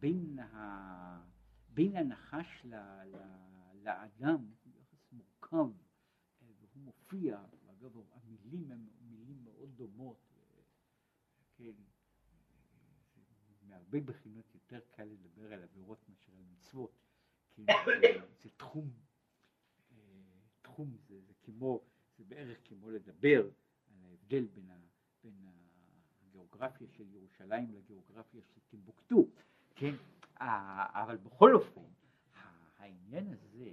בין, 0.00 0.38
ה, 0.38 1.20
בין 1.74 1.96
הנחש 1.96 2.64
ל, 2.64 2.74
ל, 3.04 3.16
לאדם 3.82 4.46
מורכב, 5.52 5.72
והוא 6.42 6.82
מופיע, 6.84 7.44
אגב 7.70 7.96
המילים 8.12 8.72
הן 8.72 8.86
מילים 9.00 9.44
מאוד 9.44 9.76
דומות, 9.76 10.16
כן, 11.54 11.72
מהרבה 13.62 14.00
בחינות 14.00 14.54
יותר 14.54 14.80
קל 14.90 15.04
לדבר 15.04 15.52
על 15.52 15.62
עבירות 15.62 16.08
מאשר 16.08 16.32
על 16.36 16.44
מצוות, 16.52 16.98
כי 17.50 17.62
זה, 17.62 18.20
זה 18.42 18.50
תחום, 18.56 18.90
אה, 19.92 19.96
תחום 20.62 20.96
זה, 21.08 21.20
זה 21.20 21.34
כמו, 21.42 21.80
זה 22.18 22.24
בערך 22.24 22.58
כמו 22.64 22.90
לדבר 22.90 23.50
על 23.90 24.04
ההבדל 24.04 24.46
בין, 24.46 24.70
ה, 24.70 24.78
בין 25.24 25.46
הגיאוגרפיה 26.22 26.88
של 26.88 27.08
ירושלים 27.08 27.72
לגיאוגרפיה 27.74 28.40
של 28.42 28.60
טימבוקטו, 28.60 29.26
כן, 29.74 29.94
אבל 30.34 31.16
בכל 31.16 31.54
אופן 31.54 31.80
העניין 32.78 33.32
הזה 33.32 33.70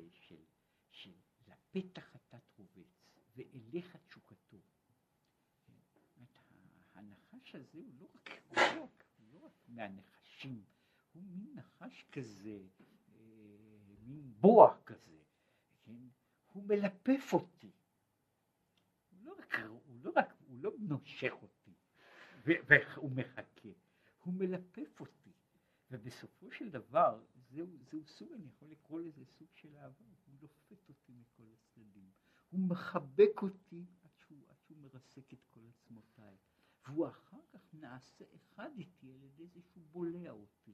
לפתח 1.78 2.16
אתה 2.16 2.38
תרובץ 2.56 3.08
ואליך 3.36 3.96
תשוקתו, 3.96 4.58
כן, 5.66 5.74
הנחש 6.94 7.56
הזה 7.56 7.80
הוא 7.80 7.94
לא 8.00 8.08
רק, 8.16 8.30
רק, 8.52 9.04
הוא 9.18 9.28
לא 9.34 9.46
רק 9.46 9.52
מהנחשים 9.68 10.64
הוא 11.18 11.24
מין 11.24 11.54
נחש 11.56 12.06
כזה, 12.12 12.60
אה, 13.16 13.78
מין 14.00 14.34
בוע 14.40 14.78
כזה, 14.86 15.18
כן? 15.86 16.08
הוא 16.54 16.64
מלפף 16.64 17.34
אותי. 17.34 17.72
הוא 19.10 19.20
לא 19.24 19.36
רק, 19.40 19.56
הוא 19.86 20.00
לא, 20.04 20.12
רק, 20.16 20.34
הוא 20.48 20.58
לא 20.62 20.72
נושך 20.80 21.34
אותי 21.42 21.74
והוא 22.44 23.12
מחכה, 23.12 23.70
הוא 24.24 24.34
מלפף 24.34 25.00
אותי. 25.00 25.32
ובסופו 25.92 26.52
של 26.52 26.70
דבר, 26.70 27.24
זהו, 27.36 27.68
זהו 27.92 28.06
סוג, 28.06 28.32
אני 28.34 28.48
יכול 28.48 28.72
לקרוא 28.72 29.02
לזה 29.02 29.26
סוג 29.26 29.48
של 29.54 29.78
אהבה, 29.78 30.06
הוא 30.26 30.36
לופת 30.42 30.90
אותי 30.90 31.14
מכל 31.14 31.44
הצדדים, 31.44 31.67
הוא 32.58 32.68
מחבק 32.68 33.42
אותי 33.42 33.86
עד 34.04 34.10
שהוא, 34.18 34.46
עד 34.50 34.56
שהוא 34.66 34.78
מרסק 34.78 35.34
את 35.34 35.40
כל 35.50 35.60
עצמותיי, 35.70 36.36
והוא 36.88 37.08
אחר 37.08 37.40
כך 37.54 37.60
נעשה 37.74 38.26
אחד 38.36 38.70
איתי 38.78 39.14
על 39.14 39.24
ידי 39.24 39.48
זה 39.48 39.62
שהוא 39.62 39.84
בולע 39.92 40.32
אותי. 40.32 40.74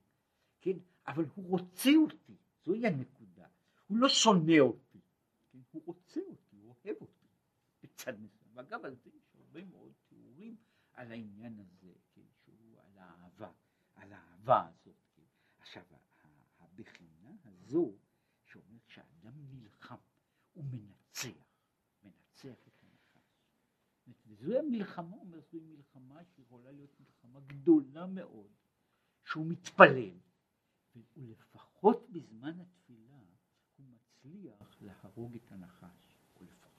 כן? 0.62 0.78
אבל 1.08 1.26
הוא 1.36 1.50
רוצה 1.50 1.90
אותי, 2.04 2.38
זוהי 2.66 2.88
הנקודה. 2.88 3.48
הוא 3.88 3.98
לא 3.98 4.10
שונא 4.10 4.60
אותי, 4.60 5.00
כן? 5.52 5.60
הוא 5.72 5.82
רוצה 5.86 6.22
אותי, 6.30 6.56
הוא 6.58 6.76
אוהב 6.86 6.98
אותי 7.02 7.28
בצד 7.84 8.14
מסוים. 8.20 8.52
ואגב, 8.54 8.86
על 8.86 8.96
זה 8.96 9.10
יש 9.10 9.36
הרבה 9.36 9.66
מאוד 9.66 9.94
תיאורים 10.08 10.56
על 10.94 11.12
העניין 11.12 11.60
הזה, 11.60 11.94
כן? 12.14 12.22
שהוא 12.44 12.80
על 12.80 12.98
האהבה, 12.98 13.52
על 13.96 14.14
האהבה 14.14 14.68
הזאת. 14.68 14.96
כן? 15.16 15.24
עכשיו, 15.60 15.84
הבחינה 16.60 17.32
הזו, 17.46 17.94
שאומרת 18.46 18.88
שאדם 18.88 19.34
נלחם, 19.52 19.96
הוא 20.54 20.64
מנצח, 20.64 21.46
מנצח 22.04 22.68
את 22.68 22.84
הנחש. 22.84 23.24
וזוהי 24.44 24.60
המלחמה, 24.60 25.16
אומר, 25.16 25.40
זוהי 25.52 25.64
מלחמה 25.64 26.24
שיכולה 26.24 26.72
להיות 26.72 27.00
מלחמה 27.00 27.40
גדולה 27.40 28.06
מאוד, 28.06 28.52
שהוא 29.26 29.46
מתפלל. 29.46 30.18
ולפחות 31.18 32.10
בזמן 32.10 32.60
התפילה 32.60 33.18
הוא 33.78 33.86
מצליח 33.86 34.82
להרוג 34.82 35.36
את 35.36 35.52
הנחש, 35.52 36.18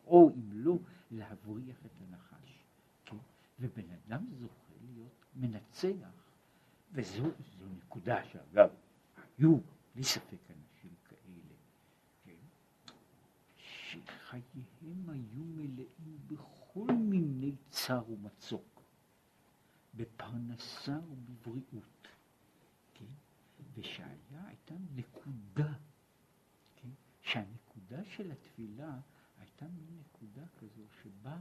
או 0.06 0.30
אם 0.36 0.52
לא, 0.52 0.78
להבריח 1.10 1.86
את 1.86 2.00
הנחש. 2.00 2.64
כן? 3.04 3.16
ובן 3.58 3.90
אדם 3.90 4.26
זוכה 4.32 4.72
להיות 4.80 5.24
מנצח, 5.34 6.30
וזו 6.92 7.30
נקודה 7.76 8.24
שאגב, 8.24 8.70
היו 9.38 9.58
בלי 9.94 10.04
ספק 10.04 10.50
אנשים 10.50 10.94
כאלה, 11.04 11.54
כן? 12.24 12.44
שחייהם 13.56 15.10
היו 15.10 15.44
מלאים 15.44 15.93
בכל 16.74 16.92
מיני 16.92 17.56
צר 17.70 18.02
ומצוק, 18.10 18.82
בפרנסה 19.94 20.98
ובבריאות. 21.10 22.08
ושהיה 23.74 24.46
הייתה 24.46 24.74
נקודה, 24.94 25.72
כן? 26.76 26.88
שהנקודה 27.20 28.04
של 28.04 28.32
התפילה 28.32 29.00
הייתה 29.38 29.66
מין 29.68 30.00
נקודה 30.00 30.46
כזו 30.58 30.82
שבה 31.02 31.38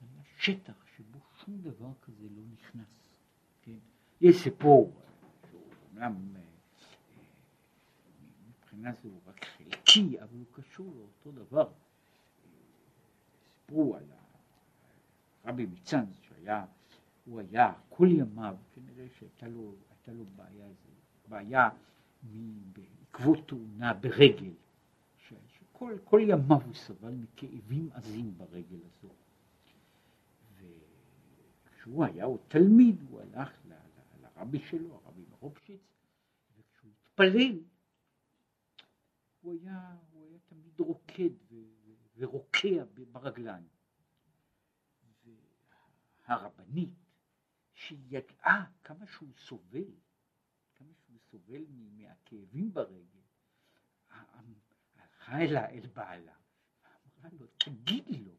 זה 0.00 0.06
היה 0.12 0.22
שטח 0.38 0.86
שבו 0.96 1.18
שום 1.44 1.58
דבר 1.62 1.92
כזה 2.02 2.28
לא 2.36 2.42
נכנס, 2.52 3.14
כן? 3.62 3.78
יש 4.20 4.36
סיפור, 4.42 4.92
אומנם 5.90 6.36
אה, 6.36 6.42
מבחינה 8.48 8.92
זו 8.92 9.08
הוא 9.08 9.20
רק 9.26 9.44
חלקי, 9.44 10.20
אבל 10.22 10.38
הוא 10.38 10.46
קשור 10.52 10.94
לאותו 10.96 11.44
דבר. 11.44 11.72
סיפרו 13.72 13.96
על 13.96 14.12
הרבי 15.44 15.66
מצאנז 15.66 16.18
שהיה, 16.20 16.64
הוא 17.24 17.40
היה 17.40 17.72
כל 17.88 18.08
ימיו, 18.10 18.56
כנראה 18.74 19.06
שהייתה 19.18 19.48
לו, 19.48 19.74
לו 20.08 20.24
בעיה 20.36 20.66
בעיה 21.28 21.68
בעקבות 22.72 23.48
תאונה 23.48 23.94
ברגל, 23.94 24.52
שכל 25.46 25.96
כל 26.04 26.20
ימיו 26.22 26.60
הוא 26.64 26.74
סבל 26.74 27.14
מכאבים 27.14 27.88
עזים 27.92 28.34
ברגל 28.38 28.78
הזו. 28.84 29.08
וכשהוא 31.64 32.04
היה 32.04 32.24
עוד 32.24 32.40
תלמיד, 32.48 33.02
הוא 33.10 33.20
הלך 33.20 33.52
לרבי 34.22 34.58
שלו, 34.58 35.00
הרבי 35.04 35.24
מרופשיץ, 35.30 35.80
וכשהוא 36.58 36.90
התפלל, 37.02 37.58
הוא 39.40 39.52
היה, 39.52 39.96
הוא 40.12 40.22
היה 40.22 40.38
תמיד 40.48 40.80
רוקד 40.80 41.30
ורוקע 42.16 42.84
ברגליים. 43.12 43.71
והרבנית, 46.28 46.94
שידעה 47.74 48.64
כמה 48.84 49.06
שהוא 49.06 49.32
סובל, 49.36 49.84
סובל 51.32 51.64
מהכאבים 51.96 52.72
ברגל, 52.72 53.20
הלכה 54.10 55.40
אלה 55.40 55.68
אל 55.68 55.86
בעלה, 55.94 56.32
ואמרה 56.82 57.30
לו, 57.40 57.46
תגיד 57.58 58.04
לו, 58.26 58.32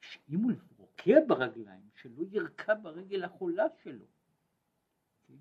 שאם 0.00 0.40
הוא 0.40 0.52
רוקע 0.76 1.14
ברגליים, 1.26 1.88
שלא 1.94 2.24
ירקע 2.30 2.74
ברגל 2.74 3.24
החולה 3.24 3.64
שלו. 3.82 4.06
כן? 5.26 5.34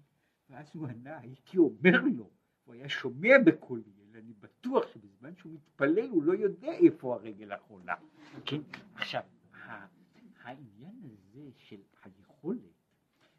ואז 0.49 0.75
הוא 0.75 0.87
ענה, 0.87 1.17
הייתי 1.17 1.57
אומר 1.57 2.01
לו, 2.15 2.29
הוא 2.63 2.73
היה 2.73 2.89
שומע 2.89 3.33
בקולי, 3.45 3.91
ואני 4.11 4.33
בטוח 4.33 4.87
שבזמן 4.93 5.35
שהוא 5.35 5.53
מתפלל 5.53 6.09
הוא 6.09 6.23
לא 6.23 6.33
יודע 6.33 6.71
איפה 6.71 7.15
הרגל 7.15 7.51
החולה. 7.51 7.95
כן? 8.45 8.61
עכשיו, 8.95 9.23
העניין 10.43 10.95
הזה 11.03 11.24
של 11.57 11.81
היכולת, 12.03 12.85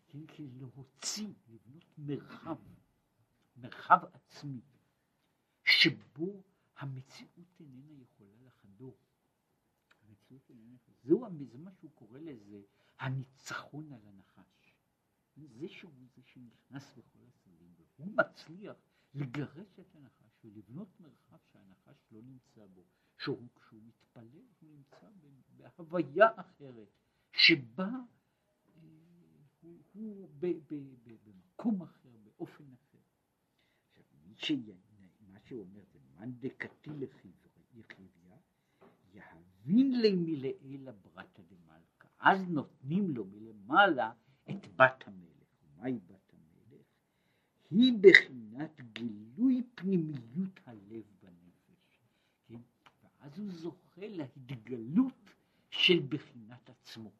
כן, 0.06 0.44
להוציא, 0.58 1.28
לבנות 1.48 1.84
מרחב, 1.98 2.56
מרחב 3.56 3.98
עצמי, 4.12 4.60
שבו 5.64 6.42
המציאות 6.76 7.60
איננה 7.60 8.02
יכולה 8.02 8.36
לחדור. 8.46 8.96
המציאות 10.02 10.50
איננה 10.50 10.74
יכולה, 10.74 11.44
זה 11.44 11.58
מה 11.58 11.70
שהוא 11.72 11.90
קורא 11.94 12.18
לזה 12.18 12.62
הניצחון 12.98 13.92
על 13.92 14.00
הנחש. 14.06 14.74
זה 15.36 15.68
שהוא 15.68 15.92
זה 16.14 16.22
שנכנס 16.22 16.92
בכל 16.96 17.18
הצדדים, 17.28 17.74
והוא 17.98 18.12
מצליח 18.16 18.76
לגרש 19.14 19.78
את 19.80 19.94
הנחש 19.94 20.44
ולבנות 20.44 21.00
מרחב 21.00 21.36
שהנחש 21.52 21.96
לא 22.10 22.22
נמצא 22.22 22.66
בו, 22.66 22.84
שהוא 23.18 23.48
כשהוא 23.56 23.82
מתפלל 23.82 24.42
הוא 24.60 24.70
נמצא 24.70 25.08
בהוויה 25.56 26.26
אחרת, 26.36 26.88
שבה 27.36 27.84
אה, 27.84 28.00
הוא, 29.60 29.78
הוא 29.92 30.28
ב, 30.38 30.46
ב, 30.46 30.74
ב, 31.04 31.14
במקום 31.24 31.82
אחר, 31.82 32.08
באופן 32.24 32.64
אחר. 32.72 32.98
עכשיו, 33.92 34.06
מי 34.26 34.36
מה 35.32 35.38
שהוא 35.40 35.60
אומר 35.60 35.80
זה 35.92 35.98
מאן 36.14 36.32
דקתי 36.40 36.90
לחיביה, 37.74 38.36
יהבין 39.14 40.00
לי 40.00 40.12
מלעילה 40.12 40.92
ברתא 40.92 41.42
דמלכה. 41.42 42.08
אז 42.18 42.48
נותנים 42.48 43.10
לו 43.10 43.24
מלמעלה 43.24 44.12
את 44.50 44.76
בת 44.76 45.04
המלך. 45.06 45.46
ומהי 45.62 45.98
בת 45.98 46.32
המלך? 46.32 46.86
היא 47.70 47.92
בחינת 48.00 48.80
גילוי 48.92 49.62
פנימיות 49.74 50.60
הלב 50.64 51.04
בנפש. 51.22 52.00
כן? 52.46 52.60
ואז 53.02 53.38
הוא 53.38 53.50
זוכה 53.50 54.06
להתגלות 54.08 55.30
של 55.70 56.06
בחינת 56.08 56.70
עצמו. 56.70 57.10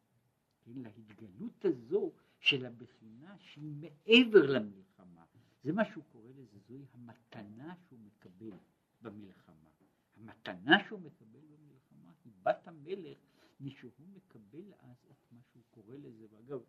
להתגלות 0.66 1.64
הזו 1.64 2.12
של 2.38 2.66
הבחינה 2.66 3.36
שהיא 3.38 3.72
מעבר 3.80 4.50
למלחמה. 4.50 5.24
זה 5.64 5.72
מה 5.72 5.84
שהוא 5.84 6.04
קורא 6.12 6.30
לזה, 6.30 6.58
זוהי 6.68 6.84
המתנה 6.92 7.74
שהוא 7.88 8.00
מקבל 8.00 8.56
במלחמה. 9.02 9.70
המתנה 10.16 10.84
שהוא 10.88 11.00
מקבל 11.00 11.40
במלחמה 11.40 12.12
היא 12.24 12.32
בת 12.42 12.68
המלך, 12.68 13.18
משהוא 13.60 13.90
מקבל 14.14 14.72
אז 14.78 14.96
את 15.10 15.32
מה 15.32 15.40
שהוא 15.52 15.62
קורא 15.70 15.94
לזה, 15.96 16.26
ואגב, 16.30 16.60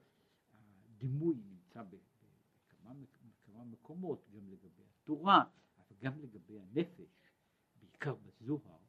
הדימוי 0.85 1.35
נמצא 1.45 1.83
בכמה, 1.83 2.93
בכמה 2.93 3.63
מקומות, 3.63 4.29
גם 4.31 4.49
לגבי 4.49 4.83
התורה, 4.89 5.43
אבל 5.77 5.95
גם 5.99 6.19
לגבי 6.19 6.59
הנפש, 6.59 7.31
בעיקר 7.79 8.15
בזוהר. 8.15 8.79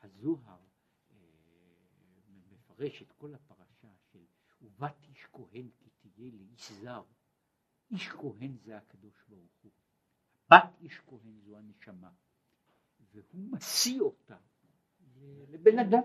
הזוהר 0.00 0.60
אה, 1.10 1.16
מפרש 2.50 3.02
את 3.02 3.12
כל 3.12 3.34
הפרשה 3.34 3.57
של 3.57 3.57
ובת 4.68 5.04
איש 5.08 5.26
כהן 5.32 5.68
כי 5.78 5.90
תהיה 6.00 6.30
לאיש 6.32 6.72
זר. 6.72 7.02
איש 7.90 8.08
כהן 8.08 8.56
זה 8.64 8.76
הקדוש 8.76 9.24
ברוך 9.28 9.52
הוא. 9.62 9.72
בת 10.50 10.80
איש 10.80 11.00
כהן 11.06 11.40
זו 11.40 11.56
הנשמה. 11.56 12.10
והוא 13.12 13.48
משיא 13.50 14.00
אותה 14.00 14.36
לבן 15.48 15.78
אדם. 15.78 16.02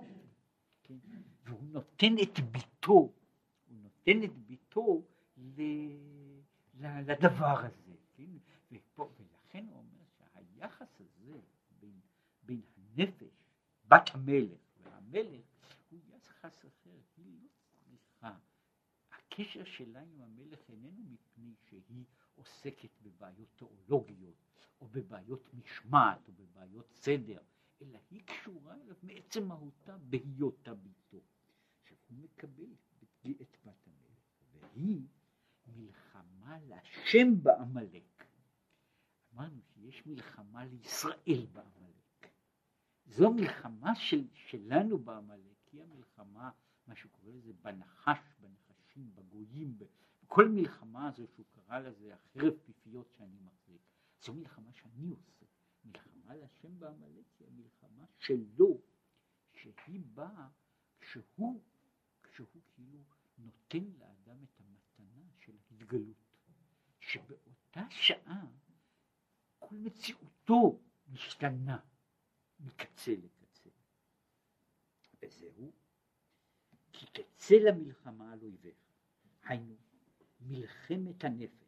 כן? 0.83 0.97
והוא 1.43 1.63
נותן 1.63 2.13
את 2.23 2.39
ביתו, 2.39 2.91
הוא 2.91 3.13
נותן 3.69 4.23
את 4.23 4.37
ביתו 4.37 5.03
לדבר 6.77 7.59
הזה. 7.65 7.95
כן? 8.13 8.31
ופה, 8.71 9.11
ולכן 9.17 9.65
הוא 9.67 9.77
אומר 9.77 10.03
שהיחס 10.17 11.01
הזה 11.01 11.39
בין, 11.79 11.99
בין 12.43 12.61
הנפש, 12.77 13.33
בת 13.87 14.09
המלך 14.13 14.59
והמלך, 14.83 15.45
הוא 15.89 15.99
יחס 16.17 16.65
אחר. 16.65 16.99
היא 17.17 17.41
לא 17.91 17.97
צריכה. 17.97 18.37
הקשר 19.33 19.63
שלה 19.63 20.01
עם 20.01 20.21
המלך 20.21 20.69
איננו 20.69 21.03
מפני 21.03 21.53
שהיא 21.69 22.05
עוסקת 22.35 22.89
בבעיות 23.01 23.49
תיאולוגיות, 23.55 24.35
או 24.81 24.87
בבעיות 24.87 25.53
משמעת, 25.53 26.27
או 26.27 26.33
בבעיות 26.33 26.91
סדר, 26.91 27.41
אלא 27.81 27.99
היא 28.11 28.23
קשורה 28.25 28.75
אליו 28.75 28.95
מעצם 29.03 29.47
מהותה 29.47 29.97
בהיותה 29.97 30.73
ביתו. 30.73 31.17
עכשיו 31.81 31.97
הוא 32.09 32.17
מקבל 32.17 32.73
את 33.41 33.57
בת 33.65 33.87
המלך, 33.87 34.19
והיא 34.59 35.07
מלחמה 35.67 36.59
להשם 36.67 37.43
בעמלק. 37.43 38.25
אמרנו 39.33 39.61
שיש 39.73 40.05
מלחמה 40.05 40.65
לישראל 40.65 41.45
בעמלק. 41.51 42.29
זו 43.05 43.33
מלחמה 43.33 43.95
של, 43.95 44.27
שלנו 44.33 44.97
בעמלק, 44.97 45.69
היא 45.71 45.81
המלחמה, 45.83 46.51
מה 46.87 46.95
שהוא 46.95 47.11
קורא 47.11 47.31
לזה, 47.31 47.53
בנחש, 47.61 48.17
בנחשים, 48.95 49.15
בגויים, 49.15 49.77
כל 50.27 50.49
מלחמה 50.49 51.07
הזו 51.07 51.27
שהוא 51.27 51.45
קרא 51.49 51.79
לזה 51.79 52.13
החרב 52.13 52.53
פיפיות 52.65 53.11
שאני 53.17 53.39
מחזיק, 53.39 53.81
זו 54.21 54.33
מלחמה 54.33 54.73
שאני 54.73 55.09
עושה. 55.09 55.45
מלחמה 55.85 56.35
להשם 56.35 56.79
בעמלק 56.79 57.25
היא 57.39 57.47
המלחמה 57.47 58.05
שלו, 58.17 58.81
שהיא 59.53 60.01
באה 60.13 60.47
כשהוא, 60.99 61.63
כשהוא 62.23 62.47
כאילו 62.75 62.99
נותן 63.37 63.83
לאדם 63.99 64.43
את 64.43 64.59
המתנה 64.59 65.23
של 65.39 65.51
התגלות, 65.71 66.37
שבאותה 66.99 67.89
שעה 67.89 68.45
כל 69.59 69.75
מציאותו 69.75 70.79
משתנה 71.07 71.79
מקצה 72.59 73.11
לקצה. 73.11 73.69
וזהו, 75.21 75.71
כי 76.93 77.05
תצא 77.05 77.55
למלחמה 77.55 78.31
על 78.31 78.41
אויביך, 78.41 78.82
היינו 79.43 79.75
מלחמת 80.39 81.23
הנפש, 81.23 81.63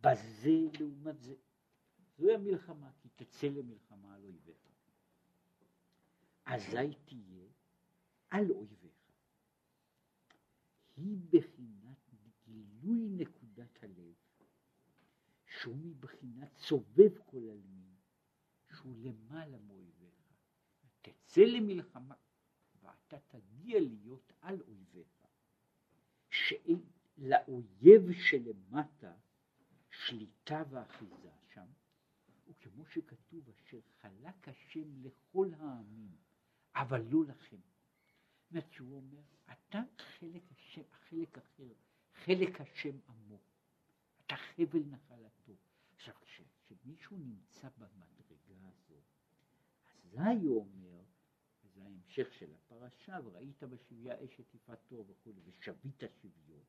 בזה 0.00 0.50
לעומת 0.80 1.22
זה. 1.22 1.34
זוהי 2.16 2.34
המלחמה, 2.34 2.90
כי 2.98 3.08
תצא 3.08 3.46
למלחמה 3.46 4.14
על 4.14 4.24
אויביך. 4.24 4.56
אזי 6.44 6.94
תהיה 7.04 7.48
על 8.30 8.50
אויביך. 8.50 8.94
היא 10.96 11.18
בחינת 11.30 12.14
גילוי 12.44 13.08
נקודת 13.08 13.82
הלב, 13.82 14.14
שהוא 15.46 15.76
מבחינת 15.76 16.56
סובב 16.56 17.18
כל 17.26 17.48
עלמין, 17.50 17.94
שהוא 18.72 18.96
למעלה 18.96 19.58
מאויביך. 19.58 20.14
תצא 21.02 21.40
למלחמה, 21.40 22.14
ואתה 22.82 23.18
תגיע 23.28 23.80
להיות 23.80 24.32
על 24.40 24.60
אויביך. 24.60 24.83
שאין 26.48 26.80
לאויב 27.18 28.12
שלמטה 28.12 29.12
שליטה 29.90 30.62
ואחיזה 30.70 31.30
שם, 31.54 31.66
וכמו 32.48 32.86
שכתוב 32.86 33.48
אשר 33.48 33.80
חלק 34.00 34.48
השם 34.48 35.02
לכל 35.02 35.50
העמים, 35.58 36.16
אבל 36.74 37.02
לא 37.10 37.24
לכם. 37.24 37.56
זאת 38.50 38.72
שהוא 38.72 38.96
אומר, 38.96 39.22
אתה 39.44 39.82
חלק 40.18 40.42
השם, 40.52 40.82
חלק 41.08 41.38
אחר, 41.38 41.72
חלק 42.24 42.60
השם 42.60 42.96
עמו, 43.08 43.38
אתה 44.26 44.36
חבל 44.36 44.82
נחלתו. 44.86 45.52
עכשיו, 45.94 46.14
כשמישהו 46.22 47.16
נמצא 47.16 47.68
במדרגה 47.78 48.68
הזו, 48.68 49.00
אזי 50.16 50.46
הוא 50.46 50.60
אומר, 50.60 50.83
וזה 52.14 52.22
ההמשך 52.22 52.34
של 52.34 52.54
הפרשה, 52.54 53.18
וראית 53.24 53.62
בשביה 53.62 54.24
אשת 54.24 54.54
יפת 54.54 54.78
תור 54.88 55.04
וכו', 55.08 55.30
ושבית 55.44 56.02
שביו, 56.22 56.60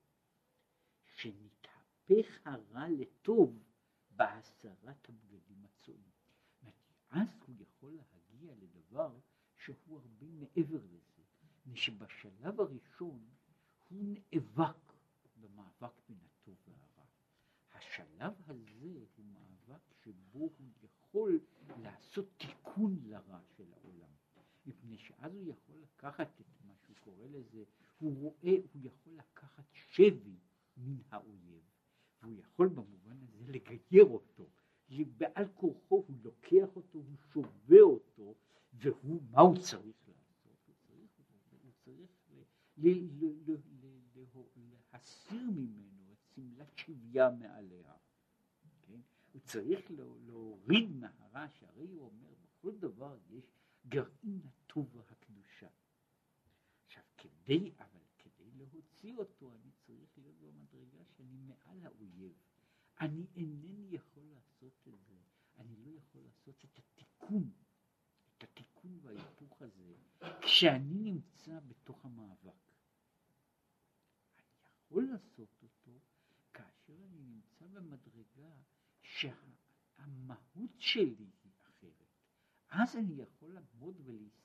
שנתהפך 1.06 2.40
הרע 2.46 2.90
לטוב 2.90 3.64
בהסרת 4.12 5.10
הבגדים 5.10 5.66
הצועים. 5.66 6.12
אז 7.10 7.28
הוא 7.48 7.56
יכול 7.60 7.92
להגיע 7.92 8.54
לדבר 8.56 9.20
שהוא 9.58 10.00
הרבה 10.00 10.26
מעבר 10.32 10.86
לזה, 10.86 11.22
מפני 11.44 11.76
שבשלב 11.76 12.62
הראשון 12.62 13.30
הוא 13.90 14.04
נאבק 14.04 14.94
במאבק 15.36 16.02
בין 16.10 16.18
הטוב 16.26 16.56
והרע. 16.68 17.06
השלב 17.74 18.34
הזה 18.48 19.06
הוא 19.16 19.26
מאבק 19.26 19.94
שבו 20.04 20.40
הוא 20.40 20.72
יכול 20.84 21.40
לעשות 21.82 22.26
תיקון 22.38 23.00
לרע 23.04 23.40
של 23.58 23.74
מפני 24.96 25.08
שאז 25.08 25.36
הוא 25.36 25.48
יכול 25.48 25.76
לקחת 25.82 26.42
את 26.42 26.46
מה 26.68 26.74
שהוא 26.76 26.96
קורא 27.00 27.26
לזה, 27.28 27.64
הוא 28.00 28.18
רואה, 28.18 28.56
הוא 28.74 28.82
יכול 28.84 29.14
לקחת 29.14 29.64
שבי 29.74 30.38
מן 30.78 30.98
האויב, 31.10 31.64
והוא 32.22 32.36
יכול 32.40 32.68
במובן 32.68 33.18
הזה 33.22 33.44
לגייר 33.48 34.06
אותו, 34.06 34.50
בעל 35.18 35.48
כורחו 35.54 36.04
הוא 36.08 36.18
לוקח 36.24 36.76
אותו, 36.76 37.00
הוא 37.00 37.18
שובה 37.34 37.82
אותו, 37.82 38.36
והוא, 38.74 39.22
מה 39.32 39.42
הוא 39.42 39.58
צריך 39.58 40.08
לעשות? 40.08 40.58
הוא 40.68 40.76
צריך, 40.76 41.12
הוא 41.64 41.72
צריך 41.72 42.12
להסיר 44.94 45.50
ממנו 45.52 46.14
את 46.14 46.24
שמלת 46.36 46.78
שביה 46.78 47.30
מעליה, 47.30 47.94
כן? 48.82 49.00
הוא 49.32 49.42
צריך 49.42 49.92
להוריד 50.26 50.96
מהרע 50.96 51.48
שהרי 51.50 51.88
הוא 51.88 52.02
אומר, 52.02 52.34
בכל 52.44 52.72
דבר 52.72 53.18
יש 53.30 53.46
גרעין 53.88 54.42
הטוב 54.76 54.96
והקדושה. 54.96 55.68
עכשיו, 56.86 57.04
כדי, 57.18 57.72
אבל 57.80 58.02
כדי 58.20 58.52
להוציא 58.52 59.14
אותו, 59.14 59.56
אני 59.56 59.72
צריך 59.72 60.18
להיות 60.18 60.36
במדרגה 60.36 61.06
שאני 61.06 61.38
מעל 61.38 61.86
האויב. 61.86 62.34
אני 63.00 63.28
אינני 63.36 63.88
יכול 63.92 64.24
לעשות 64.24 64.88
את 64.88 65.00
זה, 65.08 65.16
אני 65.58 65.76
לא 65.76 65.92
יכול 65.98 66.22
לעשות 66.24 66.66
את 66.66 66.80
התיקון, 66.80 67.52
את 68.38 68.44
התיקון 68.44 69.00
וההיפוך 69.02 69.62
הזה, 69.62 69.96
כשאני 70.42 71.12
נמצא 71.12 71.60
בתוך 71.60 72.06
המאבק. 72.06 72.72
אני 74.38 74.46
יכול 74.86 75.04
לעשות 75.04 75.64
אותו 75.64 76.00
כאשר 76.54 76.94
אני 76.94 77.24
נמצא 77.24 77.68
במדרגה 77.68 78.54
שהמהות 79.02 80.76
שלי 80.78 81.30
היא 81.44 81.52
אחרת. 81.62 82.06
אז 82.70 82.96
אני 82.96 83.22
יכול 83.22 83.54
לעמוד 83.54 84.02
ולהסתכל 84.06 84.45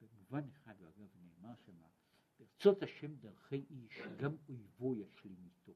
במובן 0.00 0.48
אחד, 0.48 0.74
ואגב 0.80 1.08
נאמר 1.22 1.54
שמה, 1.66 1.88
ברצות 2.38 2.82
השם 2.82 3.16
דרכי 3.16 3.64
איש, 3.70 4.00
גם 4.20 4.36
אויבו 4.48 4.94
ישלים 4.96 5.44
איתו. 5.44 5.72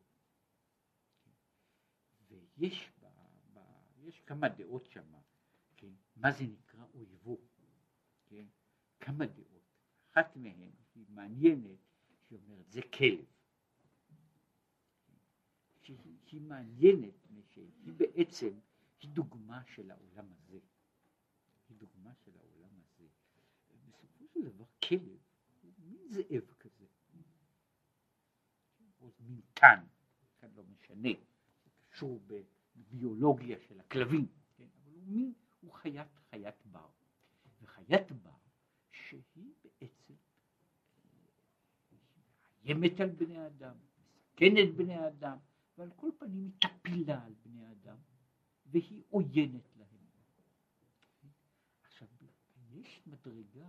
ויש 2.29 2.91
ב, 3.01 3.07
ב, 3.53 3.61
יש 4.03 4.21
כמה 4.21 4.49
דעות 4.49 4.87
שם, 4.87 5.15
כן, 5.77 5.93
מה 6.17 6.33
זה 6.33 6.45
נקרא 6.45 6.85
אויבו, 6.95 7.39
כן, 8.27 8.47
כמה 9.01 9.27
דעות. 9.27 9.63
אחת 10.11 10.37
מהן 10.37 10.71
היא 10.95 11.07
מעניינת, 11.09 11.79
שהיא 12.29 12.39
אומרת 12.39 12.73
זה 12.73 12.81
כלב. 12.99 13.25
שהיא, 15.83 15.99
שהיא 16.27 16.41
מעניינת, 16.41 17.15
שהיא 17.49 17.93
בעצם, 17.97 18.59
היא 19.01 19.11
דוגמה 19.11 19.63
של 19.65 19.91
העולם 19.91 20.33
הזה. 20.33 20.59
היא 21.69 21.77
דוגמה 21.79 22.15
של 22.15 22.31
העולם 22.39 22.49
דבר 24.43 24.64
כלב 24.88 25.18
מין 25.78 26.09
זאב 26.09 26.53
כזה. 26.59 26.84
או 29.01 29.12
מין 29.20 29.41
טן, 29.55 29.84
כאן 30.41 30.49
לא 30.55 30.62
משנה. 30.64 31.09
קשור 31.91 32.20
בביולוגיה 32.76 33.59
של 33.68 33.80
הכלבים, 33.80 34.26
כן? 34.57 34.64
אבל 34.82 34.93
הוא 34.93 35.03
מין, 35.07 35.32
הוא 35.61 35.72
חיית, 35.72 36.09
חיית 36.30 36.66
בר. 36.66 36.88
וחיית 37.62 38.12
בר 38.12 38.36
שהיא 38.91 39.53
בעצם 39.64 40.14
מאיימת 42.64 43.01
על 43.01 43.09
בני 43.11 43.47
אדם, 43.47 43.76
מסכנת 44.14 44.74
בני 44.76 45.07
אדם, 45.07 45.38
ועל 45.78 45.91
כל 45.97 46.11
פנים 46.18 46.45
היא 46.45 46.53
טפילה 46.59 47.24
על 47.24 47.34
בני 47.45 47.72
אדם, 47.72 47.97
והיא 48.66 49.03
עוינת 49.11 49.76
להם. 49.76 50.07
עכשיו, 51.82 52.09
יש 52.70 53.03
מדרגה 53.07 53.68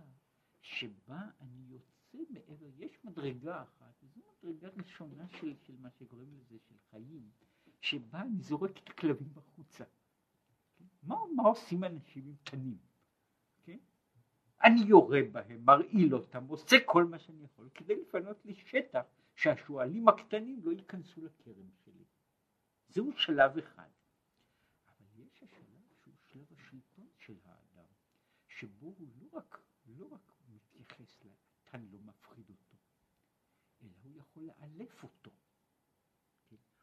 שבה 0.72 1.20
אני 1.40 1.64
יוצא 1.68 2.18
מעבר, 2.30 2.66
יש 2.78 3.04
מדרגה 3.04 3.62
אחת, 3.62 3.94
וזו 4.02 4.20
מדרגה 4.42 4.68
ראשונה 4.68 5.28
של, 5.28 5.54
של 5.62 5.76
מה 5.80 5.90
שקוראים 5.90 6.38
לזה, 6.38 6.58
של 6.68 6.74
חיים, 6.90 7.30
שבה 7.80 8.20
אני 8.20 8.40
זורק 8.40 8.78
את 8.78 8.88
הכלבים 8.88 9.32
החוצה. 9.36 9.84
כן? 10.78 10.84
מה, 11.02 11.16
מה 11.36 11.42
עושים 11.42 11.84
אנשים 11.84 12.26
עם 12.26 12.34
תנים? 12.44 12.78
כן? 13.62 13.78
אני 14.64 14.80
יורה 14.80 15.20
בהם, 15.32 15.64
מרעיל 15.64 16.14
אותם, 16.14 16.46
עושה 16.46 16.76
כל 16.86 17.04
מה 17.04 17.18
שאני 17.18 17.44
יכול 17.44 17.68
כדי 17.74 18.00
לפנות 18.00 18.44
לי 18.44 18.54
שטח 18.54 19.02
שהשועלים 19.34 20.08
הקטנים 20.08 20.60
לא 20.64 20.70
ייכנסו 20.72 21.20
לכרם 21.20 21.70
שלי. 21.84 22.04
זהו 22.88 23.12
שלב 23.12 23.58
אחד. 23.58 23.88
אבל 24.88 25.20
יש 25.24 25.42
השלב 25.42 25.82
שהוא 26.02 26.14
שלב 26.26 26.46
השלטון 26.52 27.08
של 27.18 27.36
האדם, 27.44 27.88
שבו 28.48 28.86
הוא 28.86 29.08
לא 29.20 29.26
רק, 29.32 29.60
לא 29.86 30.06
רק 30.10 30.31
לתן 31.72 31.86
לא 31.90 31.98
מפחיד 31.98 32.50
אותו, 32.50 32.76
אלא 33.82 33.90
הוא 34.02 34.16
יכול 34.16 34.42
לאלף 34.42 35.02
אותו. 35.02 35.30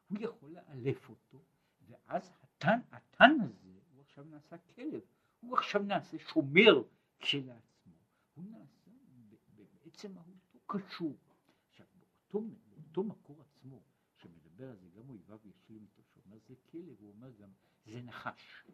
הוא 0.07 0.17
יכול 0.21 0.51
לאלף 0.51 1.09
אותו, 1.09 1.43
ואז 1.81 2.31
התן, 2.41 2.79
התן 2.91 3.31
הזה, 3.41 3.79
הוא 3.91 4.01
עכשיו 4.01 4.23
נעשה 4.23 4.57
כלב, 4.57 5.01
הוא 5.39 5.57
עכשיו 5.57 5.83
נעשה 5.83 6.19
שומר 6.19 6.83
כשלעצמו, 7.19 7.97
הוא 8.33 8.45
נעשה 8.45 8.91
בעצם 9.53 10.13
מהותו 10.13 10.59
קשור. 10.65 11.17
עכשיו, 11.69 11.85
באותו, 11.99 12.47
באותו 12.69 13.03
מקור 13.03 13.41
עצמו, 13.41 13.83
שמדבר 14.15 14.69
על 14.69 14.77
זה, 14.77 14.89
גם 14.89 15.09
אויביו 15.09 15.39
ישלים 15.45 15.83
איתו, 15.83 16.03
שאומר 16.03 16.37
זה 16.47 16.55
כלב, 16.71 16.99
הוא 16.99 17.09
אומר 17.09 17.31
גם 17.31 17.49
זה 17.85 18.01
נחש. 18.01 18.65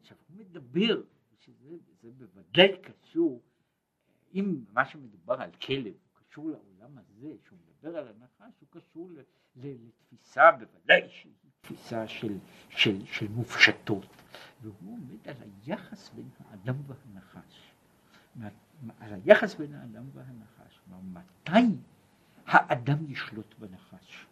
עכשיו, 0.00 0.16
הוא 0.28 0.36
מדבר, 0.36 1.02
שזה 1.38 2.12
בוודאי 2.12 2.82
קשור, 2.82 3.42
אם 4.34 4.64
מה 4.72 4.84
שמדובר 4.84 5.42
על 5.42 5.50
כלב, 5.50 5.94
קשור 6.14 6.50
לעולם 6.50 6.98
הזה, 6.98 7.34
שהוא 7.46 7.58
מדבר 7.58 7.98
על 7.98 8.08
הנחש, 8.08 8.54
הוא 8.60 8.68
קשור 8.70 9.10
לתפיסה, 9.56 10.52
בוודאי 10.52 11.08
שהיא 11.10 11.32
תפיסה 11.60 12.08
של, 12.08 12.38
של, 12.68 13.06
של 13.06 13.28
מופשטות, 13.28 14.06
והוא 14.62 14.92
עומד 14.92 15.28
על 15.28 15.36
היחס 15.66 16.10
בין 16.14 16.28
האדם 16.38 16.74
והנחש. 16.86 17.70
על 19.00 19.12
היחס 19.12 19.54
בין 19.54 19.74
האדם 19.74 20.04
והנחש. 20.14 20.80
מתי 20.86 21.76
האדם 22.46 23.10
ישלוט 23.10 23.54
בנחש? 23.58 24.26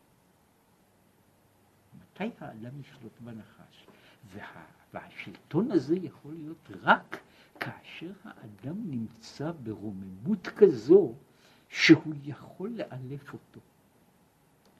מתי 1.94 2.30
האדם 2.40 2.80
ישלוט 2.80 3.20
בנחש? 3.20 3.86
וה, 4.24 4.64
והשלטון 4.94 5.70
הזה 5.70 5.96
יכול 5.96 6.34
להיות 6.34 6.68
רק 6.82 7.20
כאשר 7.61 8.12
האדם 8.24 8.90
נמצא 8.90 9.52
ברוממות 9.62 10.48
כזו 10.56 11.14
שהוא 11.68 12.14
יכול 12.22 12.70
לאלף 12.70 13.32
אותו. 13.32 13.61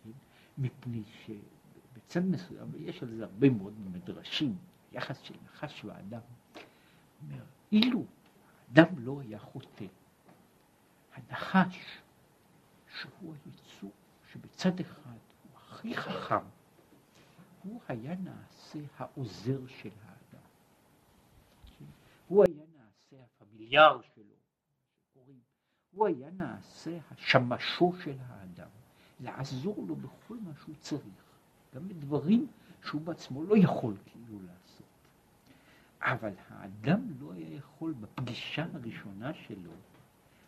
כן? 0.05 0.11
מפני 0.59 1.03
שבצד 1.27 2.25
מסוים, 2.25 2.69
ויש 2.73 3.03
על 3.03 3.09
זה 3.09 3.25
הרבה 3.25 3.51
מאוד 3.51 3.75
מדרשים, 3.93 4.57
יחס 4.93 5.21
של 5.21 5.35
נחש 5.45 5.85
ואדם, 5.85 6.21
אילו 7.73 8.05
האדם 8.69 8.99
לא 8.99 9.21
היה 9.21 9.39
חוטא, 9.39 9.85
הנחש, 11.15 11.99
שהוא 13.01 13.35
היצור 13.45 13.93
שבצד 14.33 14.81
אחד 14.81 15.11
הוא 15.43 15.61
הכי 15.61 15.97
חכם, 15.97 16.45
הוא 17.63 17.81
היה 17.89 18.15
נעשה 18.17 18.79
העוזר 18.99 19.67
של 19.67 19.91
האדם. 20.05 20.18
כן? 22.29 22.35
הוא 22.35 22.45
היה 22.45 22.65
נעשה 22.77 23.17
הפמיליאר 23.25 24.01
שלו, 24.15 24.35
הוא 25.91 26.07
היה 26.07 26.31
נעשה 26.31 26.99
השמשו 27.11 27.93
של 28.05 28.17
האדם, 28.27 28.69
לעזור 29.21 29.85
לו 29.89 29.97
בכל 29.97 30.37
מה 30.41 30.51
שהוא 30.63 30.75
צריך, 30.81 31.25
גם 31.75 31.89
בדברים 31.89 32.47
שהוא 32.85 33.01
בעצמו 33.01 33.45
לא 33.45 33.57
יכול 33.57 33.95
כאילו 34.07 34.39
לעשות. 34.47 34.87
אבל 36.01 36.33
האדם 36.49 37.01
לא 37.21 37.33
היה 37.33 37.55
יכול, 37.55 37.95
בפגישה 38.01 38.67
הראשונה 38.75 39.35
שלו, 39.35 39.71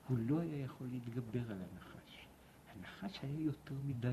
הוא 0.08 0.18
לא 0.20 0.40
היה 0.40 0.64
יכול 0.64 0.86
להתגבר 0.92 1.50
על 1.50 1.58
הנחש. 1.62 2.26
הנחש 2.68 3.20
היה 3.22 3.40
יותר 3.40 3.74
מדי. 3.84 4.12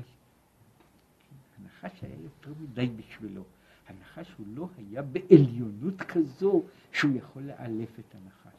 הנחש 1.58 2.02
היה 2.02 2.20
יותר 2.20 2.52
מדי 2.60 2.86
בשבילו. 2.86 3.44
הנחש 3.88 4.34
הוא 4.38 4.46
לא 4.54 4.68
היה 4.76 5.02
בעליונות 5.02 6.02
כזו 6.02 6.64
שהוא 6.92 7.16
יכול 7.16 7.42
לאלף 7.42 7.98
את 7.98 8.14
הנחש. 8.14 8.58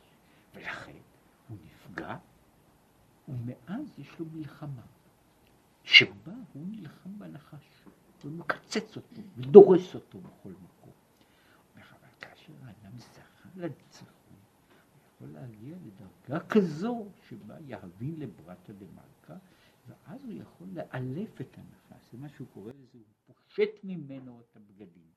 ולכן 0.56 0.98
הוא 1.48 1.58
נפגע 1.66 2.18
ומאז 3.30 4.00
יש 4.00 4.20
לו 4.20 4.26
מלחמה, 4.34 4.82
שבה 5.84 6.34
הוא 6.54 6.66
נלחם 6.68 7.20
בנחש, 7.20 7.84
ומקצץ 8.26 8.98
אותו, 8.98 9.22
ודורס 9.38 9.96
אותו 9.96 10.20
בכל 10.20 10.50
מקום. 10.50 10.94
אבל 11.76 12.08
כאשר 12.20 12.54
האדם 12.64 12.98
זכה 12.98 13.50
לניצחון, 13.56 14.08
הוא 14.30 15.28
יכול 15.28 15.28
להגיע 15.28 15.76
לדרגה 15.86 16.46
כזו 16.46 17.08
שבה 17.30 17.56
יהבין 17.60 18.16
לברטה 18.20 18.74
דמלכה, 18.74 19.36
ואז 19.88 20.26
הוא 20.26 20.34
יכול 20.34 20.68
לאלף 20.74 21.42
את 21.42 21.58
הנחש, 21.58 22.12
זה 22.12 22.18
מה 22.18 22.30
שהוא 22.30 22.48
קורא 22.54 22.72
לזה, 22.72 22.98
הוא 23.28 23.36
פושט 23.48 23.84
ממנו 23.84 24.42
את 24.42 24.56
הבגדים. 24.56 25.09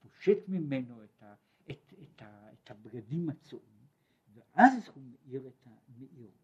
פושט 0.00 0.48
ממנו 0.48 1.04
את, 1.04 1.22
ה, 1.22 1.34
את, 1.70 1.94
את, 2.02 2.22
ה, 2.22 2.52
את 2.52 2.70
הבגדים 2.70 3.30
הצועים, 3.30 3.86
ואז 4.34 4.88
הוא 4.94 5.02
מאיר 5.02 5.48
את 5.48 5.66
המאירות. 5.66 6.40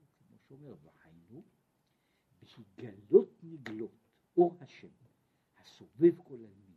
שאומר, 0.48 0.74
והיינו, 0.82 1.42
בהגלות 2.76 3.28
נגלות 3.42 3.90
אור 4.36 4.56
השם, 4.60 4.88
הסובב 5.58 6.22
כל 6.22 6.34
עלמין, 6.34 6.76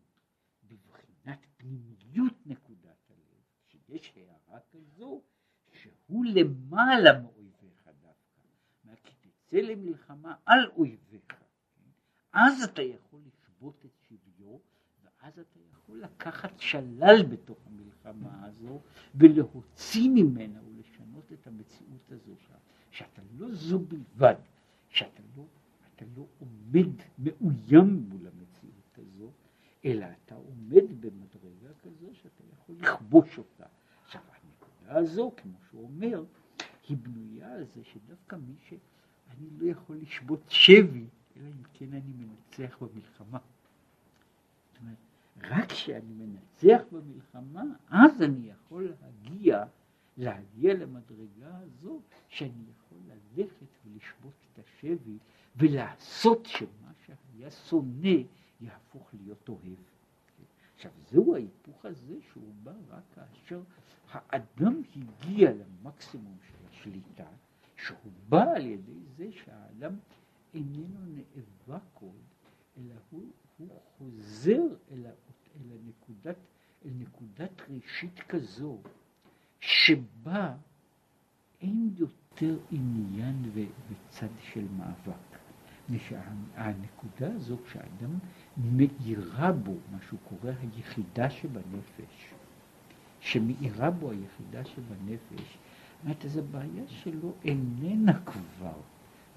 בבחינת 0.63 1.39
פנימיות 1.57 2.33
נקודת 2.45 3.09
הלב, 3.09 3.41
שיש 3.67 4.13
הערה 4.15 4.59
כזו, 4.71 5.21
שהוא 5.71 6.25
למעלה 6.25 7.21
מאויביך 7.21 7.89
דווקא, 8.01 8.95
כי 9.03 9.15
תצא 9.21 9.57
למלחמה 9.57 10.35
על 10.45 10.69
אויביך, 10.69 11.27
כן? 11.73 11.89
אז 12.33 12.63
אתה 12.63 12.81
יכול 12.81 13.21
לשבות 13.25 13.85
את 13.85 13.91
שביו, 14.07 14.59
ואז 15.01 15.39
אתה 15.39 15.59
יכול 15.89 16.01
לקחת 16.01 16.59
שלל 16.59 17.23
בתוך 17.29 17.57
המלחמה 17.67 18.45
הזו 18.45 18.79
ולהוציא 19.15 20.09
ממנה 20.09 20.59
ולשנות 20.65 21.33
את 21.33 21.47
המציאות 21.47 22.11
הזו, 22.11 22.31
שאתה 22.91 23.21
לא 23.37 23.47
זו 23.51 23.79
בלבד, 23.79 24.35
שאתה 24.89 25.23
לא, 25.37 25.43
לא 26.17 26.25
עומד 26.39 26.89
מאוים 27.19 28.05
מול 28.09 28.27
המציאות 28.27 28.97
הזו, 28.97 29.31
אלא 29.85 30.05
אתה 30.05 30.35
עומד 30.35 31.01
במדרגה 31.01 31.73
כזו 31.83 32.07
שאתה 32.13 32.43
יכול 32.53 32.75
לכבוש 32.79 33.37
אותה. 33.37 33.65
עכשיו 34.05 34.21
הנקודה 34.21 34.99
הזו, 34.99 35.31
כמו 35.37 35.53
שהוא 35.69 35.83
אומר, 35.83 36.23
היא 36.87 36.97
בנויה 36.97 37.53
על 37.53 37.65
זה 37.75 37.83
שדווקא 37.83 38.35
מי 38.35 38.55
ש... 38.67 38.73
אני 39.29 39.47
לא 39.57 39.71
יכול 39.71 39.97
לשבות 39.97 40.43
שבי, 40.49 41.05
אלא 41.37 41.47
אם 41.47 41.63
כן 41.73 41.93
אני 41.93 42.13
מנצח 42.13 42.77
במלחמה. 42.81 43.39
רק 45.43 45.71
כשאני 45.71 46.13
מנצח 46.13 46.81
במלחמה, 46.91 47.63
אז 47.89 48.21
אני 48.21 48.49
יכול 48.49 48.93
להגיע, 49.01 49.65
להגיע 50.17 50.73
למדרגה 50.73 51.57
הזו, 51.57 52.01
שאני 52.27 52.63
יכול 52.69 52.97
ללכת 53.07 53.67
ולשבות 53.85 54.33
את 54.53 54.59
השבי, 54.59 55.17
ולעשות 55.55 56.45
שמה 56.45 56.91
שהיה 57.05 57.51
שונא 57.51 58.17
יהפוך 58.61 59.09
להיות 59.13 59.49
אוהב. 59.49 59.79
עכשיו 60.75 60.91
זהו 61.11 61.35
ההיפוך 61.35 61.85
הזה 61.85 62.15
שהוא 62.31 62.53
בא 62.63 62.73
רק 62.89 63.03
כאשר 63.15 63.61
האדם 64.11 64.81
הגיע 64.95 65.51
למקסימום 65.51 66.37
של 66.47 66.67
השליטה, 66.69 67.27
שהוא 67.75 68.11
בא 68.29 68.43
על 68.55 68.65
ידי 68.65 68.99
זה 69.17 69.31
שהאדם 69.31 69.93
איננו 70.53 70.99
נאבק 71.05 71.81
עוד, 72.01 72.21
אלא 72.77 72.95
הוא, 73.09 73.23
הוא 73.57 73.67
חוזר 73.97 74.61
אל, 74.91 75.05
אל, 75.55 75.71
הנקודת, 75.71 76.37
אל 76.85 76.91
נקודת 76.99 77.61
ראשית 77.69 78.19
כזו, 78.19 78.77
שבה 79.59 80.55
אין 81.61 81.93
יותר 81.97 82.57
עניין 82.71 83.51
וצד 83.53 84.27
של 84.53 84.65
מאבק. 84.77 85.39
שהנקודה 85.97 87.33
הזו, 87.35 87.57
כשאדם 87.65 88.17
מאירה 88.57 89.51
בו, 89.51 89.73
מה 89.91 89.97
שהוא 90.07 90.19
קורא 90.29 90.51
היחידה 90.61 91.29
שבנפש, 91.29 92.33
שמאירה 93.19 93.91
בו 93.91 94.11
היחידה 94.11 94.65
שבנפש, 94.65 95.57
אומרת, 96.03 96.25
אז 96.25 96.37
הבעיה 96.37 96.87
שלו 96.87 97.33
איננה 97.43 98.19
כבר 98.25 98.81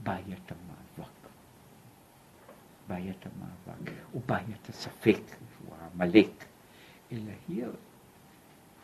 בעיית 0.03 0.53
המאבק. 0.53 1.13
בעיית 2.89 3.27
המאבק, 3.27 3.91
או 4.15 4.21
בעיית 4.27 4.69
הספק, 4.69 5.23
העמלק, 5.93 6.45
אלא 7.12 7.32
היא, 7.49 7.64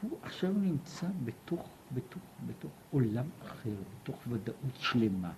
הוא 0.00 0.18
עכשיו 0.22 0.52
נמצא 0.52 1.06
בתוך, 1.24 1.68
בתוך, 1.92 2.22
בתוך 2.46 2.72
עולם 2.90 3.26
אחר, 3.42 3.74
בתוך 4.02 4.26
ודאות 4.28 4.76
שלמה. 4.78 5.32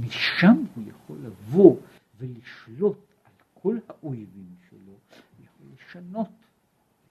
משם 0.00 0.56
הוא 0.74 0.84
יכול 0.88 1.18
לבוא 1.22 1.76
ולשלוט 2.18 2.98
על 3.24 3.32
כל 3.54 3.78
האויבים 3.88 4.54
שלו, 4.70 4.92
הוא 4.92 5.44
יכול 5.44 5.66
לשנות, 5.74 6.28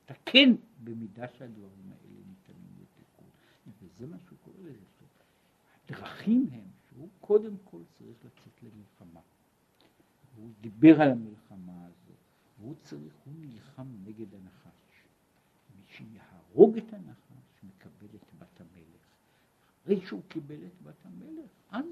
לתקן 0.10 0.56
במידה 0.84 1.26
שהדברים 1.38 1.92
האלה 1.92 2.20
ניתנים 2.28 2.72
לתיקון. 2.82 3.28
וזה 3.82 4.08
מה 4.08 4.18
שהוא 4.28 4.38
קורא 4.44 4.58
לזה. 4.60 4.82
הדרכים 5.86 6.48
הם 6.52 6.64
שהוא 6.90 7.10
קודם 7.22 7.54
כל 7.64 7.82
צריך 7.98 8.18
לצאת 8.26 8.64
למלחמה. 8.64 9.20
הוא 10.36 10.50
דיבר 10.62 11.02
על 11.02 11.12
המלחמה 11.12 11.86
הזו, 11.86 12.14
והוא 12.60 12.76
צריך, 12.84 13.14
הוא 13.26 13.34
נלחם 13.84 14.10
נגד 14.10 14.34
הנחש. 14.34 15.06
מי 15.78 15.84
שיהרוג 15.88 16.78
את 16.78 16.94
הנחש 16.94 17.64
מקבל 17.64 18.16
את 18.16 18.34
בת 18.40 18.62
המלך. 18.62 19.02
אחרי 19.84 20.06
שהוא 20.06 20.22
קיבל 20.28 20.56
את 20.56 20.82
בת 20.84 21.06
המלך, 21.06 21.50
אז 21.70 21.86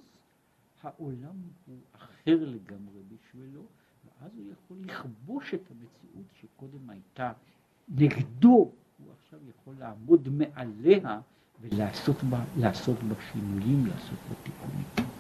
העולם 0.83 1.35
הוא 1.65 1.77
אחר 1.91 2.45
לגמרי 2.45 3.01
בשבילו, 3.07 3.61
ואז 4.05 4.31
הוא 4.37 4.51
יכול 4.51 4.77
לכבוש 4.85 5.53
את 5.53 5.71
המציאות 5.71 6.25
שקודם 6.41 6.89
הייתה 6.89 7.33
נגדו, 7.87 8.71
הוא 8.97 9.13
עכשיו 9.19 9.39
יכול 9.49 9.75
לעמוד 9.79 10.29
מעליה 10.29 11.21
ולעשות 11.61 12.23
בה, 12.23 12.45
בה 13.03 13.15
שינויים, 13.31 13.85
לעשות 13.85 14.19
בה 14.29 14.35
תיקונים. 14.43 15.18